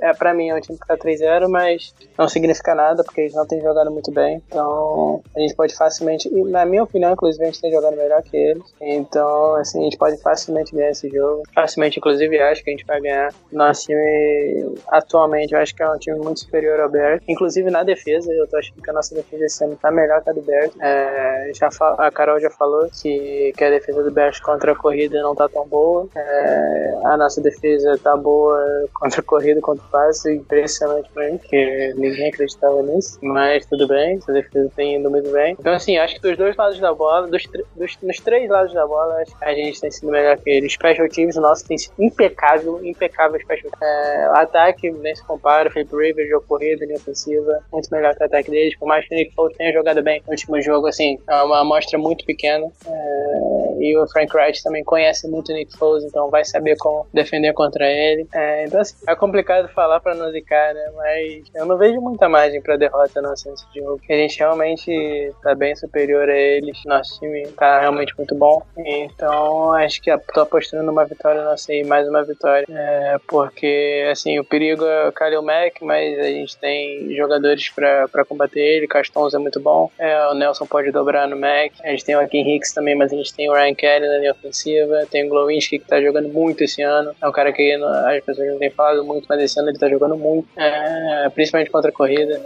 é, 0.01 0.12
pra 0.12 0.35
mim, 0.35 0.49
é 0.49 0.55
um 0.55 0.61
time 0.61 0.79
que 0.79 0.87
tá 0.87 0.97
3-0, 0.97 1.49
mas 1.49 1.94
não 2.18 2.29
significa 2.29 2.75
nada, 2.75 3.03
porque 3.05 3.23
eles 3.23 3.35
não 3.35 3.47
têm 3.47 3.61
jogado 3.61 3.90
muito 3.90 4.11
bem. 4.11 4.42
Então, 4.49 5.23
a 5.37 5.40
gente 5.40 5.55
pode 5.55 5.75
facilmente, 5.75 6.31
na 6.31 6.64
minha 6.64 6.83
opinião, 6.83 7.12
inclusive, 7.12 7.42
a 7.42 7.47
gente 7.47 7.61
tem 7.61 7.73
jogado 7.73 7.97
melhor 7.97 8.23
que 8.23 8.37
eles. 8.37 8.62
Então, 8.81 9.55
assim, 9.57 9.81
a 9.81 9.85
gente 9.85 9.99
pode 9.99 10.20
facilmente 10.23 10.75
ganhar 10.75 10.90
esse 10.90 11.09
jogo. 11.09 11.42
Facilmente, 11.55 11.99
inclusive, 11.99 12.38
acho 12.40 12.62
que 12.62 12.70
a 12.70 12.73
gente 12.73 12.87
vai 12.87 13.01
ganhar. 13.01 13.33
Nosso 13.53 13.87
time, 13.87 14.75
atualmente, 14.88 15.55
eu 15.55 15.61
acho 15.61 15.75
que 15.75 15.83
é 15.83 15.90
um 15.90 15.99
time 15.99 16.18
muito 16.18 16.40
superior 16.40 16.81
ao 16.81 16.88
Bears. 16.88 17.23
Inclusive, 17.29 17.70
na 17.70 17.83
defesa, 17.83 18.33
eu 18.33 18.47
tô 18.47 18.57
achando 18.57 18.83
que 18.83 18.90
a 18.90 18.92
nossa 18.92 19.14
defesa 19.14 19.44
esse 19.44 19.64
ano 19.64 19.77
tá 19.77 19.90
melhor 19.90 20.23
que 20.23 20.31
a 20.31 20.33
do 20.33 20.42
Bears. 20.42 20.73
É, 20.81 21.51
já 21.55 21.68
a 21.99 22.11
Carol 22.11 22.40
já 22.40 22.51
falou 22.51 22.88
que, 22.90 23.53
que 23.57 23.64
a 23.64 23.70
defesa 23.70 24.03
do 24.03 24.11
Bears 24.11 24.40
contra 24.40 24.73
a 24.73 24.77
corrida 24.77 25.23
não 25.24 25.34
tá 25.34 25.48
tão 25.48 25.66
boa. 25.66 26.06
É, 26.14 26.94
a 27.04 27.16
nossa 27.16 27.40
defesa 27.40 27.98
tá 28.02 28.16
boa 28.16 28.87
contra 28.92 29.20
a 29.20 29.24
corrida, 29.24 29.60
contra 29.60 29.84
o 29.84 29.90
passe, 29.90 30.34
impressionante 30.34 31.08
pra 31.12 31.30
mim, 31.30 31.38
porque 31.38 31.94
ninguém 31.96 32.28
acreditava 32.28 32.82
nisso. 32.82 33.18
Mas 33.22 33.66
tudo 33.66 33.88
bem, 33.88 34.20
a 34.28 34.32
defesa 34.32 34.70
tem 34.76 34.96
indo 34.96 35.10
muito 35.10 35.30
bem. 35.30 35.56
Então, 35.58 35.72
assim, 35.72 35.96
acho 35.96 36.14
que 36.16 36.20
dos 36.20 36.37
dois 36.37 36.56
lados 36.56 36.78
da 36.78 36.92
bola, 36.92 37.26
dos, 37.26 37.42
dos, 37.74 37.98
nos 38.02 38.18
três 38.18 38.48
lados 38.48 38.72
da 38.74 38.87
bola, 38.87 39.22
acho 39.22 39.37
que 39.37 39.44
a 39.44 39.54
gente 39.54 39.80
tem 39.80 39.90
sido 39.90 40.10
melhor 40.10 40.37
que 40.38 40.50
eles. 40.50 40.74
Special 40.74 41.08
teams, 41.08 41.37
o 41.37 41.40
nosso 41.40 41.66
tem 41.66 41.78
sido 41.78 41.94
impecável, 41.98 42.84
impecável 42.84 43.40
special 43.40 43.70
é, 43.80 44.28
O 44.28 44.37
ataque 44.37 44.90
nem 44.90 45.14
se 45.14 45.24
compara, 45.24 45.70
Felipe 45.70 45.96
Rivers, 45.96 46.28
jogo 46.28 46.44
corrida, 46.46 46.84
linha 46.84 46.98
ofensiva, 46.98 47.60
muito 47.72 47.88
melhor 47.90 48.14
que 48.14 48.22
o 48.22 48.26
ataque 48.26 48.50
deles, 48.50 48.76
por 48.76 48.87
mais 48.87 49.06
que 49.06 49.14
o 49.14 49.16
Nick 49.16 49.34
Foles 49.34 49.56
tenha 49.56 49.72
jogado 49.72 50.02
bem 50.02 50.22
no 50.26 50.32
último 50.32 50.60
jogo, 50.60 50.87
assim, 50.88 51.18
é 51.28 51.42
uma 51.42 51.60
amostra 51.60 51.98
muito 51.98 52.24
pequena. 52.24 52.66
É, 52.87 53.54
e 53.80 53.96
o 53.96 54.06
Frank 54.08 54.34
Wright 54.34 54.62
também 54.62 54.84
conhece 54.84 55.04
muito 55.29 55.51
o 55.51 55.55
Nick 55.55 55.77
Foles, 55.77 56.05
então 56.05 56.31
vai 56.31 56.45
saber 56.45 56.77
como 56.79 57.07
defender 57.12 57.53
contra 57.53 57.87
ele. 57.90 58.27
É, 58.35 58.64
então, 58.67 58.81
assim, 58.81 58.97
é 59.07 59.14
complicado 59.14 59.69
falar 59.69 60.01
pra 60.01 60.14
não 60.14 60.31
né? 60.75 60.93
Mas 60.97 61.45
eu 61.55 61.67
não 61.67 61.77
vejo 61.77 62.01
muita 62.01 62.29
margem 62.29 62.61
pra 62.61 62.77
derrota 62.77 63.21
nossa 63.23 63.51
nesse 63.51 63.64
jogo. 63.75 64.01
A 64.09 64.12
gente 64.14 64.38
realmente 64.38 65.33
tá 65.43 65.55
bem 65.55 65.75
superior 65.77 66.29
a 66.29 66.37
eles. 66.37 66.79
Nosso 66.85 67.19
time 67.21 67.47
tá 67.49 67.81
realmente 67.81 68.14
muito 68.17 68.35
bom. 68.35 68.62
Então, 68.77 69.73
acho 69.73 70.01
que 70.01 70.17
tô 70.33 70.40
apostando 70.40 70.83
numa 70.83 71.05
vitória 71.05 71.43
nossa 71.43 71.73
aí, 71.73 71.85
mais 71.85 72.09
uma 72.09 72.25
vitória. 72.25 72.67
É, 72.69 73.17
porque, 73.27 74.07
assim, 74.11 74.38
o 74.38 74.45
perigo 74.45 74.85
é 74.85 75.09
o 75.09 75.12
Kalil 75.12 75.43
Mack, 75.43 75.83
mas 75.83 76.19
a 76.19 76.25
gente 76.25 76.57
tem 76.59 77.14
jogadores 77.14 77.71
pra 77.71 78.25
combater 78.25 78.61
ele. 78.61 78.87
Castons 78.87 79.35
é 79.35 79.38
muito 79.38 79.61
bom. 79.61 79.90
É, 79.99 80.29
o 80.29 80.35
Nelson 80.35 80.67
pode 80.67 80.90
dobrar 80.90 81.29
no 81.29 81.38
Mac. 81.38 81.73
A 81.83 81.90
gente 81.90 82.05
tem 82.05 82.17
o 82.17 82.21
Akin 82.21 82.55
Hicks 82.55 82.73
também, 82.73 82.95
mas 82.95 83.12
a 83.12 83.17
gente 83.17 83.35
tem 83.35 83.49
o 83.49 83.53
Ryan 83.53 83.75
Kelly 83.75 84.09
na 84.09 84.19
linha 84.19 84.33
ofensiva. 84.33 84.93
Tem 85.11 85.26
o 85.26 85.28
Glowinski 85.28 85.78
que 85.78 85.87
tá 85.87 86.00
jogando 86.00 86.28
muito 86.28 86.64
esse 86.64 86.83
ano. 86.83 87.12
É 87.20 87.28
um 87.28 87.33
cara 87.33 87.52
que 87.52 87.72
as 87.72 88.24
pessoas 88.24 88.48
não 88.48 88.59
têm 88.59 88.70
falado 88.70 89.04
muito, 89.04 89.26
mas 89.28 89.40
esse 89.40 89.59
ano 89.59 89.70
ele 89.70 89.78
tá 89.78 89.88
jogando 89.88 90.16
muito. 90.16 90.48
É, 90.57 91.28
principalmente 91.30 91.70
contra 91.70 91.90
a 91.90 91.92
corrida. 91.92 92.40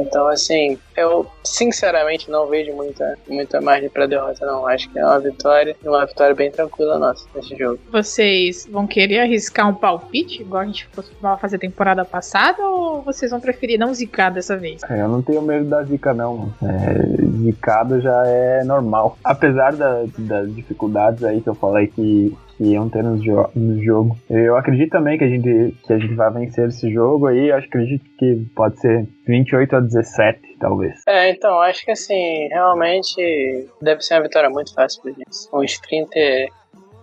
Então, 0.00 0.28
assim, 0.28 0.78
eu 0.96 1.26
sinceramente 1.42 2.30
não 2.30 2.46
vejo 2.46 2.72
muita, 2.72 3.16
muita 3.28 3.60
margem 3.60 3.88
pra 3.88 4.06
derrota, 4.06 4.44
não. 4.46 4.66
Acho 4.66 4.90
que 4.90 4.98
é 4.98 5.04
uma 5.04 5.20
vitória 5.20 5.76
e 5.82 5.88
uma 5.88 6.06
vitória 6.06 6.34
bem 6.34 6.50
tranquila 6.50 6.98
nossa 6.98 7.26
nesse 7.34 7.56
jogo. 7.56 7.78
Vocês 7.90 8.66
vão 8.70 8.86
querer 8.86 9.20
arriscar 9.20 9.68
um 9.68 9.74
palpite, 9.74 10.42
igual 10.42 10.62
a 10.62 10.66
gente 10.66 10.88
costumava 10.88 11.38
fazer 11.38 11.58
temporada 11.58 12.04
passada, 12.04 12.62
ou 12.62 13.02
vocês 13.02 13.30
vão 13.30 13.40
preferir 13.40 13.78
não 13.78 13.92
zicar 13.94 14.30
dessa 14.30 14.56
vez? 14.56 14.82
É, 14.88 15.00
eu 15.00 15.08
não 15.08 15.22
tenho 15.22 15.42
medo 15.42 15.64
da 15.64 15.82
zica, 15.82 16.12
não. 16.14 16.52
É, 16.62 17.42
zicado 17.42 18.00
já 18.00 18.26
é 18.26 18.64
normal. 18.64 19.18
Apesar 19.22 19.74
da, 19.74 20.04
das 20.18 20.54
dificuldades 20.54 21.24
aí 21.24 21.40
que 21.40 21.48
eu 21.48 21.54
que, 21.88 22.36
que 22.56 22.64
iam 22.64 22.88
ter 22.88 23.02
no, 23.02 23.16
jo 23.22 23.48
no 23.54 23.82
jogo, 23.82 24.16
eu 24.30 24.56
acredito 24.56 24.90
também 24.90 25.18
que 25.18 25.24
a, 25.24 25.28
gente, 25.28 25.76
que 25.84 25.92
a 25.92 25.98
gente 25.98 26.14
vai 26.14 26.32
vencer 26.32 26.68
esse 26.68 26.92
jogo 26.92 27.26
aí. 27.26 27.48
Eu 27.48 27.56
acredito 27.56 28.04
que 28.18 28.46
pode 28.54 28.80
ser 28.80 29.06
28 29.26 29.76
a 29.76 29.80
17, 29.80 30.56
talvez. 30.58 31.02
É, 31.06 31.30
então, 31.30 31.60
acho 31.60 31.84
que 31.84 31.90
assim, 31.90 32.48
realmente 32.48 33.68
deve 33.82 34.00
ser 34.02 34.14
uma 34.14 34.22
vitória 34.22 34.50
muito 34.50 34.72
fácil 34.74 35.02
pra 35.02 35.12
gente. 35.12 35.48
Uns 35.52 35.78
30, 35.78 36.10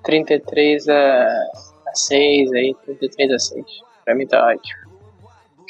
33 0.04 0.90
a, 0.90 1.28
a 1.88 1.96
6 1.96 2.52
aí, 2.54 2.76
33 2.86 3.32
a 3.32 3.40
6. 3.40 3.66
Pra 4.06 4.16
mim 4.16 4.26
tá 4.26 4.46
ótimo. 4.48 4.81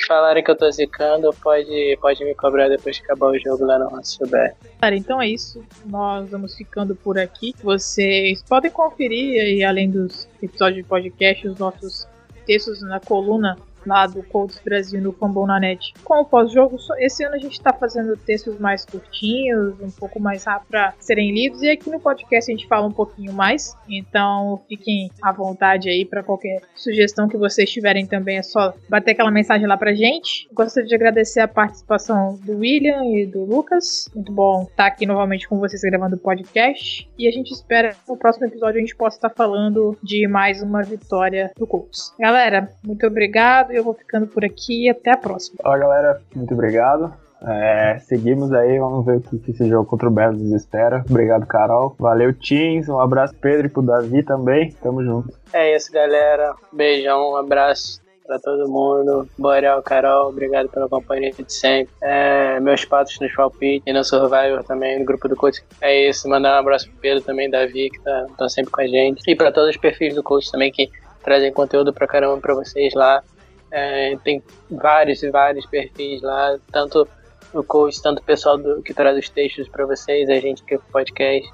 Falarem 0.07 0.43
que 0.43 0.51
eu 0.51 0.55
tô 0.55 0.69
zicando, 0.71 1.31
pode, 1.41 1.97
pode 2.01 2.23
me 2.23 2.33
cobrar 2.35 2.69
depois 2.69 2.97
que 2.97 3.05
acabar 3.05 3.27
o 3.27 3.39
jogo 3.39 3.65
lá 3.65 3.79
no 3.79 4.03
se 4.03 4.17
souber. 4.17 4.55
Cara, 4.79 4.95
então 4.95 5.21
é 5.21 5.27
isso. 5.27 5.63
Nós 5.85 6.29
vamos 6.29 6.55
ficando 6.55 6.95
por 6.95 7.17
aqui. 7.17 7.53
Vocês 7.63 8.43
podem 8.43 8.71
conferir 8.71 9.41
aí, 9.41 9.63
além 9.63 9.89
dos 9.89 10.27
episódios 10.41 10.83
de 10.83 10.89
podcast, 10.89 11.47
os 11.47 11.57
nossos 11.57 12.07
textos 12.45 12.81
na 12.81 12.99
coluna 12.99 13.57
lá 13.85 14.07
do 14.07 14.23
Colts 14.23 14.61
Brasil 14.63 15.01
no 15.01 15.11
Fambon 15.11 15.45
na 15.45 15.59
Net 15.59 15.93
com 16.03 16.21
o 16.21 16.25
pós-jogo. 16.25 16.77
Esse 16.97 17.23
ano 17.23 17.35
a 17.35 17.39
gente 17.39 17.53
está 17.53 17.73
fazendo 17.73 18.15
textos 18.17 18.59
mais 18.59 18.85
curtinhos, 18.85 19.79
um 19.81 19.91
pouco 19.91 20.19
mais 20.19 20.43
rápido 20.43 20.69
para 20.69 20.93
serem 20.99 21.33
lidos, 21.33 21.61
e 21.61 21.69
aqui 21.69 21.89
no 21.89 21.99
podcast 21.99 22.51
a 22.51 22.55
gente 22.55 22.67
fala 22.67 22.87
um 22.87 22.91
pouquinho 22.91 23.33
mais. 23.33 23.75
Então 23.89 24.61
fiquem 24.67 25.09
à 25.21 25.31
vontade 25.31 25.89
aí 25.89 26.05
para 26.05 26.23
qualquer 26.23 26.61
sugestão 26.75 27.27
que 27.27 27.37
vocês 27.37 27.69
tiverem 27.69 28.05
também. 28.05 28.37
É 28.37 28.43
só 28.43 28.73
bater 28.89 29.11
aquela 29.11 29.31
mensagem 29.31 29.67
lá 29.67 29.77
pra 29.77 29.93
gente. 29.93 30.47
Gostaria 30.53 30.87
de 30.87 30.95
agradecer 30.95 31.39
a 31.39 31.47
participação 31.47 32.39
do 32.43 32.59
William 32.59 33.03
e 33.05 33.25
do 33.25 33.43
Lucas. 33.43 34.09
Muito 34.13 34.31
bom 34.31 34.63
estar 34.63 34.87
aqui 34.87 35.05
novamente 35.05 35.47
com 35.47 35.59
vocês 35.59 35.81
gravando 35.81 36.15
o 36.15 36.19
podcast. 36.19 37.09
E 37.17 37.27
a 37.27 37.31
gente 37.31 37.51
espera 37.51 37.93
que 37.93 38.09
no 38.09 38.17
próximo 38.17 38.45
episódio 38.45 38.77
a 38.77 38.81
gente 38.81 38.95
possa 38.95 39.17
estar 39.17 39.29
falando 39.29 39.97
de 40.01 40.27
mais 40.27 40.61
uma 40.61 40.81
vitória 40.81 41.51
do 41.57 41.67
Colts. 41.67 42.13
Galera, 42.19 42.69
muito 42.83 43.05
obrigado. 43.05 43.70
Eu 43.71 43.83
vou 43.83 43.93
ficando 43.93 44.27
por 44.27 44.43
aqui 44.43 44.85
e 44.85 44.89
até 44.89 45.11
a 45.11 45.17
próxima. 45.17 45.57
Ó, 45.63 45.77
galera, 45.77 46.21
muito 46.35 46.53
obrigado. 46.53 47.13
É, 47.43 47.97
seguimos 47.99 48.53
aí, 48.53 48.77
vamos 48.77 49.03
ver 49.03 49.17
o 49.17 49.21
que 49.21 49.49
esse 49.49 49.67
jogo 49.67 49.89
contra 49.89 50.07
o 50.07 50.11
Bears 50.11 50.37
nos 50.37 50.51
espera. 50.51 51.03
Obrigado, 51.09 51.47
Carol. 51.47 51.95
Valeu, 51.97 52.33
Teams. 52.33 52.87
Um 52.87 52.99
abraço, 52.99 53.33
Pedro, 53.41 53.65
e 53.65 53.69
pro 53.69 53.81
Davi 53.81 54.21
também. 54.23 54.71
Tamo 54.73 55.03
junto. 55.03 55.33
É 55.51 55.75
isso, 55.75 55.91
galera. 55.91 56.53
Beijão, 56.71 57.31
um 57.31 57.35
abraço 57.35 57.99
pra 58.27 58.37
todo 58.39 58.69
mundo. 58.69 59.27
Boreal, 59.37 59.81
Carol, 59.81 60.29
obrigado 60.29 60.69
pela 60.69 60.87
companhia 60.87 61.31
de 61.31 61.51
sempre. 61.51 61.93
É, 62.01 62.59
meus 62.59 62.85
patos 62.85 63.19
nos 63.19 63.33
palpites 63.33 63.83
e 63.85 63.91
no 63.91 64.03
Survivor 64.03 64.63
também, 64.63 64.99
no 64.99 65.05
grupo 65.05 65.27
do 65.27 65.35
coach. 65.35 65.63
É 65.81 66.09
isso, 66.09 66.29
mandar 66.29 66.55
um 66.55 66.59
abraço 66.59 66.89
pro 66.89 66.99
Pedro 67.01 67.23
também, 67.23 67.49
Davi, 67.49 67.89
que 67.89 67.99
tá, 68.01 68.27
tá 68.37 68.47
sempre 68.49 68.71
com 68.71 68.81
a 68.81 68.87
gente. 68.87 69.21
E 69.27 69.35
pra 69.35 69.51
todos 69.51 69.71
os 69.71 69.77
perfis 69.77 70.13
do 70.15 70.23
coach 70.23 70.51
também 70.51 70.71
que 70.71 70.89
trazem 71.23 71.51
conteúdo 71.51 71.93
pra 71.93 72.07
caramba 72.07 72.37
pra 72.37 72.53
vocês 72.53 72.93
lá. 72.93 73.23
É, 73.71 74.17
tem 74.23 74.43
vários 74.69 75.23
e 75.23 75.29
vários 75.29 75.65
perfis 75.65 76.21
lá, 76.21 76.57
tanto 76.71 77.07
o 77.53 77.63
coach, 77.63 78.01
tanto 78.01 78.19
o 78.19 78.23
pessoal 78.23 78.57
do, 78.57 78.81
que 78.81 78.93
traz 78.93 79.17
os 79.17 79.29
textos 79.29 79.67
para 79.69 79.85
vocês, 79.85 80.29
a 80.29 80.39
gente 80.39 80.63
que 80.63 80.75
é 80.75 80.79
podcast. 80.91 81.49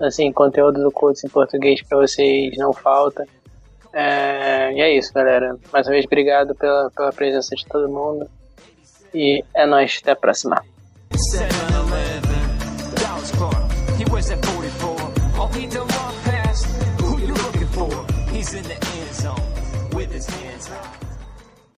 Assim, 0.00 0.32
conteúdo 0.32 0.82
do 0.82 0.90
coach 0.90 1.24
em 1.24 1.28
português 1.28 1.82
para 1.82 1.98
vocês 1.98 2.56
não 2.56 2.72
falta. 2.72 3.26
É, 3.92 4.72
e 4.72 4.80
é 4.80 4.96
isso, 4.96 5.12
galera. 5.12 5.56
Mais 5.72 5.86
uma 5.86 5.92
vez, 5.92 6.06
obrigado 6.06 6.54
pela, 6.54 6.90
pela 6.90 7.12
presença 7.12 7.54
de 7.54 7.66
todo 7.66 7.88
mundo. 7.88 8.26
E 9.12 9.44
é 9.54 9.66
nóis, 9.66 9.98
até 10.00 10.12
a 10.12 10.16
próxima. 10.16 10.64